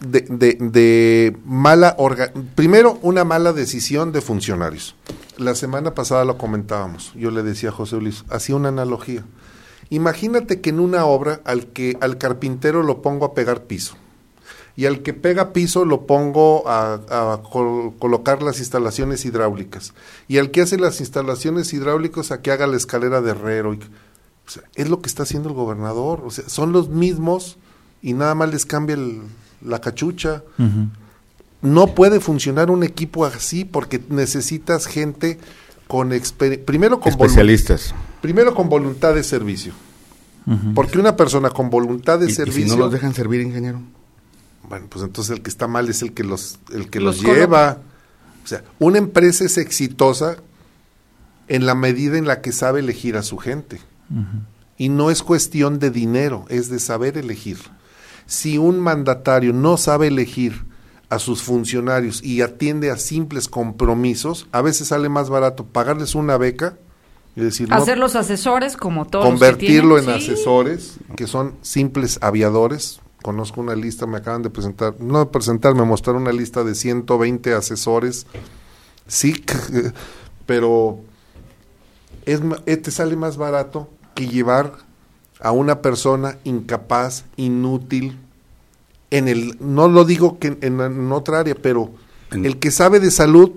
de, 0.00 1.36
mala 1.44 1.94
orga 1.98 2.32
primero 2.54 2.98
una 3.02 3.24
mala 3.24 3.52
decisión 3.52 4.12
de 4.12 4.20
funcionarios. 4.20 4.94
La 5.38 5.54
semana 5.54 5.94
pasada 5.94 6.24
lo 6.24 6.36
comentábamos. 6.38 7.12
Yo 7.14 7.30
le 7.30 7.42
decía 7.42 7.70
a 7.70 7.72
José 7.72 7.96
Luis, 7.96 8.24
hacía 8.28 8.56
una 8.56 8.68
analogía. 8.68 9.24
Imagínate 9.90 10.60
que 10.60 10.70
en 10.70 10.80
una 10.80 11.04
obra 11.04 11.40
al 11.44 11.66
que 11.68 11.96
al 12.00 12.18
carpintero 12.18 12.82
lo 12.82 13.02
pongo 13.02 13.26
a 13.26 13.34
pegar 13.34 13.62
piso 13.64 13.94
y 14.74 14.86
al 14.86 15.02
que 15.02 15.12
pega 15.12 15.52
piso 15.52 15.84
lo 15.84 16.06
pongo 16.06 16.66
a, 16.66 16.94
a 16.94 17.42
col- 17.42 17.92
colocar 17.98 18.42
las 18.42 18.58
instalaciones 18.58 19.24
hidráulicas 19.26 19.92
y 20.28 20.38
al 20.38 20.50
que 20.50 20.62
hace 20.62 20.78
las 20.78 21.00
instalaciones 21.00 21.72
hidráulicas 21.74 22.30
a 22.32 22.40
que 22.40 22.50
haga 22.50 22.66
la 22.66 22.76
escalera 22.78 23.20
de 23.20 23.30
herrero. 23.32 23.74
y- 23.74 23.80
sea, 24.52 24.62
es 24.74 24.88
lo 24.88 25.00
que 25.00 25.08
está 25.08 25.22
haciendo 25.24 25.48
el 25.48 25.54
gobernador. 25.54 26.22
O 26.24 26.30
sea, 26.30 26.48
son 26.48 26.72
los 26.72 26.88
mismos 26.88 27.56
y 28.02 28.12
nada 28.14 28.34
más 28.34 28.50
les 28.50 28.66
cambia 28.66 28.94
el- 28.94 29.22
la 29.64 29.80
cachucha. 29.80 30.42
No 31.60 31.86
puede 31.94 32.18
funcionar 32.20 32.70
un 32.70 32.82
equipo 32.82 33.24
así 33.24 33.64
porque 33.64 34.02
necesitas 34.08 34.86
gente 34.86 35.38
con 35.86 36.10
primero 36.64 36.98
con 37.00 37.10
Especialistas. 37.12 37.94
primero 38.20 38.54
con 38.54 38.68
voluntad 38.68 39.14
de 39.14 39.22
servicio. 39.22 39.72
Porque 40.74 40.98
una 40.98 41.14
persona 41.16 41.50
con 41.50 41.70
voluntad 41.70 42.18
de 42.18 42.26
¿Y, 42.26 42.30
y 42.30 42.34
servicio 42.34 42.64
si 42.64 42.70
no 42.70 42.76
los 42.76 42.92
dejan 42.92 43.14
servir, 43.14 43.40
ingeniero? 43.42 43.80
bueno, 44.68 44.86
pues 44.88 45.04
entonces 45.04 45.36
el 45.36 45.42
que 45.42 45.50
está 45.50 45.68
mal 45.68 45.88
es 45.88 46.02
el 46.02 46.12
que 46.14 46.24
los, 46.24 46.58
el 46.72 46.88
que 46.90 46.98
Los 46.98 47.22
los, 47.22 47.34
lleva. 47.36 47.78
O 48.44 48.46
sea, 48.48 48.64
una 48.80 48.98
empresa 48.98 49.44
es 49.44 49.56
exitosa 49.58 50.36
en 51.46 51.66
la 51.66 51.74
medida 51.76 52.16
en 52.18 52.26
la 52.26 52.40
que 52.40 52.50
sabe 52.52 52.80
elegir 52.80 53.16
a 53.16 53.22
su 53.22 53.36
gente. 53.38 53.80
Y 54.76 54.88
no 54.88 55.10
es 55.10 55.22
cuestión 55.22 55.78
de 55.78 55.90
dinero, 55.90 56.44
es 56.48 56.68
de 56.68 56.78
saber 56.78 57.16
elegir. 57.16 57.58
Si 58.26 58.58
un 58.58 58.80
mandatario 58.80 59.52
no 59.52 59.76
sabe 59.76 60.08
elegir 60.08 60.64
a 61.08 61.18
sus 61.18 61.42
funcionarios 61.42 62.22
y 62.22 62.40
atiende 62.40 62.90
a 62.90 62.96
simples 62.96 63.48
compromisos, 63.48 64.46
a 64.50 64.62
veces 64.62 64.88
sale 64.88 65.08
más 65.08 65.28
barato 65.28 65.64
pagarles 65.64 66.14
una 66.14 66.38
beca 66.38 66.78
y 67.36 67.40
decir, 67.42 67.68
no, 67.68 67.76
Hacer 67.76 67.98
los 67.98 68.16
asesores 68.16 68.76
como 68.76 69.06
todos. 69.06 69.24
que 69.24 69.30
convertirlo 69.30 69.98
en 69.98 70.04
sí. 70.04 70.10
asesores, 70.10 70.96
que 71.16 71.26
son 71.26 71.54
simples 71.62 72.18
aviadores. 72.22 73.00
Conozco 73.22 73.60
una 73.60 73.74
lista, 73.74 74.06
me 74.06 74.18
acaban 74.18 74.42
de 74.42 74.50
presentar, 74.50 74.94
no 75.00 75.20
de 75.20 75.26
presentar, 75.26 75.74
me 75.74 75.84
mostraron 75.84 76.22
una 76.22 76.32
lista 76.32 76.64
de 76.64 76.74
120 76.74 77.54
asesores. 77.54 78.26
Sí, 79.06 79.44
pero 80.46 80.98
es, 82.26 82.40
eh, 82.66 82.76
te 82.76 82.90
sale 82.90 83.16
más 83.16 83.36
barato 83.36 83.88
que 84.14 84.26
llevar 84.28 84.72
a 85.40 85.52
una 85.52 85.80
persona 85.82 86.36
incapaz, 86.44 87.24
inútil, 87.36 88.18
en 89.10 89.28
el, 89.28 89.56
no 89.60 89.88
lo 89.88 90.04
digo 90.04 90.38
que 90.38 90.56
en, 90.60 90.80
en 90.80 91.12
otra 91.12 91.40
área, 91.40 91.54
pero 91.54 91.90
En- 92.30 92.46
el 92.46 92.58
que 92.58 92.70
sabe 92.70 93.00
de 93.00 93.10
salud 93.10 93.50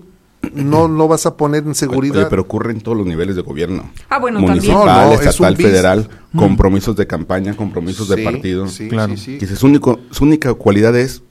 no 0.54 0.88
no 0.88 1.08
vas 1.08 1.26
a 1.26 1.38
poner 1.38 1.64
en 1.66 1.74
seguridad. 1.74 2.18
Oye, 2.18 2.26
pero 2.30 2.44
ocurre 2.44 2.72
en 2.72 2.82
todos 2.82 2.96
los 2.98 3.08
niveles 3.08 3.36
de 3.36 3.42
gobierno. 3.42 3.90
Ah, 4.10 4.20
bueno, 4.20 4.40
Municipal, 4.42 4.86
también. 4.86 4.96
No, 4.96 5.06
no, 5.08 5.14
es 5.22 5.26
estatal, 5.28 5.56
bis. 5.56 5.66
federal, 5.66 6.10
compromisos 6.36 6.96
de 6.96 7.08
campaña, 7.08 7.56
compromisos 7.56 8.08
de 8.10 8.18
Sí, 8.18 8.24
partido. 8.24 8.68
sí, 8.68 8.88
Claro. 8.90 9.16
sí, 9.18 9.24
sí. 9.24 9.38
Que 9.40 9.48
su, 9.48 9.66
único, 9.66 10.00
su 10.12 10.24
única 10.24 10.54
cualidad 10.54 10.96
es 10.96 11.24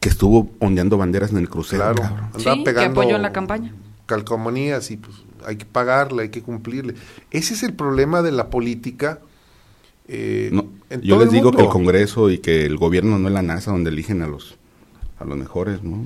que 0.00 0.08
estuvo 0.08 0.50
ondeando 0.58 0.96
banderas 0.98 1.30
en 1.30 1.36
el 1.38 1.48
crucero. 1.48 1.82
Claro, 1.94 2.02
andaba 2.04 2.38
Sí, 2.38 2.58
que 2.58 2.64
pegando 2.64 3.00
apoyó 3.00 3.16
en 3.16 3.22
la 3.22 3.32
campaña. 3.32 3.72
calcomanías 4.06 4.90
y 4.90 4.96
pues 4.96 5.16
hay 5.46 5.56
que 5.56 5.64
pagarle, 5.64 6.24
hay 6.24 6.28
que 6.30 6.42
cumplirle. 6.42 6.94
Ese 7.30 7.54
es 7.54 7.62
el 7.62 7.72
problema 7.74 8.22
de 8.22 8.32
la 8.32 8.50
política. 8.50 9.20
eh, 10.08 10.50
No, 10.52 10.66
en 10.90 11.00
yo 11.02 11.14
todo 11.14 11.24
les 11.24 11.28
el 11.28 11.34
digo 11.34 11.52
que 11.52 11.62
el 11.62 11.68
Congreso 11.68 12.30
y 12.30 12.38
que 12.38 12.66
el 12.66 12.76
gobierno 12.76 13.18
no 13.18 13.28
es 13.28 13.34
la 13.34 13.42
NASA 13.42 13.70
donde 13.70 13.90
eligen 13.90 14.22
a 14.22 14.26
los 14.26 14.56
a 15.18 15.24
los 15.24 15.38
mejores, 15.38 15.82
¿no? 15.82 15.98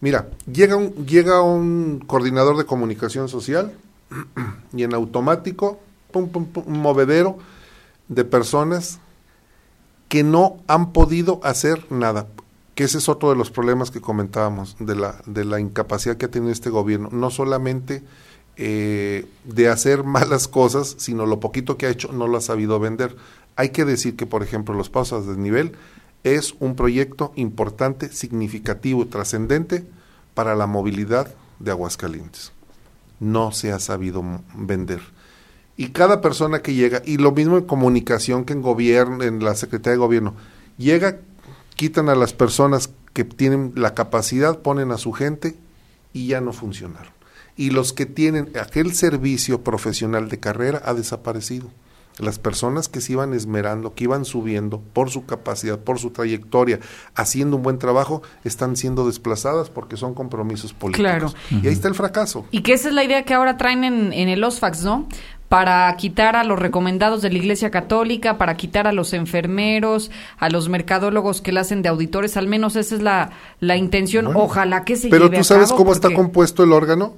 Mira, 0.00 0.28
llega 0.52 0.74
un, 0.74 1.06
llega 1.06 1.40
un 1.42 2.00
coordinador 2.06 2.56
de 2.56 2.64
comunicación 2.66 3.28
social 3.28 3.72
y 4.76 4.82
en 4.82 4.94
automático, 4.94 5.78
pum, 6.10 6.28
pum, 6.28 6.46
pum, 6.46 6.64
un 6.66 6.80
movedero 6.80 7.38
de 8.08 8.24
personas 8.24 8.98
que 10.08 10.24
no 10.24 10.56
han 10.66 10.92
podido 10.92 11.40
hacer 11.44 11.86
nada. 11.90 12.26
Que 12.74 12.84
ese 12.84 12.98
es 12.98 13.08
otro 13.08 13.30
de 13.30 13.36
los 13.36 13.50
problemas 13.50 13.90
que 13.90 14.00
comentábamos, 14.00 14.76
de 14.78 14.96
la, 14.96 15.20
de 15.26 15.44
la 15.44 15.60
incapacidad 15.60 16.16
que 16.16 16.26
ha 16.26 16.30
tenido 16.30 16.52
este 16.52 16.70
gobierno. 16.70 17.08
No 17.12 17.30
solamente 17.30 18.02
eh, 18.56 19.26
de 19.44 19.68
hacer 19.68 20.04
malas 20.04 20.48
cosas, 20.48 20.94
sino 20.98 21.26
lo 21.26 21.40
poquito 21.40 21.76
que 21.76 21.86
ha 21.86 21.90
hecho 21.90 22.12
no 22.12 22.28
lo 22.28 22.38
ha 22.38 22.42
sabido 22.42 22.78
vender. 22.80 23.16
Hay 23.56 23.70
que 23.70 23.84
decir 23.84 24.16
que, 24.16 24.26
por 24.26 24.42
ejemplo, 24.42 24.74
los 24.74 24.88
pasos 24.88 25.26
de 25.26 25.36
nivel 25.36 25.72
es 26.24 26.54
un 26.60 26.76
proyecto 26.76 27.32
importante, 27.36 28.10
significativo, 28.12 29.06
trascendente 29.06 29.84
para 30.34 30.54
la 30.54 30.66
movilidad 30.66 31.34
de 31.58 31.70
Aguascalientes. 31.70 32.52
No 33.20 33.52
se 33.52 33.72
ha 33.72 33.78
sabido 33.78 34.22
vender. 34.54 35.00
Y 35.76 35.88
cada 35.88 36.20
persona 36.20 36.60
que 36.60 36.74
llega, 36.74 37.02
y 37.04 37.16
lo 37.16 37.32
mismo 37.32 37.56
en 37.56 37.64
comunicación 37.64 38.44
que 38.44 38.52
en 38.52 38.62
gobierno, 38.62 39.22
en 39.22 39.42
la 39.42 39.54
Secretaría 39.54 39.92
de 39.92 39.98
Gobierno, 39.98 40.34
llega, 40.76 41.18
quitan 41.82 42.08
a 42.08 42.14
las 42.14 42.32
personas 42.32 42.90
que 43.12 43.24
tienen 43.24 43.72
la 43.74 43.92
capacidad, 43.92 44.60
ponen 44.60 44.92
a 44.92 44.98
su 44.98 45.10
gente 45.10 45.56
y 46.12 46.28
ya 46.28 46.40
no 46.40 46.52
funcionaron. 46.52 47.12
Y 47.56 47.70
los 47.70 47.92
que 47.92 48.06
tienen 48.06 48.52
aquel 48.56 48.94
servicio 48.94 49.64
profesional 49.64 50.28
de 50.28 50.38
carrera 50.38 50.80
ha 50.84 50.94
desaparecido. 50.94 51.70
Las 52.20 52.38
personas 52.38 52.88
que 52.88 53.00
se 53.00 53.14
iban 53.14 53.34
esmerando, 53.34 53.94
que 53.94 54.04
iban 54.04 54.24
subiendo 54.24 54.80
por 54.92 55.10
su 55.10 55.26
capacidad, 55.26 55.80
por 55.80 55.98
su 55.98 56.10
trayectoria, 56.10 56.78
haciendo 57.16 57.56
un 57.56 57.64
buen 57.64 57.78
trabajo, 57.78 58.22
están 58.44 58.76
siendo 58.76 59.04
desplazadas 59.04 59.68
porque 59.68 59.96
son 59.96 60.14
compromisos 60.14 60.72
políticos. 60.74 61.34
Claro. 61.34 61.34
Y 61.50 61.66
ahí 61.66 61.72
está 61.72 61.88
el 61.88 61.96
fracaso. 61.96 62.46
Y 62.52 62.62
que 62.62 62.74
esa 62.74 62.90
es 62.90 62.94
la 62.94 63.02
idea 63.02 63.24
que 63.24 63.34
ahora 63.34 63.56
traen 63.56 63.82
en, 63.82 64.12
en 64.12 64.28
el 64.28 64.44
OSFAX, 64.44 64.84
¿no? 64.84 65.08
Para 65.52 65.94
quitar 65.98 66.34
a 66.34 66.44
los 66.44 66.58
recomendados 66.58 67.20
de 67.20 67.30
la 67.30 67.36
Iglesia 67.36 67.70
Católica, 67.70 68.38
para 68.38 68.56
quitar 68.56 68.86
a 68.86 68.92
los 68.92 69.12
enfermeros, 69.12 70.10
a 70.38 70.48
los 70.48 70.70
mercadólogos 70.70 71.42
que 71.42 71.52
la 71.52 71.60
hacen 71.60 71.82
de 71.82 71.90
auditores, 71.90 72.38
al 72.38 72.46
menos 72.46 72.74
esa 72.74 72.94
es 72.94 73.02
la, 73.02 73.32
la 73.60 73.76
intención. 73.76 74.24
Bueno, 74.24 74.40
Ojalá 74.44 74.82
que 74.86 74.96
se 74.96 75.10
Pero 75.10 75.24
lleve 75.26 75.36
tú 75.36 75.40
a 75.42 75.44
sabes 75.44 75.68
cabo, 75.68 75.76
cómo 75.80 75.92
está 75.92 76.08
compuesto 76.14 76.62
el 76.64 76.72
órgano. 76.72 77.12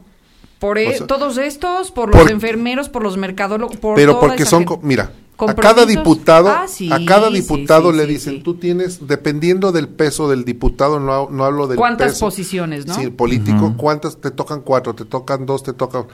Por 0.59 0.78
e- 0.78 0.89
o 0.89 0.93
sea, 0.99 1.07
todos 1.07 1.39
estos, 1.39 1.93
por 1.93 2.12
los 2.12 2.22
por- 2.22 2.30
enfermeros, 2.32 2.89
por 2.89 3.05
los 3.05 3.16
mercadólogos, 3.16 3.76
por 3.76 3.95
pero 3.95 4.14
toda 4.16 4.26
porque 4.26 4.43
esa 4.43 4.51
son, 4.51 4.66
mira, 4.82 5.12
a 5.39 5.55
cada 5.55 5.87
diputado, 5.87 6.49
Ah, 6.49 6.66
sí, 6.66 6.91
a 6.93 7.05
cada 7.07 7.30
diputado 7.30 7.93
sí, 7.93 7.99
le 7.99 8.07
dicen, 8.07 8.32
sí. 8.39 8.41
tú 8.43 8.55
tienes, 8.55 9.07
dependiendo 9.07 9.70
del 9.70 9.87
peso 9.87 10.28
del 10.28 10.45
diputado, 10.45 10.99
no, 10.99 11.28
no 11.30 11.45
hablo 11.45 11.68
del 11.68 11.76
¿Cuántas 11.78 12.14
peso. 12.14 12.26
posiciones, 12.26 12.85
no? 12.85 12.95
Sí, 12.95 13.11
político, 13.11 13.74
¿cuántas? 13.76 14.16
Te 14.20 14.32
tocan 14.32 14.62
cuatro, 14.62 14.93
te 14.93 15.05
tocan 15.05 15.47
dos, 15.47 15.62
te 15.62 15.72
tocan... 15.72 16.07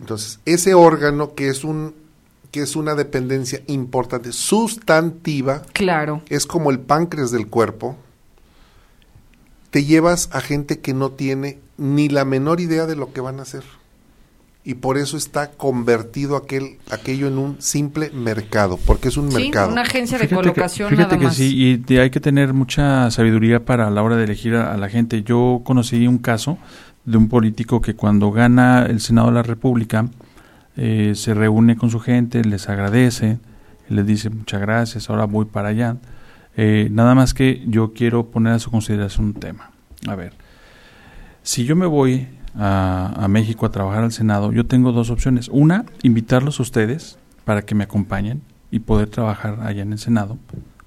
Entonces, 0.00 0.40
ese 0.46 0.74
órgano 0.74 1.34
que 1.34 1.48
es 1.48 1.62
un 1.64 1.94
que 2.50 2.62
es 2.62 2.74
una 2.74 2.96
dependencia 2.96 3.60
importante, 3.68 4.32
sustantiva, 4.32 5.62
Claro. 5.72 6.22
es 6.28 6.46
como 6.46 6.72
el 6.72 6.80
páncreas 6.80 7.30
del 7.30 7.46
cuerpo, 7.46 7.96
te 9.70 9.84
llevas 9.84 10.28
a 10.32 10.40
gente 10.40 10.80
que 10.80 10.92
no 10.92 11.12
tiene 11.12 11.58
ni 11.78 12.08
la 12.08 12.24
menor 12.24 12.60
idea 12.60 12.86
de 12.86 12.96
lo 12.96 13.12
que 13.12 13.20
van 13.20 13.38
a 13.38 13.42
hacer. 13.42 13.62
Y 14.64 14.74
por 14.74 14.98
eso 14.98 15.16
está 15.16 15.52
convertido 15.52 16.36
aquel, 16.36 16.78
aquello 16.90 17.28
en 17.28 17.38
un 17.38 17.62
simple 17.62 18.10
mercado, 18.10 18.78
porque 18.84 19.08
es 19.08 19.16
un 19.16 19.30
Sí, 19.30 19.44
mercado. 19.44 19.70
una 19.72 19.82
agencia 19.82 20.18
de 20.18 20.26
Fíjate 20.26 20.42
que- 20.42 20.50
colocación 20.52 20.90
fíjate 20.90 21.06
nada 21.14 21.18
que 21.18 21.24
más. 21.26 21.36
sí, 21.36 21.54
y 21.56 21.78
te- 21.78 22.00
hay 22.00 22.10
que 22.10 22.20
tener 22.20 22.52
mucha 22.52 23.10
sabiduría 23.12 23.64
para 23.64 23.88
la 23.90 24.02
hora 24.02 24.16
de 24.16 24.24
elegir 24.24 24.56
a, 24.56 24.74
a 24.74 24.76
la 24.76 24.88
gente. 24.90 25.22
Yo 25.22 25.62
conocí 25.64 26.04
un 26.06 26.18
caso 26.18 26.58
de 27.04 27.16
un 27.16 27.28
político 27.28 27.80
que 27.80 27.94
cuando 27.94 28.30
gana 28.30 28.86
el 28.86 29.00
Senado 29.00 29.28
de 29.28 29.34
la 29.34 29.42
República 29.42 30.08
eh, 30.76 31.12
se 31.14 31.34
reúne 31.34 31.76
con 31.76 31.90
su 31.90 32.00
gente, 32.00 32.44
les 32.44 32.68
agradece, 32.68 33.38
les 33.88 34.06
dice 34.06 34.30
muchas 34.30 34.60
gracias, 34.60 35.10
ahora 35.10 35.24
voy 35.24 35.46
para 35.46 35.68
allá. 35.68 35.96
Eh, 36.56 36.88
nada 36.90 37.14
más 37.14 37.34
que 37.34 37.64
yo 37.66 37.92
quiero 37.92 38.26
poner 38.26 38.54
a 38.54 38.58
su 38.58 38.70
consideración 38.70 39.26
un 39.26 39.34
tema. 39.34 39.70
A 40.08 40.14
ver, 40.14 40.32
si 41.42 41.64
yo 41.64 41.76
me 41.76 41.86
voy 41.86 42.28
a, 42.56 43.12
a 43.16 43.28
México 43.28 43.66
a 43.66 43.70
trabajar 43.70 44.04
al 44.04 44.12
Senado, 44.12 44.52
yo 44.52 44.66
tengo 44.66 44.92
dos 44.92 45.10
opciones. 45.10 45.48
Una, 45.48 45.84
invitarlos 46.02 46.58
a 46.60 46.62
ustedes 46.62 47.18
para 47.44 47.62
que 47.62 47.74
me 47.74 47.84
acompañen 47.84 48.42
y 48.70 48.80
poder 48.80 49.08
trabajar 49.08 49.58
allá 49.62 49.82
en 49.82 49.92
el 49.92 49.98
Senado, 49.98 50.38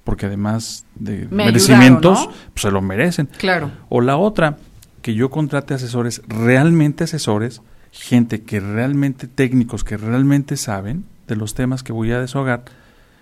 porque 0.04 0.26
además 0.26 0.84
de 0.94 1.28
Me 1.30 1.46
merecimientos, 1.46 2.18
ayudaron, 2.18 2.40
pues 2.52 2.62
se 2.62 2.70
lo 2.70 2.82
merecen. 2.82 3.28
Claro. 3.38 3.70
O 3.88 4.00
la 4.00 4.16
otra, 4.16 4.56
que 5.04 5.12
yo 5.14 5.28
contrate 5.28 5.74
asesores, 5.74 6.22
realmente 6.26 7.04
asesores, 7.04 7.60
gente 7.92 8.40
que 8.42 8.58
realmente 8.58 9.28
técnicos, 9.28 9.84
que 9.84 9.98
realmente 9.98 10.56
saben 10.56 11.04
de 11.28 11.36
los 11.36 11.52
temas 11.52 11.82
que 11.82 11.92
voy 11.92 12.10
a 12.12 12.20
deshogar 12.22 12.64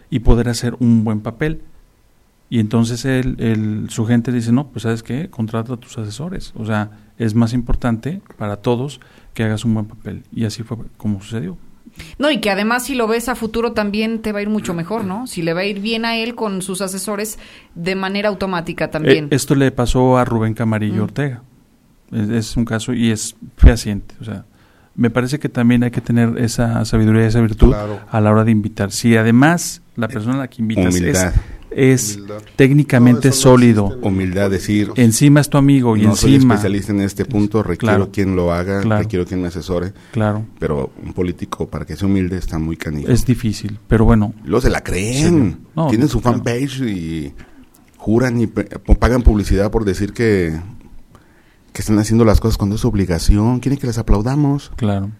y 0.08 0.20
poder 0.20 0.48
hacer 0.48 0.76
un 0.78 1.02
buen 1.02 1.22
papel. 1.22 1.60
Y 2.48 2.60
entonces 2.60 3.04
el, 3.04 3.34
el- 3.40 3.86
su 3.90 4.06
gente 4.06 4.30
dice, 4.30 4.52
no, 4.52 4.68
pues 4.68 4.84
sabes 4.84 5.02
qué, 5.02 5.28
contrata 5.28 5.74
a 5.74 5.76
tus 5.76 5.98
asesores. 5.98 6.52
O 6.54 6.64
sea, 6.64 6.90
es 7.18 7.34
más 7.34 7.52
importante 7.52 8.20
para 8.38 8.58
todos 8.58 9.00
que 9.34 9.42
hagas 9.42 9.64
un 9.64 9.74
buen 9.74 9.86
papel. 9.86 10.22
Y 10.32 10.44
así 10.44 10.62
fue 10.62 10.76
como 10.96 11.20
sucedió. 11.20 11.56
No, 12.18 12.30
y 12.30 12.40
que 12.40 12.50
además 12.50 12.84
si 12.84 12.94
lo 12.94 13.08
ves 13.08 13.28
a 13.28 13.34
futuro 13.34 13.72
también 13.72 14.20
te 14.22 14.30
va 14.30 14.38
a 14.38 14.42
ir 14.42 14.48
mucho 14.50 14.72
mejor, 14.72 15.02
¿no? 15.04 15.26
Si 15.26 15.42
le 15.42 15.52
va 15.52 15.62
a 15.62 15.64
ir 15.64 15.80
bien 15.80 16.04
a 16.04 16.16
él 16.16 16.36
con 16.36 16.62
sus 16.62 16.80
asesores 16.80 17.40
de 17.74 17.96
manera 17.96 18.28
automática 18.28 18.88
también. 18.90 19.24
Eh, 19.24 19.28
esto 19.34 19.56
le 19.56 19.72
pasó 19.72 20.16
a 20.16 20.24
Rubén 20.24 20.54
Camarillo 20.54 21.00
Mm. 21.02 21.04
Ortega. 21.04 21.42
Es, 22.12 22.28
es 22.28 22.56
un 22.56 22.64
caso 22.64 22.92
y 22.92 23.10
es 23.10 23.34
fehaciente. 23.56 24.14
O 24.20 24.24
sea, 24.24 24.44
me 24.94 25.08
parece 25.10 25.38
que 25.38 25.48
también 25.48 25.82
hay 25.84 25.90
que 25.90 26.00
tener 26.02 26.36
esa 26.38 26.84
sabiduría, 26.84 27.26
esa 27.26 27.40
virtud 27.40 27.68
Claro. 27.68 28.00
a 28.10 28.20
la 28.20 28.30
hora 28.30 28.44
de 28.44 28.50
invitar. 28.50 28.92
Si 28.92 29.16
además 29.16 29.80
la 29.96 30.08
persona 30.08 30.34
a 30.34 30.38
la 30.38 30.48
que 30.48 30.60
invitas 30.62 30.94
es, 30.94 31.00
Humildad. 31.00 31.32
es 31.70 32.16
Humildad. 32.16 32.42
técnicamente 32.56 33.28
No, 33.28 33.34
sólido, 33.34 33.98
Humildad, 34.02 34.50
decir, 34.50 34.90
encima 34.96 35.40
es 35.40 35.48
tu 35.48 35.56
amigo 35.56 35.96
y 35.96 36.02
no 36.02 36.14
soy 36.16 36.34
encima... 36.34 36.54
especialista 36.54 36.92
en 36.92 37.00
este 37.00 37.24
punto, 37.24 37.62
requiero 37.62 37.96
Claro. 37.96 38.10
quien 38.12 38.36
lo 38.36 38.52
haga, 38.52 38.82
Claro. 38.82 39.02
requiero 39.02 39.24
quien 39.24 39.40
me 39.40 39.48
asesore, 39.48 39.92
Claro, 40.12 40.44
pero 40.58 40.92
un 41.02 41.14
político 41.14 41.66
para 41.68 41.86
que 41.86 41.96
sea 41.96 42.06
humilde 42.08 42.36
está 42.36 42.58
muy 42.58 42.76
canijo. 42.76 43.10
es 43.10 43.24
difícil, 43.24 43.78
pero 43.88 44.04
bueno, 44.04 44.34
Luego 44.44 44.60
se 44.60 44.70
la 44.70 44.82
creen, 44.82 45.58
Sí. 45.74 45.82
Tienen 45.88 46.08
su 46.08 46.20
fanpage 46.20 46.80
y 46.82 47.32
juran 47.96 48.40
y 48.42 48.46
pagan 48.46 49.22
publicidad 49.22 49.70
por 49.70 49.84
decir 49.86 50.12
que, 50.12 50.58
que 51.72 51.80
están 51.80 51.98
haciendo 51.98 52.24
las 52.24 52.40
cosas 52.40 52.58
cuando 52.58 52.76
es 52.76 52.84
obligación, 52.84 53.60
quieren 53.60 53.78
que 53.78 53.86
les 53.86 53.98
aplaudamos. 53.98 54.72
Claro. 54.76 55.10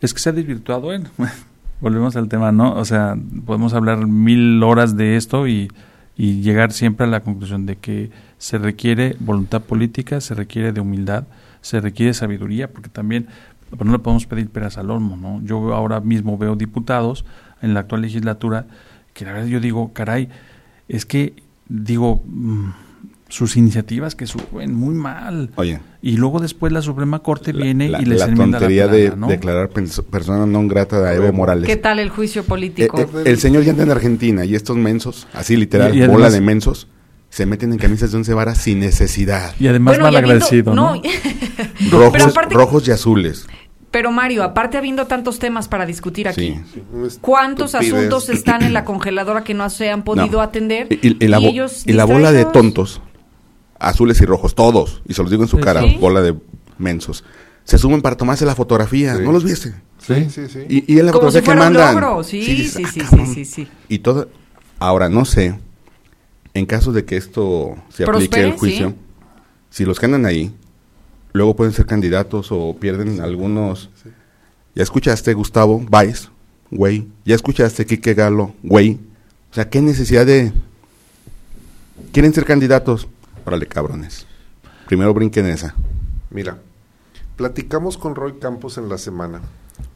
Es 0.00 0.12
que 0.12 0.20
se 0.20 0.28
ha 0.28 0.32
desvirtuado, 0.32 0.92
¿eh? 0.92 1.02
Volvemos 1.80 2.14
al 2.16 2.28
tema, 2.28 2.52
¿no? 2.52 2.74
O 2.74 2.84
sea, 2.84 3.16
podemos 3.44 3.74
hablar 3.74 4.06
mil 4.06 4.62
horas 4.62 4.96
de 4.96 5.16
esto 5.16 5.48
y, 5.48 5.70
y 6.16 6.40
llegar 6.42 6.72
siempre 6.72 7.06
a 7.06 7.08
la 7.08 7.20
conclusión 7.20 7.66
de 7.66 7.76
que 7.76 8.10
se 8.38 8.58
requiere 8.58 9.16
voluntad 9.18 9.62
política, 9.62 10.20
se 10.20 10.34
requiere 10.34 10.72
de 10.72 10.80
humildad, 10.80 11.24
se 11.60 11.80
requiere 11.80 12.14
sabiduría, 12.14 12.70
porque 12.70 12.88
también 12.88 13.28
no 13.78 13.92
le 13.92 13.98
podemos 13.98 14.26
pedir 14.26 14.48
peras 14.50 14.78
al 14.78 14.90
olmo, 14.90 15.16
¿no? 15.16 15.40
Yo 15.44 15.74
ahora 15.74 16.00
mismo 16.00 16.38
veo 16.38 16.56
diputados 16.56 17.24
en 17.62 17.74
la 17.74 17.80
actual 17.80 18.02
legislatura 18.02 18.66
que 19.14 19.24
la 19.24 19.32
verdad 19.32 19.46
yo 19.46 19.60
digo, 19.60 19.92
caray, 19.92 20.28
es 20.88 21.06
que 21.06 21.34
digo, 21.68 22.22
mm, 22.26 22.70
sus 23.32 23.56
iniciativas 23.56 24.14
que 24.14 24.26
suben 24.26 24.74
muy 24.74 24.94
mal. 24.94 25.48
Oye, 25.56 25.80
Y 26.02 26.18
luego 26.18 26.38
después 26.38 26.70
la 26.70 26.82
Suprema 26.82 27.20
Corte 27.20 27.54
la, 27.54 27.64
viene 27.64 27.88
la- 27.88 28.02
y 28.02 28.04
les 28.04 28.18
la 28.18 28.26
enmienda 28.26 28.58
tontería 28.58 28.84
la 28.84 28.92
de 28.92 29.06
plana, 29.06 29.16
¿no? 29.20 29.26
declarar 29.28 29.70
persona 29.70 30.44
non 30.44 30.68
grata 30.68 30.98
a 31.00 31.14
Evo 31.16 31.32
Morales. 31.32 31.64
¿Qué 31.66 31.76
tal 31.80 31.98
el 31.98 32.10
juicio 32.10 32.42
Eh, 32.42 32.44
político? 32.44 33.00
eh, 33.00 33.06
el 33.24 33.38
señor 33.38 33.64
ya 33.64 33.70
anda 33.72 33.84
en 33.84 33.90
Argentina 33.90 34.44
y 34.44 34.54
estos 34.54 34.76
mensos, 34.76 35.26
así 35.32 35.56
literal, 35.56 35.96
Y- 35.96 36.02
y 36.04 36.06
bola 36.06 36.28
de 36.28 36.42
mensos, 36.42 36.88
se 37.30 37.46
meten 37.46 37.72
en 37.72 37.78
camisas 37.78 38.12
de 38.12 38.18
once 38.18 38.34
varas 38.34 38.58
sin 38.58 38.80
necesidad. 38.80 39.54
Y 39.58 39.66
además 39.66 39.96
Bueno, 39.96 40.10
y 40.10 40.12
mal 40.12 40.16
habiendo- 40.24 40.44
agradecido, 40.44 40.74
¿no? 40.74 40.92
Rojos, 41.90 42.12
Pero 42.12 42.24
aparte- 42.26 42.54
rojos 42.54 42.86
y 42.88 42.90
azules. 42.90 43.46
Pero 43.90 44.10
Mario, 44.12 44.42
aparte 44.42 44.76
habiendo 44.76 45.06
tantos 45.06 45.38
temas 45.38 45.68
para 45.68 45.84
discutir 45.86 46.28
aquí, 46.28 46.60
Sí. 46.72 46.82
¿cuántos 47.20 47.74
asuntos 47.74 48.28
están 48.28 48.62
en 48.62 48.72
la 48.72 48.84
congeladora 48.88 49.44
que 49.44 49.54
no 49.54 49.68
se 49.70 49.90
han 49.90 50.02
podido 50.02 50.38
No. 50.38 50.40
atender? 50.42 50.86
Y, 50.90 51.08
y- 51.08 51.16
y 51.20 51.28
la, 51.28 51.38
bo- 51.38 51.48
ellos 51.48 51.82
y 51.86 51.92
la 51.92 52.04
bola 52.04 52.32
de 52.32 52.44
tontos, 52.44 53.00
azules 53.82 54.20
y 54.20 54.24
rojos, 54.26 54.54
todos, 54.54 55.02
y 55.06 55.14
se 55.14 55.22
los 55.22 55.30
digo 55.30 55.42
en 55.42 55.48
su 55.48 55.58
cara, 55.58 55.82
Sí. 55.82 55.96
bola 56.00 56.22
de 56.22 56.34
mensos, 56.78 57.24
se 57.64 57.78
suben 57.78 58.02
para 58.02 58.16
tomarse 58.16 58.44
la 58.46 58.54
fotografía, 58.54 59.16
Sí. 59.16 59.22
¿no 59.22 59.32
los 59.32 59.44
viste? 59.44 59.74
Sí, 59.98 60.28
sí, 60.30 60.48
sí. 60.48 60.60
Y, 60.68 60.92
y 60.94 60.98
es 60.98 61.04
la 61.04 61.12
Como 61.12 61.30
si 61.30 61.38
fotografía 61.38 61.42
que 61.42 61.50
un 61.50 61.58
mandan. 61.58 61.94
logro. 62.00 62.24
Sí, 62.24 62.42
sí, 62.44 62.54
dices, 62.54 62.72
sí, 62.74 62.82
"Ah, 62.84 62.90
sí, 62.92 63.00
cabrón". 63.00 63.34
sí, 63.34 63.44
sí. 63.44 63.68
Y 63.88 63.98
todo, 64.00 64.28
ahora 64.78 65.08
no 65.08 65.24
sé, 65.24 65.58
en 66.54 66.66
caso 66.66 66.92
de 66.92 67.04
que 67.04 67.16
esto 67.16 67.76
se 67.88 68.02
aplique 68.04 68.28
Prospere, 68.28 68.48
el 68.48 68.52
juicio, 68.58 68.88
sí. 68.90 68.94
si 69.70 69.84
los 69.84 69.98
que 70.00 70.06
andan 70.06 70.26
ahí, 70.26 70.52
luego 71.32 71.54
pueden 71.56 71.72
ser 71.72 71.86
candidatos 71.86 72.48
o 72.50 72.76
pierden 72.78 73.20
algunos. 73.20 73.90
Ya 74.74 74.82
escuchaste 74.82 75.32
Gustavo 75.34 75.84
Valls, 75.88 76.30
güey. 76.70 77.06
Ya 77.24 77.34
escuchaste 77.34 77.86
Quique 77.86 78.14
Galo, 78.14 78.54
güey. 78.62 78.98
O 79.50 79.54
sea, 79.54 79.68
¿qué 79.68 79.80
necesidad 79.82 80.24
de... 80.26 80.52
¿Quieren 82.12 82.32
ser 82.34 82.44
candidatos? 82.44 83.06
Órale, 83.44 83.66
cabrones. 83.66 84.26
Primero 84.86 85.14
brinquen 85.14 85.46
esa. 85.46 85.74
Mira, 86.30 86.58
platicamos 87.36 87.98
con 87.98 88.14
Roy 88.14 88.34
Campos 88.38 88.78
en 88.78 88.88
la 88.88 88.98
semana 88.98 89.40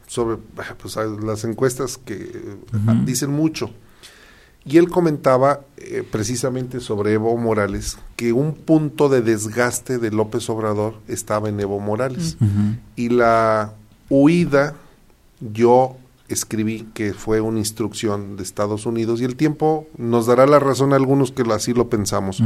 sobre 0.07 0.37
pues, 0.81 0.97
ah, 0.97 1.05
las 1.05 1.43
encuestas 1.43 1.97
que 1.97 2.57
Ujú. 2.73 3.05
dicen 3.05 3.31
mucho. 3.31 3.71
Y 4.65 4.77
él 4.77 4.89
comentaba 4.89 5.61
eh, 5.77 6.03
precisamente 6.09 6.81
sobre 6.81 7.13
Evo 7.13 7.37
Morales 7.37 7.97
que 8.17 8.33
un 8.33 8.53
punto 8.53 9.07
de 9.07 9.21
desgaste 9.21 9.97
de 9.97 10.11
López 10.11 10.49
Obrador 10.49 10.95
estaba 11.07 11.47
en 11.47 11.57
Evo 11.61 11.79
Morales. 11.79 12.37
Y 12.97 13.07
la 13.07 13.75
huida, 14.09 14.75
yo 15.39 15.95
escribí 16.27 16.85
que 16.93 17.13
fue 17.13 17.39
una 17.39 17.59
instrucción 17.59 18.35
de 18.35 18.43
Estados 18.43 18.85
Unidos 18.85 19.21
y 19.21 19.23
el 19.23 19.37
tiempo 19.37 19.87
nos 19.97 20.25
dará 20.25 20.45
la 20.45 20.59
razón 20.59 20.91
a 20.91 20.97
algunos 20.97 21.31
que 21.31 21.43
así 21.53 21.73
lo 21.73 21.89
pensamos. 21.89 22.43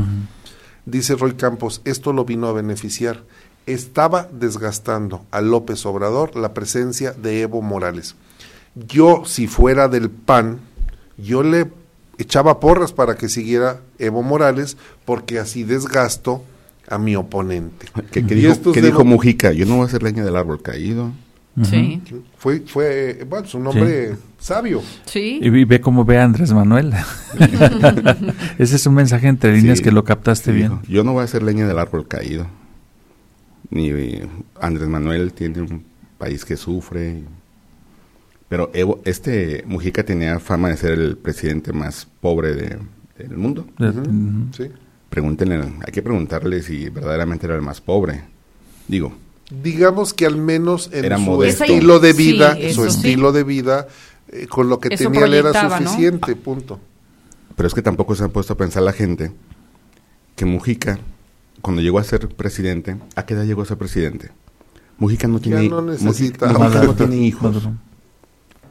Dice 0.85 1.15
Roy 1.15 1.33
Campos, 1.33 1.81
esto 1.85 2.13
lo 2.13 2.25
vino 2.25 2.47
a 2.47 2.53
beneficiar. 2.53 3.23
Estaba 3.65 4.27
desgastando 4.31 5.25
a 5.31 5.41
López 5.41 5.85
Obrador 5.85 6.35
la 6.35 6.53
presencia 6.53 7.11
de 7.11 7.41
Evo 7.41 7.61
Morales. 7.61 8.15
Yo, 8.87 9.23
si 9.25 9.47
fuera 9.47 9.87
del 9.87 10.09
PAN, 10.09 10.59
yo 11.17 11.43
le 11.43 11.71
echaba 12.17 12.59
porras 12.59 12.93
para 12.93 13.15
que 13.15 13.29
siguiera 13.29 13.81
Evo 13.99 14.23
Morales, 14.23 14.77
porque 15.05 15.39
así 15.39 15.63
desgasto 15.63 16.43
a 16.87 16.97
mi 16.97 17.15
oponente. 17.15 17.87
¿Qué, 18.11 18.25
qué 18.25 18.33
Y 18.33 18.37
dijo, 18.37 18.71
dijo 18.71 19.05
Mujica? 19.05 19.51
Yo 19.51 19.65
no 19.65 19.77
voy 19.77 19.85
a 19.85 19.89
ser 19.89 20.03
leña 20.03 20.23
del 20.23 20.35
árbol 20.35 20.61
caído. 20.61 21.11
Sí, 21.63 22.01
Fue, 22.37 22.61
fue 22.61 23.25
bueno, 23.29 23.45
es 23.45 23.53
un 23.53 23.67
hombre 23.67 24.15
sabio. 24.39 24.81
sí. 25.05 25.39
Y 25.43 25.49
ve 25.65 25.81
cómo 25.81 26.05
ve 26.05 26.17
a 26.17 26.23
Andrés 26.23 26.53
Manuel. 26.53 26.93
Ese 28.57 28.75
es 28.77 28.85
un 28.85 28.93
mensaje 28.95 29.27
entre 29.27 29.53
líneas 29.57 29.79
Sí, 29.79 29.83
que 29.83 29.91
lo 29.91 30.03
captaste 30.03 30.51
sí, 30.51 30.57
bien. 30.57 30.69
dijo, 30.79 30.81
Yo 30.87 31.03
no 31.03 31.13
voy 31.13 31.23
a 31.23 31.27
ser 31.27 31.43
leña 31.43 31.67
del 31.67 31.77
árbol 31.79 32.07
caído. 32.07 32.47
Ni 33.69 33.89
eh, 33.89 34.27
Andrés 34.59 34.87
Manuel 34.87 35.33
tiene 35.33 35.61
un 35.61 35.83
país 36.17 36.45
que 36.45 36.55
sufre. 36.57 37.23
Pero 38.49 38.69
Evo, 38.73 39.01
este 39.05 39.63
Mujica 39.67 40.03
tenía 40.03 40.39
fama 40.39 40.69
de 40.69 40.77
ser 40.77 40.91
el 40.93 41.17
presidente 41.17 41.71
más 41.73 42.07
pobre 42.21 42.53
de- 42.53 42.77
del 43.17 43.37
mundo. 43.37 43.67
Sí. 44.55 44.63
Pregúntenle, 45.09 45.55
hay 45.85 45.91
que 45.91 46.01
preguntarle 46.01 46.61
si 46.63 46.89
verdaderamente 46.89 47.45
era 47.45 47.55
el 47.55 47.61
más 47.61 47.81
pobre. 47.81 48.21
Digo, 48.87 49.13
Digamos 49.63 50.13
que 50.13 50.25
al 50.25 50.37
menos 50.37 50.89
en 50.93 51.05
Era 51.05 51.17
su 51.17 51.23
modesto. 51.23 51.63
estilo 51.65 51.99
de 51.99 52.13
vida, 52.13 52.55
su 52.73 52.83
sí. 52.83 52.87
estilo 52.87 53.31
de 53.31 53.43
vida, 53.43 53.87
eh, 54.29 54.47
con 54.47 54.69
lo 54.69 54.79
que 54.79 54.93
Eso 54.93 55.05
tenía 55.11 55.25
él 55.25 55.33
era 55.33 55.69
suficiente, 55.69 56.35
punto. 56.35 56.79
pero 57.55 57.67
es 57.67 57.73
que 57.73 57.81
tampoco 57.81 58.15
se 58.15 58.23
han 58.23 58.31
puesto 58.31 58.53
a 58.53 58.57
pensar 58.57 58.83
la 58.83 58.93
gente 58.93 59.31
que 60.35 60.45
Mujica, 60.45 60.99
cuando 61.61 61.81
llegó 61.81 61.99
a 61.99 62.03
ser 62.03 62.29
presidente, 62.29 62.97
¿a 63.15 63.25
qué 63.25 63.33
edad 63.33 63.43
llegó 63.45 63.61
a 63.61 63.65
ser 63.65 63.77
presidente? 63.77 64.29
Mujica 64.97 65.27
no 65.27 65.39
tiene, 65.39 65.67
no 65.67 65.81
Mujica- 65.81 65.91
necesita. 66.05 66.45
Mujica 66.47 66.59
Maduro. 66.69 66.83
no 66.87 66.95
tiene 66.95 67.17
hijos. 67.17 67.67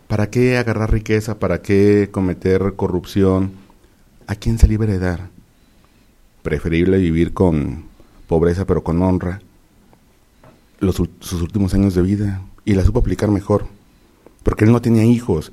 ¿Para 0.09 0.31
qué 0.31 0.57
agarrar 0.57 0.91
riqueza? 0.93 1.39
¿Para 1.39 1.61
qué 1.63 2.09
cometer 2.11 2.73
corrupción? 2.75 3.53
¿A 4.27 4.35
quién 4.35 4.59
se 4.59 4.67
le 4.67 4.75
iba 4.75 4.85
a 4.85 4.89
heredar? 4.89 5.29
Preferible 6.43 6.97
vivir 6.99 7.33
con 7.35 7.85
pobreza 8.27 8.65
pero 8.65 8.83
con 8.83 9.03
honra 9.03 9.41
los, 10.81 10.97
sus 10.97 11.43
últimos 11.43 11.75
años 11.75 11.95
de 11.95 12.03
vida 12.03 12.43
y 12.65 12.75
la 12.75 12.85
supo 12.85 13.01
aplicar 13.01 13.31
mejor, 13.31 13.67
porque 14.43 14.65
él 14.65 14.73
no 14.73 14.83
tenía 14.83 15.05
hijos. 15.05 15.53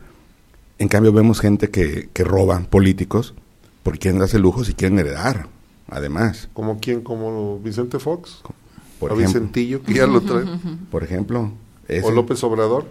En 0.79 0.87
cambio 0.87 1.11
vemos 1.11 1.39
gente 1.39 1.69
que, 1.69 2.09
que 2.13 2.23
roba 2.23 2.59
políticos 2.69 3.33
porque 3.83 3.99
quieren 3.99 4.19
darse 4.19 4.39
lujos 4.39 4.69
y 4.69 4.73
quieren 4.73 4.99
heredar, 4.99 5.47
además. 5.89 6.49
¿Como 6.53 6.79
quién? 6.79 7.01
¿Como 7.01 7.59
Vicente 7.59 7.99
Fox? 7.99 8.41
Por 8.99 9.11
¿O 9.11 9.15
ejemplo, 9.15 9.39
Vicentillo, 9.39 9.83
que 9.83 9.93
ya 9.93 10.07
lo 10.07 10.21
trae? 10.21 10.45
por 10.91 11.03
ejemplo. 11.03 11.41
¿O 11.41 11.51
ese 11.87 12.11
López 12.11 12.43
Obrador? 12.43 12.85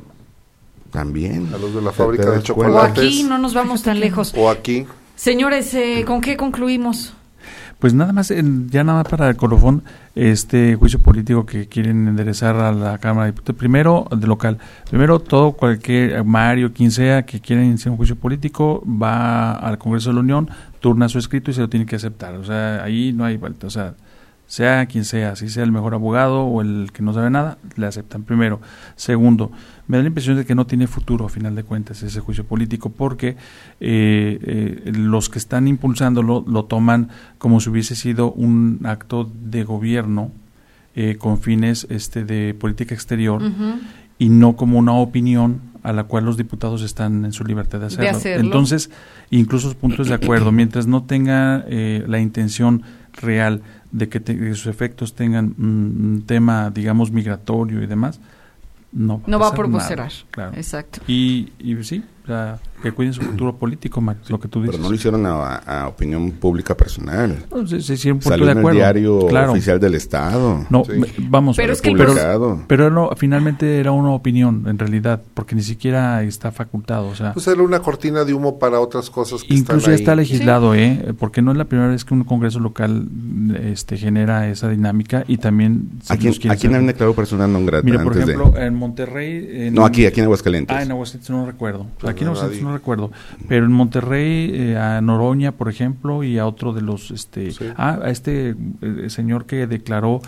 También. 0.91 1.49
A 1.53 1.59
los 1.59 1.75
de 1.75 1.83
la 1.83 1.93
fábrica 1.93 2.25
de 2.25 2.31
das 2.31 2.41
O 2.41 2.43
chocolates. 2.45 3.05
aquí 3.05 3.25
no 3.25 3.39
nos 3.39 3.53
vamos 3.53 3.83
tan 3.83 4.01
lejos. 4.01 4.33
O 4.37 4.49
aquí. 4.49 4.87
Señores, 5.17 5.75
eh, 5.75 6.05
¿con 6.07 6.21
qué 6.21 6.37
concluimos? 6.37 7.13
Pues 7.79 7.93
nada 7.93 8.13
más, 8.15 8.29
ya 8.29 8.85
nada 8.85 9.03
más 9.03 9.09
para 9.09 9.29
el 9.29 9.37
colofón, 9.37 9.83
este 10.15 10.77
juicio 10.77 10.99
político 10.99 11.45
que 11.45 11.69
quieren 11.69 12.09
enderezar 12.09 12.57
a 12.57 12.73
la 12.73 12.97
Cámara 12.97 13.27
de 13.27 13.33
Diputados. 13.33 13.59
Primero, 13.59 14.09
de 14.17 14.27
local. 14.27 14.59
Primero, 14.89 15.19
todo, 15.21 15.53
cualquier, 15.53 16.25
Mario, 16.25 16.73
quien 16.73 16.91
sea, 16.91 17.27
que 17.27 17.39
quiera 17.39 17.63
iniciar 17.63 17.91
un 17.91 17.99
juicio 17.99 18.17
político, 18.17 18.83
va 18.87 19.53
al 19.53 19.77
Congreso 19.77 20.09
de 20.09 20.15
la 20.15 20.21
Unión, 20.21 20.49
turna 20.81 21.11
su 21.11 21.19
escrito 21.19 21.51
y 21.51 21.55
se 21.55 21.61
lo 21.61 21.69
tiene 21.69 21.85
que 21.85 21.97
aceptar. 21.97 22.35
O 22.37 22.45
sea, 22.45 22.83
ahí 22.83 23.13
no 23.13 23.27
hay 23.27 23.37
vuelta. 23.37 23.67
O 23.67 23.71
sea, 23.71 23.95
sea 24.47 24.87
quien 24.87 25.05
sea, 25.05 25.37
si 25.37 25.49
sea 25.49 25.65
el 25.65 25.73
mejor 25.73 25.95
abogado 25.95 26.43
o 26.43 26.63
el 26.63 26.91
que 26.93 27.03
no 27.03 27.13
sabe 27.13 27.31
nada, 27.31 27.59
le 27.77 27.87
aceptan 27.87 28.23
primero. 28.23 28.61
Segundo, 28.95 29.51
me 29.89 29.97
da 29.97 30.03
la 30.03 30.09
impresión 30.09 30.37
de 30.37 30.45
que 30.45 30.55
no 30.55 30.67
tiene 30.67 30.87
futuro 30.87 31.27
a 31.27 31.29
final 31.29 31.55
de 31.55 31.65
cuentas 31.65 32.03
ese 32.03 32.21
juicio 32.21 32.45
político 32.45 32.91
porque 32.91 33.31
eh, 33.31 34.39
eh, 34.91 34.93
los 34.95 35.29
que 35.29 35.39
están 35.39 35.69
impulsándolo 35.69 36.45
lo 36.47 36.65
toman 36.65 37.09
como 37.39 37.61
si 37.61 37.71
hubiese 37.71 37.97
sido 37.97 38.33
un 38.33 38.81
acto 38.85 39.31
de 39.43 39.65
gobierno 39.65 40.31
eh, 40.95 41.17
con 41.19 41.39
fines 41.39 41.87
este, 41.91 42.25
de 42.25 42.55
política 42.55 42.95
exterior 42.95 43.43
y 44.19 44.29
no 44.29 44.57
como 44.57 44.79
una 44.79 44.93
opinión 44.93 45.61
a 45.87 45.93
la 45.93 46.05
cual 46.05 46.25
los 46.25 46.37
diputados 46.37 46.83
están 46.83 47.25
en 47.25 47.33
su 47.33 47.45
libertad 47.45 47.79
de 47.79 47.87
hacerlo. 47.87 48.11
hacerlo. 48.11 48.45
Entonces, 48.45 48.91
incluso 49.31 49.73
puntos 49.77 50.09
de 50.09 50.15
acuerdo, 50.15 50.51
mientras 50.51 50.89
no 50.89 51.05
tenga 51.05 51.65
eh, 51.69 52.03
la 52.09 52.19
intención 52.19 52.83
real 53.13 53.63
de 53.97 54.09
que, 54.09 54.21
te- 54.21 54.55
sus 54.55 54.67
efectos 54.67 55.15
tengan 55.15 55.55
un 55.59 56.25
tema, 56.27 56.71
digamos, 56.71 57.11
migratorio 57.11 57.83
y 57.83 57.87
demás, 57.87 58.21
no 58.93 59.19
va 59.21 59.25
No 59.27 59.39
va 59.39 59.47
a 59.47 59.51
pasar 59.51 59.57
promocionar. 59.65 60.09
nada, 60.09 60.25
claro. 60.31 60.53
Exacto. 60.57 61.01
Y, 61.07 61.53
y 61.59 61.83
sí, 61.83 62.03
sea, 62.27 62.59
que 62.83 62.93
cuiden 62.93 63.13
su 63.15 63.23
futuro 63.23 63.57
político, 63.57 64.01
Max, 64.01 64.29
lo 64.31 64.39
que 64.39 64.49
tú 64.49 64.61
dices. 64.61 64.73
Pero 64.77 64.83
no 64.83 64.91
lo 64.91 64.95
hicieron 64.95 65.25
a, 65.27 65.57
a 65.57 65.89
opinión 65.89 66.31
pública 66.33 66.77
personal. 66.77 67.45
No, 67.51 67.67
sí, 67.67 67.81
sí, 67.81 67.97
sí, 67.97 68.11
un 68.11 68.19
punto 68.19 68.29
Salió 68.31 68.45
de 68.47 68.53
en 68.53 68.59
el 68.59 68.63
acuerdo. 68.63 68.79
diario 68.79 69.27
claro. 69.29 69.53
oficial 69.53 69.81
del 69.81 69.95
Estado. 69.95 70.67
No, 70.71 70.85
Sí. 70.85 70.93
vamos, 71.29 71.57
Pero 71.57 71.73
es 71.73 71.81
que 71.81 71.93
pero, 71.93 72.65
pero 72.69 72.91
no, 72.91 73.11
finalmente 73.17 73.81
era 73.81 73.93
una 73.93 74.11
opinión, 74.11 74.65
en 74.67 74.79
realidad, 74.79 75.23
porque 75.35 75.55
ni 75.55 75.63
siquiera 75.63 76.23
está 76.23 76.53
facultado, 76.53 77.09
o 77.09 77.15
sea, 77.15 77.33
Pues 77.33 77.47
era 77.49 77.63
una 77.63 77.81
cortina 77.81 78.25
de 78.25 78.35
humo 78.35 78.59
para 78.59 78.79
otras 78.81 79.09
cosas 79.11 79.43
que 79.43 79.55
incluso 79.55 79.77
están 79.79 79.81
ya 79.81 79.91
ahí. 79.93 79.95
está 80.01 80.15
legislado, 80.15 80.75
¿eh? 80.75 81.15
Porque 81.19 81.43
no 81.43 81.53
es 81.53 81.57
la 81.59 81.65
primera 81.65 81.89
vez 81.89 82.05
que 82.05 82.15
un 82.15 82.25
congreso 82.25 82.61
local 82.61 83.09
este, 83.65 83.97
genera 83.97 84.49
esa 84.49 84.69
dinámica 84.69 85.25
y 85.27 85.39
también... 85.39 85.89
se 86.03 86.13
¿A 86.13 86.17
quién, 86.17 86.31
los 86.31 86.39
quiere 86.39 86.55
¿A 86.55 86.59
quién 86.59 86.73
hacer. 86.73 86.81
han 86.81 86.87
declarado 86.87 87.15
persona 87.15 87.47
non 87.47 87.65
grata 87.67 87.85
Mira, 87.85 88.03
por 88.03 88.13
antes 88.13 88.27
de- 88.27 88.33
ejemplo, 88.35 88.61
en 88.61 88.75
Monterrey... 88.75 89.49
en- 89.69 89.75
No, 89.75 89.85
aquí, 89.85 90.07
aquí 90.07 90.21
en 90.21 90.27
Aguascalientes. 90.27 90.77
Ah, 90.77 90.83
en 90.83 90.91
Aguascalientes 90.91 91.31
no 91.31 91.47
recuerdo. 91.47 91.87
Pues 91.99 92.11
Aquí 92.25 92.61
no, 92.63 92.73
recuerdo. 92.73 93.11
Pero 93.49 93.67
en 93.67 93.73
Monterrey, 93.73 94.51
eh, 94.53 94.77
a 94.77 95.01
Noroña, 95.01 95.53
por 95.53 95.69
ejemplo, 95.69 96.23
y 96.25 96.39
a 96.39 96.47
otro 96.47 96.73
de 96.73 96.81
los... 96.81 97.11
este 97.11 97.51
Sí. 97.53 97.67
Ah, 97.77 97.99
a 98.03 98.11
este 98.11 98.55
eh, 98.83 99.11
señor 99.11 99.47
que 99.47 99.67
declaró, 99.67 100.21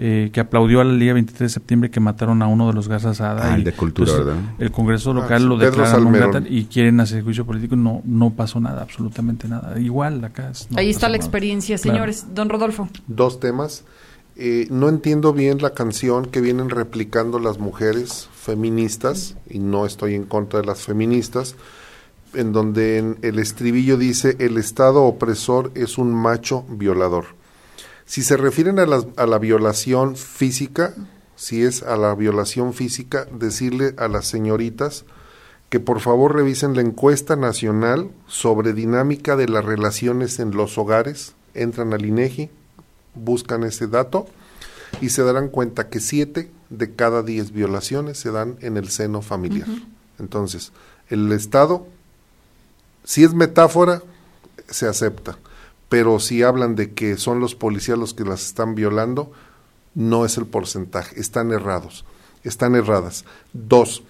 eh, 0.00 0.30
que 0.32 0.38
aplaudió 0.40 0.80
a 0.80 0.84
la 0.84 0.92
Liga 0.92 1.12
23 1.14 1.40
de 1.40 1.48
septiembre 1.48 1.90
que 1.90 1.98
mataron 1.98 2.40
a 2.42 2.46
uno 2.46 2.68
de 2.68 2.72
los 2.74 2.84
Sada. 2.86 3.50
Ah, 3.50 3.54
el 3.54 3.62
y, 3.62 3.64
de 3.64 3.72
Cultura, 3.72 4.12
pues, 4.12 4.24
¿verdad? 4.24 4.40
El 4.58 4.70
Congreso 4.70 5.12
local 5.12 5.42
Ah, 5.42 5.46
lo 5.46 5.56
declara 5.58 6.42
y 6.48 6.64
quieren 6.66 7.00
hacer 7.00 7.24
juicio 7.24 7.44
político. 7.44 7.74
No, 7.74 8.02
no 8.04 8.30
pasó 8.30 8.60
nada, 8.60 8.82
absolutamente 8.82 9.48
nada. 9.48 9.78
Igual 9.80 10.22
acá. 10.24 10.50
es- 10.50 10.68
no 10.70 10.78
Ahí 10.78 10.90
está 10.90 11.08
la 11.08 11.16
nada. 11.16 11.24
experiencia, 11.24 11.76
Claro. 11.78 11.96
señores. 11.96 12.26
Don 12.34 12.48
Rodolfo. 12.48 12.88
Dos 13.08 13.40
temas. 13.40 13.84
Eh, 14.40 14.68
no 14.70 14.88
entiendo 14.88 15.32
bien 15.32 15.60
la 15.60 15.74
canción 15.74 16.26
que 16.26 16.40
vienen 16.40 16.70
replicando 16.70 17.40
las 17.40 17.58
mujeres 17.58 18.28
feministas, 18.32 19.34
y 19.50 19.58
no 19.58 19.84
estoy 19.84 20.14
en 20.14 20.26
contra 20.26 20.60
de 20.60 20.66
las 20.66 20.82
feministas, 20.82 21.56
en 22.34 22.52
donde 22.52 22.98
en 22.98 23.18
el 23.22 23.40
estribillo 23.40 23.96
dice, 23.96 24.36
el 24.38 24.56
Estado 24.56 25.02
opresor 25.02 25.72
es 25.74 25.98
un 25.98 26.14
macho 26.14 26.64
violador. 26.68 27.24
Si 28.06 28.22
se 28.22 28.36
refieren 28.36 28.78
a 28.78 28.86
la, 28.86 29.04
a 29.16 29.26
la 29.26 29.38
violación 29.38 30.14
física, 30.14 30.94
si 31.34 31.64
es 31.64 31.82
a 31.82 31.96
la 31.96 32.14
violación 32.14 32.74
física, 32.74 33.26
decirle 33.32 33.94
a 33.96 34.06
las 34.06 34.28
señoritas 34.28 35.04
que 35.68 35.80
por 35.80 35.98
favor 35.98 36.36
revisen 36.36 36.76
la 36.76 36.82
encuesta 36.82 37.34
nacional 37.34 38.12
sobre 38.28 38.72
dinámica 38.72 39.34
de 39.34 39.48
las 39.48 39.64
relaciones 39.64 40.38
en 40.38 40.52
los 40.52 40.78
hogares, 40.78 41.34
entran 41.54 41.92
al 41.92 42.06
INEGI, 42.06 42.50
buscan 43.14 43.64
ese 43.64 43.86
dato 43.86 44.26
y 45.00 45.10
se 45.10 45.22
darán 45.22 45.48
cuenta 45.48 45.88
que 45.88 46.00
siete 46.00 46.50
de 46.70 46.94
cada 46.94 47.22
diez 47.22 47.52
violaciones 47.52 48.18
se 48.18 48.30
dan 48.30 48.56
en 48.60 48.76
el 48.76 48.88
seno 48.90 49.22
familiar. 49.22 49.68
Entonces, 50.18 50.72
el 51.08 51.30
Estado, 51.32 51.86
si 53.04 53.24
es 53.24 53.34
metáfora, 53.34 54.02
se 54.68 54.86
acepta, 54.86 55.38
pero 55.88 56.20
si 56.20 56.42
hablan 56.42 56.74
de 56.74 56.92
que 56.92 57.16
son 57.16 57.40
los 57.40 57.54
policías 57.54 57.98
los 57.98 58.14
que 58.14 58.24
las 58.24 58.44
están 58.44 58.74
violando, 58.74 59.32
no 59.94 60.24
es 60.24 60.36
el 60.36 60.46
porcentaje, 60.46 61.18
están 61.18 61.52
errados, 61.52 62.04
están 62.44 62.74
erradas. 62.74 63.24
Dos, 63.52 64.02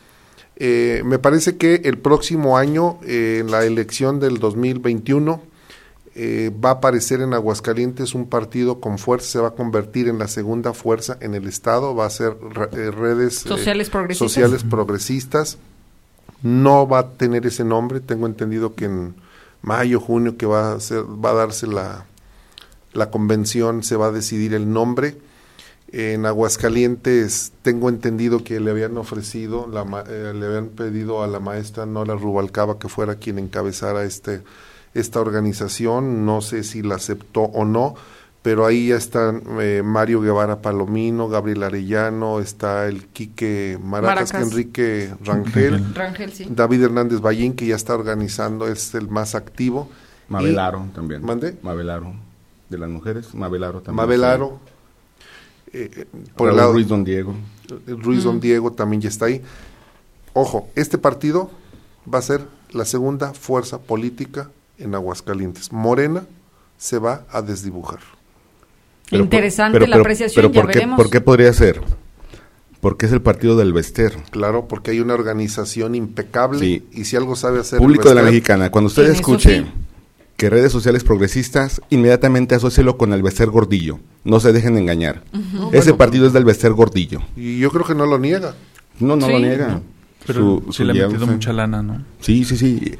eh, 0.56 1.02
me 1.04 1.20
parece 1.20 1.56
que 1.56 1.82
el 1.84 1.98
próximo 1.98 2.58
año, 2.58 2.98
eh, 3.04 3.38
en 3.40 3.50
la 3.50 3.64
elección 3.64 4.18
del 4.18 4.38
2021, 4.38 5.40
eh, 6.18 6.50
va 6.52 6.70
a 6.70 6.72
aparecer 6.74 7.20
en 7.20 7.32
Aguascalientes 7.32 8.14
un 8.14 8.26
partido 8.28 8.80
con 8.80 8.98
fuerza, 8.98 9.26
se 9.30 9.38
va 9.38 9.48
a 9.48 9.54
convertir 9.54 10.08
en 10.08 10.18
la 10.18 10.28
segunda 10.28 10.72
fuerza 10.74 11.16
en 11.20 11.34
el 11.34 11.46
Estado, 11.46 11.94
va 11.94 12.06
a 12.06 12.10
ser 12.10 12.36
re- 12.40 12.68
eh, 12.72 12.90
redes 12.90 13.46
eh, 13.46 13.48
Sociales 13.48 13.88
progresistas. 13.88 14.28
sociales 14.32 14.64
progresistas. 14.64 15.58
No 16.42 16.86
va 16.86 16.98
a 17.00 17.08
tener 17.12 17.46
ese 17.46 17.64
nombre, 17.64 18.00
tengo 18.00 18.26
entendido 18.26 18.74
que 18.74 18.84
en 18.84 19.14
mayo, 19.62 20.00
junio, 20.00 20.36
que 20.36 20.46
va 20.46 20.72
a, 20.72 20.80
ser, 20.80 21.02
va 21.04 21.30
a 21.30 21.34
darse 21.34 21.66
la, 21.66 22.04
la 22.92 23.10
convención, 23.10 23.82
se 23.82 23.96
va 23.96 24.06
a 24.06 24.12
decidir 24.12 24.54
el 24.54 24.72
nombre. 24.72 25.16
En 25.90 26.26
Aguascalientes 26.26 27.52
tengo 27.62 27.88
entendido 27.88 28.44
que 28.44 28.60
le 28.60 28.70
habían 28.70 28.96
ofrecido, 28.98 29.66
la, 29.66 30.04
eh, 30.08 30.32
le 30.34 30.46
habían 30.46 30.68
pedido 30.68 31.22
a 31.22 31.26
la 31.26 31.40
maestra 31.40 31.86
Nora 31.86 32.14
Rubalcaba 32.14 32.78
que 32.78 32.88
fuera 32.88 33.14
quien 33.16 33.38
encabezara 33.38 34.04
este, 34.04 34.42
esta 34.94 35.20
organización, 35.20 36.24
no 36.24 36.40
sé 36.40 36.64
si 36.64 36.82
la 36.82 36.96
aceptó 36.96 37.42
o 37.42 37.64
no, 37.64 37.94
pero 38.42 38.64
ahí 38.64 38.88
ya 38.88 38.96
están 38.96 39.42
eh, 39.60 39.82
Mario 39.84 40.20
Guevara 40.20 40.62
Palomino, 40.62 41.28
Gabriel 41.28 41.62
Arellano, 41.62 42.40
está 42.40 42.86
el 42.86 43.06
Quique 43.06 43.78
Maracas, 43.82 44.32
Maracas. 44.32 44.52
Enrique 44.52 45.12
Rangel, 45.24 45.94
Rangel, 45.94 46.32
sí. 46.32 46.46
David 46.48 46.84
Hernández 46.84 47.20
Ballín, 47.20 47.54
que 47.54 47.66
ya 47.66 47.76
está 47.76 47.94
organizando, 47.94 48.68
es 48.68 48.94
el 48.94 49.08
más 49.08 49.34
activo. 49.34 49.90
Mabelaro 50.28 50.86
también. 50.94 51.24
¿Mande? 51.24 51.56
Mabelaro. 51.62 52.14
De 52.68 52.78
las 52.78 52.90
mujeres, 52.90 53.34
Mabelaro 53.34 53.80
también. 53.80 53.96
Mabelaro, 53.96 54.60
eh, 55.72 55.90
eh, 55.94 56.06
por 56.12 56.34
Por 56.34 56.50
el 56.50 56.56
lado, 56.56 56.72
Ruiz 56.72 56.86
Don 56.86 57.02
Diego. 57.02 57.34
Ruiz 57.86 58.24
Don 58.24 58.40
Diego 58.40 58.72
también 58.72 59.02
ya 59.02 59.08
está 59.08 59.26
ahí. 59.26 59.42
Ojo, 60.32 60.68
este 60.74 60.98
partido 60.98 61.50
va 62.12 62.18
a 62.18 62.22
ser 62.22 62.46
la 62.72 62.84
segunda 62.84 63.34
fuerza 63.34 63.78
política 63.78 64.50
en 64.78 64.94
Aguascalientes. 64.94 65.72
Morena 65.72 66.24
se 66.76 66.98
va 66.98 67.24
a 67.30 67.42
desdibujar. 67.42 68.00
Pero 69.10 69.22
por- 69.24 69.34
Interesante 69.34 69.78
pero- 69.78 69.90
la 69.90 69.96
apreciación, 69.96 70.42
pero 70.42 70.52
ya 70.54 70.60
¿por 70.62 70.70
qué, 70.70 70.78
veremos. 70.78 70.96
¿Por 70.96 71.10
qué 71.10 71.20
podría 71.20 71.52
ser? 71.52 71.80
Porque 72.80 73.06
es 73.06 73.12
el 73.12 73.22
partido 73.22 73.56
del 73.56 73.72
Vester. 73.72 74.16
Claro, 74.30 74.68
porque 74.68 74.92
hay 74.92 75.00
una 75.00 75.14
organización 75.14 75.94
impecable 75.96 76.60
Sí. 76.60 76.86
y 76.92 77.04
si 77.06 77.16
algo 77.16 77.34
sabe 77.34 77.58
hacer 77.60 77.78
el 77.80 77.84
Público 77.84 78.08
de 78.08 78.14
la 78.14 78.22
Mexicana, 78.22 78.70
cuando 78.70 78.86
usted 78.86 79.10
escuche 79.10 79.62
sí. 79.62 79.66
que 80.36 80.48
redes 80.48 80.70
sociales 80.70 81.02
progresistas, 81.02 81.80
inmediatamente 81.90 82.54
asócielo 82.54 82.96
con 82.96 83.12
el 83.12 83.22
Vester 83.22 83.48
Gordillo. 83.50 83.98
No 84.22 84.38
se 84.38 84.52
dejen 84.52 84.78
engañar. 84.78 85.24
Ese 85.72 85.90
bueno, 85.90 85.96
partido 85.96 86.26
es 86.28 86.32
del 86.32 86.44
Vester 86.44 86.72
Gordillo. 86.72 87.20
Y 87.34 87.58
yo 87.58 87.70
creo 87.72 87.84
que 87.84 87.94
no 87.96 88.06
lo 88.06 88.18
niega. 88.20 88.54
No, 89.00 89.16
no 89.16 89.26
Sí. 89.26 89.32
lo 89.32 89.38
niega. 89.40 89.80
Pero 90.28 90.40
Su- 90.64 90.72
sí 90.72 90.72
su 90.78 90.84
le 90.84 91.02
ha 91.02 91.08
metido 91.08 91.26
mucha 91.26 91.52
lana, 91.52 91.82
¿no? 91.82 92.04
Sí, 92.20 92.44
sí, 92.44 92.56
sí. 92.56 92.94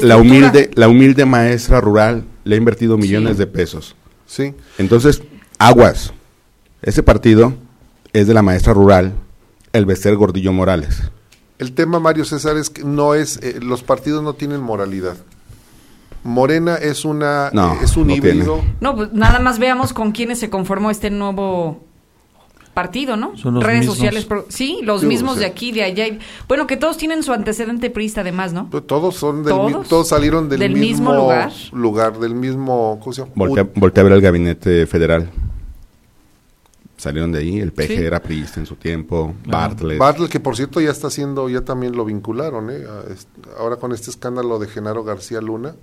La 0.00 0.16
humilde, 0.16 0.70
la 0.76 0.88
humilde 0.88 1.26
maestra 1.26 1.80
rural 1.82 2.24
le 2.44 2.54
ha 2.54 2.58
invertido 2.58 2.96
millones 2.96 3.32
Sí. 3.32 3.38
de 3.40 3.46
pesos. 3.46 3.94
Sí, 4.26 4.54
Entonces, 4.78 5.22
aguas. 5.58 6.12
Ese 6.80 7.02
partido 7.02 7.52
es 8.14 8.26
de 8.28 8.32
la 8.34 8.40
maestra 8.42 8.72
rural, 8.72 9.12
el 9.72 9.84
Bester 9.84 10.14
Gordillo 10.16 10.52
Morales. 10.52 11.02
el 11.58 11.72
tema 11.72 11.98
Mario 12.00 12.24
César 12.24 12.56
es 12.56 12.70
que 12.70 12.84
no 12.84 13.14
es, 13.14 13.38
eh, 13.42 13.58
los 13.60 13.82
partidos 13.82 14.22
no 14.22 14.32
tienen 14.34 14.60
moralidad. 14.60 15.16
Morena 16.24 16.76
es 16.76 17.04
una 17.04 17.50
No, 17.52 17.76
es 17.82 17.96
un 17.96 18.08
no 18.08 18.14
híbrido. 18.16 18.62
No, 18.80 18.94
pues 18.96 19.12
nada 19.12 19.38
más 19.40 19.58
veamos 19.58 19.92
con 19.92 20.12
quiénes 20.12 20.38
se 20.38 20.50
conformó 20.50 20.90
este 20.90 21.10
nuevo 21.10 21.84
partido, 22.78 23.16
¿no? 23.16 23.36
Son 23.36 23.54
los 23.54 23.64
Redes 23.64 23.80
mismos. 23.80 23.96
sociales, 23.96 24.24
pro- 24.24 24.46
sí, 24.48 24.78
los 24.84 25.02
mismos 25.02 25.36
de 25.38 25.46
aquí, 25.46 25.72
de 25.72 25.82
allá. 25.82 26.06
y- 26.06 26.20
Bueno, 26.46 26.68
que 26.68 26.76
todos 26.76 26.96
tienen 26.96 27.24
su 27.24 27.32
antecedente 27.32 27.90
priista 27.90 28.20
además, 28.20 28.52
¿no? 28.52 28.70
Pues 28.70 28.86
Todos 28.86 29.16
son 29.16 29.42
del 29.42 29.52
mi- 29.54 29.72
¿Todos? 29.72 29.88
todos 29.88 30.08
salieron 30.08 30.48
del, 30.48 30.60
¿Del 30.60 30.76
mismo 30.76 31.12
lugar? 31.12 31.50
lugar, 31.72 32.18
del 32.20 32.36
mismo 32.36 33.00
¿cómo 33.02 33.12
se 33.12 33.22
llama? 33.22 33.32
Voltea, 33.34 33.66
voltea 33.74 34.02
a 34.02 34.04
ver 34.04 34.12
el 34.12 34.20
gabinete 34.20 34.86
federal. 34.86 35.28
Salieron 36.96 37.32
de 37.32 37.38
ahí, 37.40 37.58
el 37.60 37.72
PG 37.72 37.86
Sí. 37.86 37.94
era 37.94 38.20
priista 38.22 38.60
en 38.60 38.66
su 38.66 38.76
tiempo, 38.76 39.34
Claro. 39.44 39.68
Bartlett. 39.70 39.98
Bartlett, 39.98 40.30
que 40.30 40.40
por 40.40 40.54
cierto 40.56 40.80
ya 40.80 40.90
está 40.90 41.08
haciendo, 41.08 41.48
ya 41.48 41.60
también 41.62 41.96
lo 41.96 42.04
vincularon, 42.04 42.70
¿eh? 42.70 42.84
Ahora 43.58 43.76
con 43.76 43.92
este 43.92 44.10
escándalo 44.10 44.58
de 44.60 44.68
Genaro 44.68 45.02
García 45.04 45.40
Luna. 45.40 45.74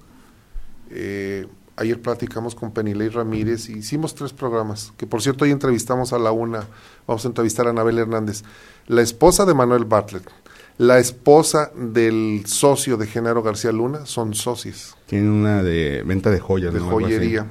Eh, 0.92 1.46
ayer 1.78 2.02
platicamos 2.02 2.56
con 2.56 2.72
Penilei 2.72 3.10
Ramírez 3.10 3.70
y 3.70 3.80
hicimos 3.80 4.16
tres 4.16 4.34
programas, 4.34 4.94
que 4.98 5.08
por 5.08 5.22
cierto 5.22 5.46
hoy 5.46 5.52
entrevistamos 5.52 6.14
a 6.14 6.20
la 6.20 6.32
una, 6.32 6.66
vamos 7.08 7.26
a 7.26 7.28
entrevistar 7.28 7.68
a 7.68 7.72
Anabel 7.72 7.98
Hernández, 7.98 8.44
la 8.88 9.02
esposa 9.02 9.46
de 9.46 9.54
Manuel 9.54 9.86
Bartlett, 9.86 10.30
la 10.78 11.00
esposa 11.00 11.72
del 11.76 12.44
socio 12.46 12.98
de 12.98 13.08
Genaro 13.08 13.42
García 13.42 13.72
Luna, 13.72 14.06
son 14.06 14.34
socios 14.34 14.96
Tienen 15.06 15.30
una 15.30 15.64
de 15.64 16.04
venta 16.06 16.32
de 16.32 16.40
joyas. 16.40 16.74
de 16.74 16.80
joyería. 16.80 17.46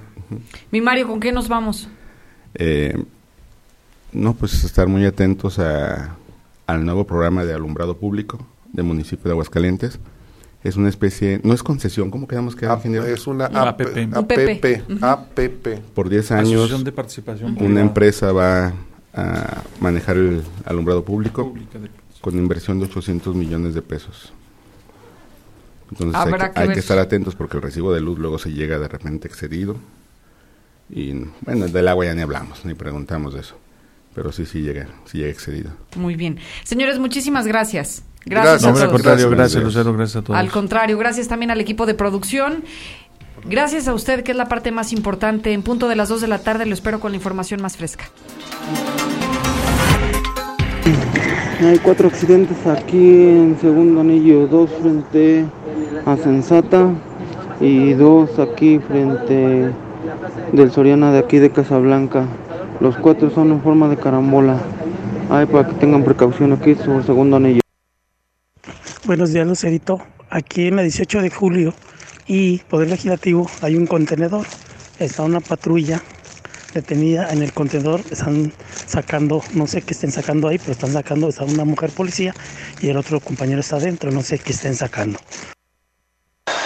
Mi 0.70 0.80
Mario, 0.80 1.06
¿con 1.08 1.20
qué 1.20 1.32
nos 1.32 1.48
vamos? 1.48 1.88
Eh, 2.54 3.02
no, 4.12 4.34
pues 4.34 4.64
estar 4.64 4.86
muy 4.88 5.04
atentos 5.04 5.58
a, 5.58 6.16
al 6.66 6.84
nuevo 6.84 7.04
programa 7.04 7.44
de 7.44 7.54
alumbrado 7.54 7.96
público 7.96 8.38
del 8.72 8.84
municipio 8.84 9.24
de 9.24 9.30
Aguascalientes. 9.30 9.98
Es 10.64 10.76
una 10.76 10.88
especie, 10.88 11.40
no 11.44 11.52
es 11.52 11.62
concesión, 11.62 12.10
¿cómo 12.10 12.26
quedamos 12.26 12.56
que 12.56 12.64
ingeniero? 12.66 13.04
es 13.06 13.26
una 13.26 13.48
Una 13.48 13.68
AP, 13.68 13.82
APP. 14.14 14.82
APP. 15.02 15.80
Por 15.94 16.08
10 16.08 16.30
años, 16.32 16.48
Asociación 16.52 16.84
de 16.84 16.92
participación 16.92 17.50
una 17.50 17.58
privada. 17.58 17.80
empresa 17.82 18.32
va 18.32 18.72
a 19.12 19.62
manejar 19.80 20.16
el 20.16 20.42
alumbrado 20.64 21.04
público 21.04 21.52
de- 21.72 21.90
con 22.20 22.34
inversión 22.38 22.78
de 22.80 22.86
800 22.86 23.34
millones 23.36 23.74
de 23.74 23.82
pesos. 23.82 24.32
Entonces 25.90 26.14
hay, 26.18 26.32
Habrá 26.32 26.48
que, 26.48 26.54
que 26.54 26.60
hay 26.60 26.66
ver. 26.68 26.74
que 26.74 26.80
estar 26.80 26.98
atentos 26.98 27.34
porque 27.34 27.58
el 27.58 27.62
recibo 27.62 27.92
de 27.92 28.00
luz 28.00 28.18
luego 28.18 28.38
se 28.38 28.50
llega 28.50 28.78
de 28.78 28.88
repente 28.88 29.28
excedido. 29.28 29.76
Y 30.90 31.12
bueno, 31.42 31.68
del 31.68 31.88
agua 31.88 32.06
ya 32.06 32.14
ni 32.14 32.22
hablamos, 32.22 32.64
ni 32.64 32.74
preguntamos 32.74 33.34
de 33.34 33.40
eso. 33.40 33.56
Pero 34.14 34.32
sí, 34.32 34.46
sí 34.46 34.62
llega, 34.62 34.88
sí 35.04 35.18
llega 35.18 35.30
excedido. 35.30 35.70
Muy 35.96 36.14
bien. 36.16 36.38
Señores, 36.64 36.98
muchísimas 36.98 37.46
gracias. 37.46 38.02
Gracias, 38.26 38.62
Gracias. 38.62 38.62
No, 38.62 38.68
a 38.68 38.70
hombre, 38.70 38.82
al 38.84 38.88
todos. 38.88 38.92
contrario, 39.02 39.30
Gracias. 39.30 39.54
gracias, 39.54 39.62
Lucero, 39.64 39.92
gracias 39.96 40.16
a 40.16 40.24
todos. 40.24 40.38
Al 40.40 40.50
contrario, 40.50 40.98
gracias 40.98 41.28
también 41.28 41.50
al 41.50 41.60
equipo 41.60 41.86
de 41.86 41.94
producción. 41.94 42.64
Gracias 43.46 43.88
a 43.88 43.94
usted, 43.94 44.22
que 44.22 44.30
es 44.32 44.36
la 44.38 44.46
parte 44.48 44.72
más 44.72 44.92
importante. 44.92 45.52
En 45.52 45.62
punto 45.62 45.88
de 45.88 45.96
las 45.96 46.08
2 46.08 46.22
de 46.22 46.28
la 46.28 46.38
tarde 46.38 46.64
lo 46.64 46.72
espero 46.72 47.00
con 47.00 47.12
la 47.12 47.16
información 47.16 47.60
más 47.60 47.76
fresca. 47.76 48.04
Hay 51.62 51.78
cuatro 51.78 52.08
accidentes 52.08 52.66
aquí 52.66 52.96
en 52.98 53.56
segundo 53.60 54.00
anillo, 54.00 54.46
dos 54.46 54.70
frente 54.82 55.44
a 56.04 56.16
Sensata 56.16 56.90
y 57.60 57.92
dos 57.94 58.38
aquí 58.38 58.78
frente 58.80 59.70
del 60.52 60.70
Soriana 60.72 61.12
de 61.12 61.18
aquí 61.20 61.38
de 61.38 61.50
Casablanca. 61.50 62.26
Los 62.80 62.96
cuatro 62.96 63.30
son 63.30 63.50
en 63.52 63.62
forma 63.62 63.88
de 63.88 63.96
carambola. 63.96 64.58
Ay, 65.30 65.46
para 65.46 65.68
que 65.68 65.74
tengan 65.74 66.04
precaución 66.04 66.52
aquí 66.52 66.74
sobre 66.74 67.02
segundo 67.04 67.36
anillo. 67.36 67.63
Buenos 69.06 69.34
días, 69.34 69.46
Lucerito. 69.46 70.00
Aquí 70.30 70.68
en 70.68 70.76
la 70.76 70.82
18 70.82 71.20
de 71.20 71.28
julio 71.28 71.74
y 72.26 72.60
Poder 72.70 72.88
Legislativo 72.88 73.50
hay 73.60 73.76
un 73.76 73.86
contenedor. 73.86 74.46
Está 74.98 75.24
una 75.24 75.40
patrulla 75.40 76.02
detenida 76.72 77.28
en 77.30 77.42
el 77.42 77.52
contenedor. 77.52 78.00
Están 78.10 78.50
sacando, 78.86 79.42
no 79.52 79.66
sé 79.66 79.82
qué 79.82 79.92
estén 79.92 80.10
sacando 80.10 80.48
ahí, 80.48 80.56
pero 80.56 80.72
están 80.72 80.94
sacando, 80.94 81.28
está 81.28 81.44
una 81.44 81.66
mujer 81.66 81.90
policía 81.90 82.34
y 82.80 82.88
el 82.88 82.96
otro 82.96 83.20
compañero 83.20 83.60
está 83.60 83.76
adentro. 83.76 84.10
No 84.10 84.22
sé 84.22 84.38
qué 84.38 84.52
estén 84.52 84.74
sacando. 84.74 85.18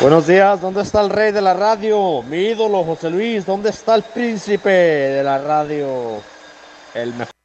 Buenos 0.01 0.29
días, 0.29 0.61
¿dónde 0.61 0.83
está 0.83 1.01
el 1.01 1.11
rey 1.11 1.33
de 1.33 1.41
la 1.41 1.55
radio? 1.55 2.23
Mi 2.23 2.37
ídolo 2.37 2.85
José 2.85 3.11
Luis, 3.11 3.45
¿dónde 3.47 3.71
está 3.71 3.97
el 3.97 4.05
príncipe 4.05 4.71
de 4.71 5.25
la 5.25 5.39
radio? 5.39 6.23
El 6.95 7.15
mejor. 7.15 7.38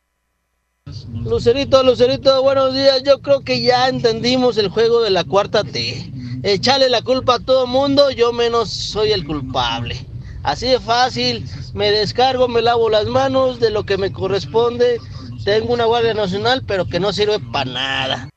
Lucerito, 1.13 1.83
Lucerito, 1.83 2.41
buenos 2.41 2.73
días. 2.73 3.03
Yo 3.03 3.21
creo 3.21 3.41
que 3.41 3.61
ya 3.61 3.87
entendimos 3.87 4.57
el 4.57 4.69
juego 4.69 5.01
de 5.01 5.11
la 5.11 5.23
cuarta 5.23 5.63
T. 5.63 6.11
Echarle 6.41 6.89
la 6.89 7.03
culpa 7.03 7.35
a 7.35 7.39
todo 7.39 7.67
mundo, 7.67 8.09
yo 8.09 8.33
menos 8.33 8.69
soy 8.69 9.11
el 9.11 9.23
culpable. 9.25 9.95
Así 10.41 10.67
de 10.67 10.79
fácil, 10.79 11.45
me 11.75 11.91
descargo, 11.91 12.47
me 12.47 12.63
lavo 12.63 12.89
las 12.89 13.05
manos 13.05 13.59
de 13.59 13.69
lo 13.69 13.83
que 13.83 13.97
me 13.97 14.11
corresponde. 14.11 14.99
Tengo 15.45 15.73
una 15.73 15.85
Guardia 15.85 16.15
Nacional, 16.15 16.63
pero 16.65 16.85
que 16.85 16.99
no 16.99 17.13
sirve 17.13 17.39
para 17.39 17.71
nada. 17.71 18.29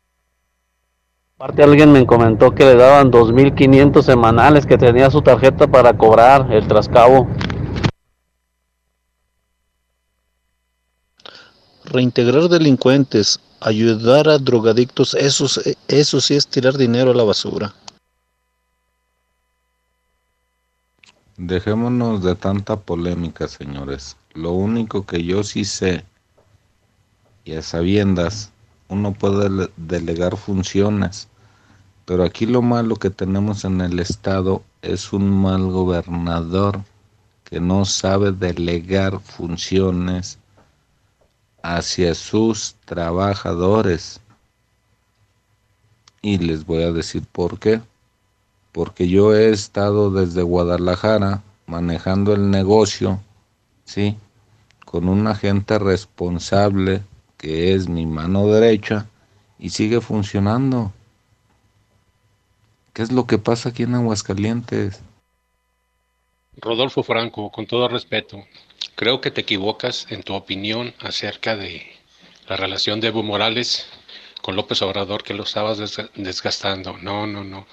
Aparte 1.39 1.63
alguien 1.63 1.93
me 1.93 2.07
comentó 2.07 2.55
que 2.55 2.65
le 2.65 2.77
daban 2.77 3.11
2.500 3.11 4.03
semanales, 4.03 4.67
que 4.67 4.77
tenía 4.77 5.11
su 5.11 5.23
tarjeta 5.23 5.67
para 5.67 5.97
cobrar 5.97 6.53
el 6.53 6.69
trascabo. 6.69 7.27
Reintegrar 11.87 12.49
delincuentes, 12.49 13.41
ayudar 13.61 14.29
a 14.29 14.39
drogadictos, 14.39 15.15
eso, 15.15 15.47
eso 15.89 16.21
sí 16.21 16.35
es 16.35 16.47
tirar 16.49 16.77
dinero 16.77 17.13
a 17.13 17.15
la 17.15 17.23
basura. 17.25 17.75
Dejémonos 21.39 22.23
de 22.23 22.35
tanta 22.35 22.77
polémica, 22.81 23.47
señores. 23.49 24.17
Lo 24.35 24.53
único 24.53 25.07
que 25.07 25.23
yo 25.25 25.43
sí 25.45 25.65
sé, 25.65 26.05
y 27.45 27.55
a 27.55 27.63
sabiendas, 27.63 28.51
uno 28.89 29.13
puede 29.15 29.49
le- 29.51 29.71
delegar 29.77 30.37
funciones, 30.37 31.29
pero 32.05 32.25
aquí 32.25 32.47
lo 32.47 32.63
malo 32.63 32.97
que 32.97 33.11
tenemos 33.11 33.65
en 33.65 33.81
el 33.81 33.99
Estado 34.01 34.63
es 34.83 35.13
un 35.13 35.31
mal 35.31 35.67
gobernador 35.71 36.83
que 37.45 37.61
no 37.61 37.85
sabe 37.85 38.33
delegar 38.33 39.21
funciones 39.21 40.39
hacia 41.75 42.15
sus 42.15 42.77
trabajadores. 42.85 44.21
Y 46.23 46.39
les 46.39 46.65
voy 46.65 46.83
a 46.83 46.93
decir 46.93 47.25
por 47.33 47.59
qué 47.59 47.81
porque 48.77 49.09
yo 49.09 49.35
he 49.35 49.49
estado 49.49 50.11
desde 50.11 50.43
Guadalajara 50.43 51.43
manejando 51.67 52.35
el 52.35 52.51
negocio, 52.51 53.19
¿sí? 53.87 54.19
Con 54.85 55.09
un 55.09 55.27
agente 55.27 55.79
responsable 55.79 57.03
que 57.39 57.73
es 57.73 57.89
mi 57.89 58.05
mano 58.05 58.49
derecha 58.49 59.07
y 59.59 59.71
sigue 59.71 60.03
funcionando. 60.03 60.93
¿Qué 62.93 63.03
es 63.03 63.11
lo 63.11 63.27
que 63.27 63.39
pasa 63.39 63.71
aquí 63.71 63.85
en 63.85 63.95
Aguascalientes? 63.95 65.01
Rodolfo 66.57 67.03
Franco, 67.03 67.51
con 67.51 67.67
todo 67.67 67.89
respeto, 67.89 68.45
creo 68.95 69.21
que 69.21 69.31
te 69.31 69.43
equivocas 69.43 70.07
en 70.11 70.23
tu 70.23 70.35
opinión 70.35 70.95
acerca 71.01 71.57
de 71.57 71.87
la 72.49 72.57
relación 72.57 73.01
de 73.01 73.09
Evo 73.09 73.23
Morales 73.23 73.87
con 74.43 74.57
López 74.57 74.81
Obrador, 74.83 75.23
que 75.23 75.35
lo 75.35 75.43
estabas 75.45 75.79
desga- 75.79 76.11
desgastando. 76.15 76.97
No, 76.99 77.27
no, 77.27 77.45
no. 77.45 77.67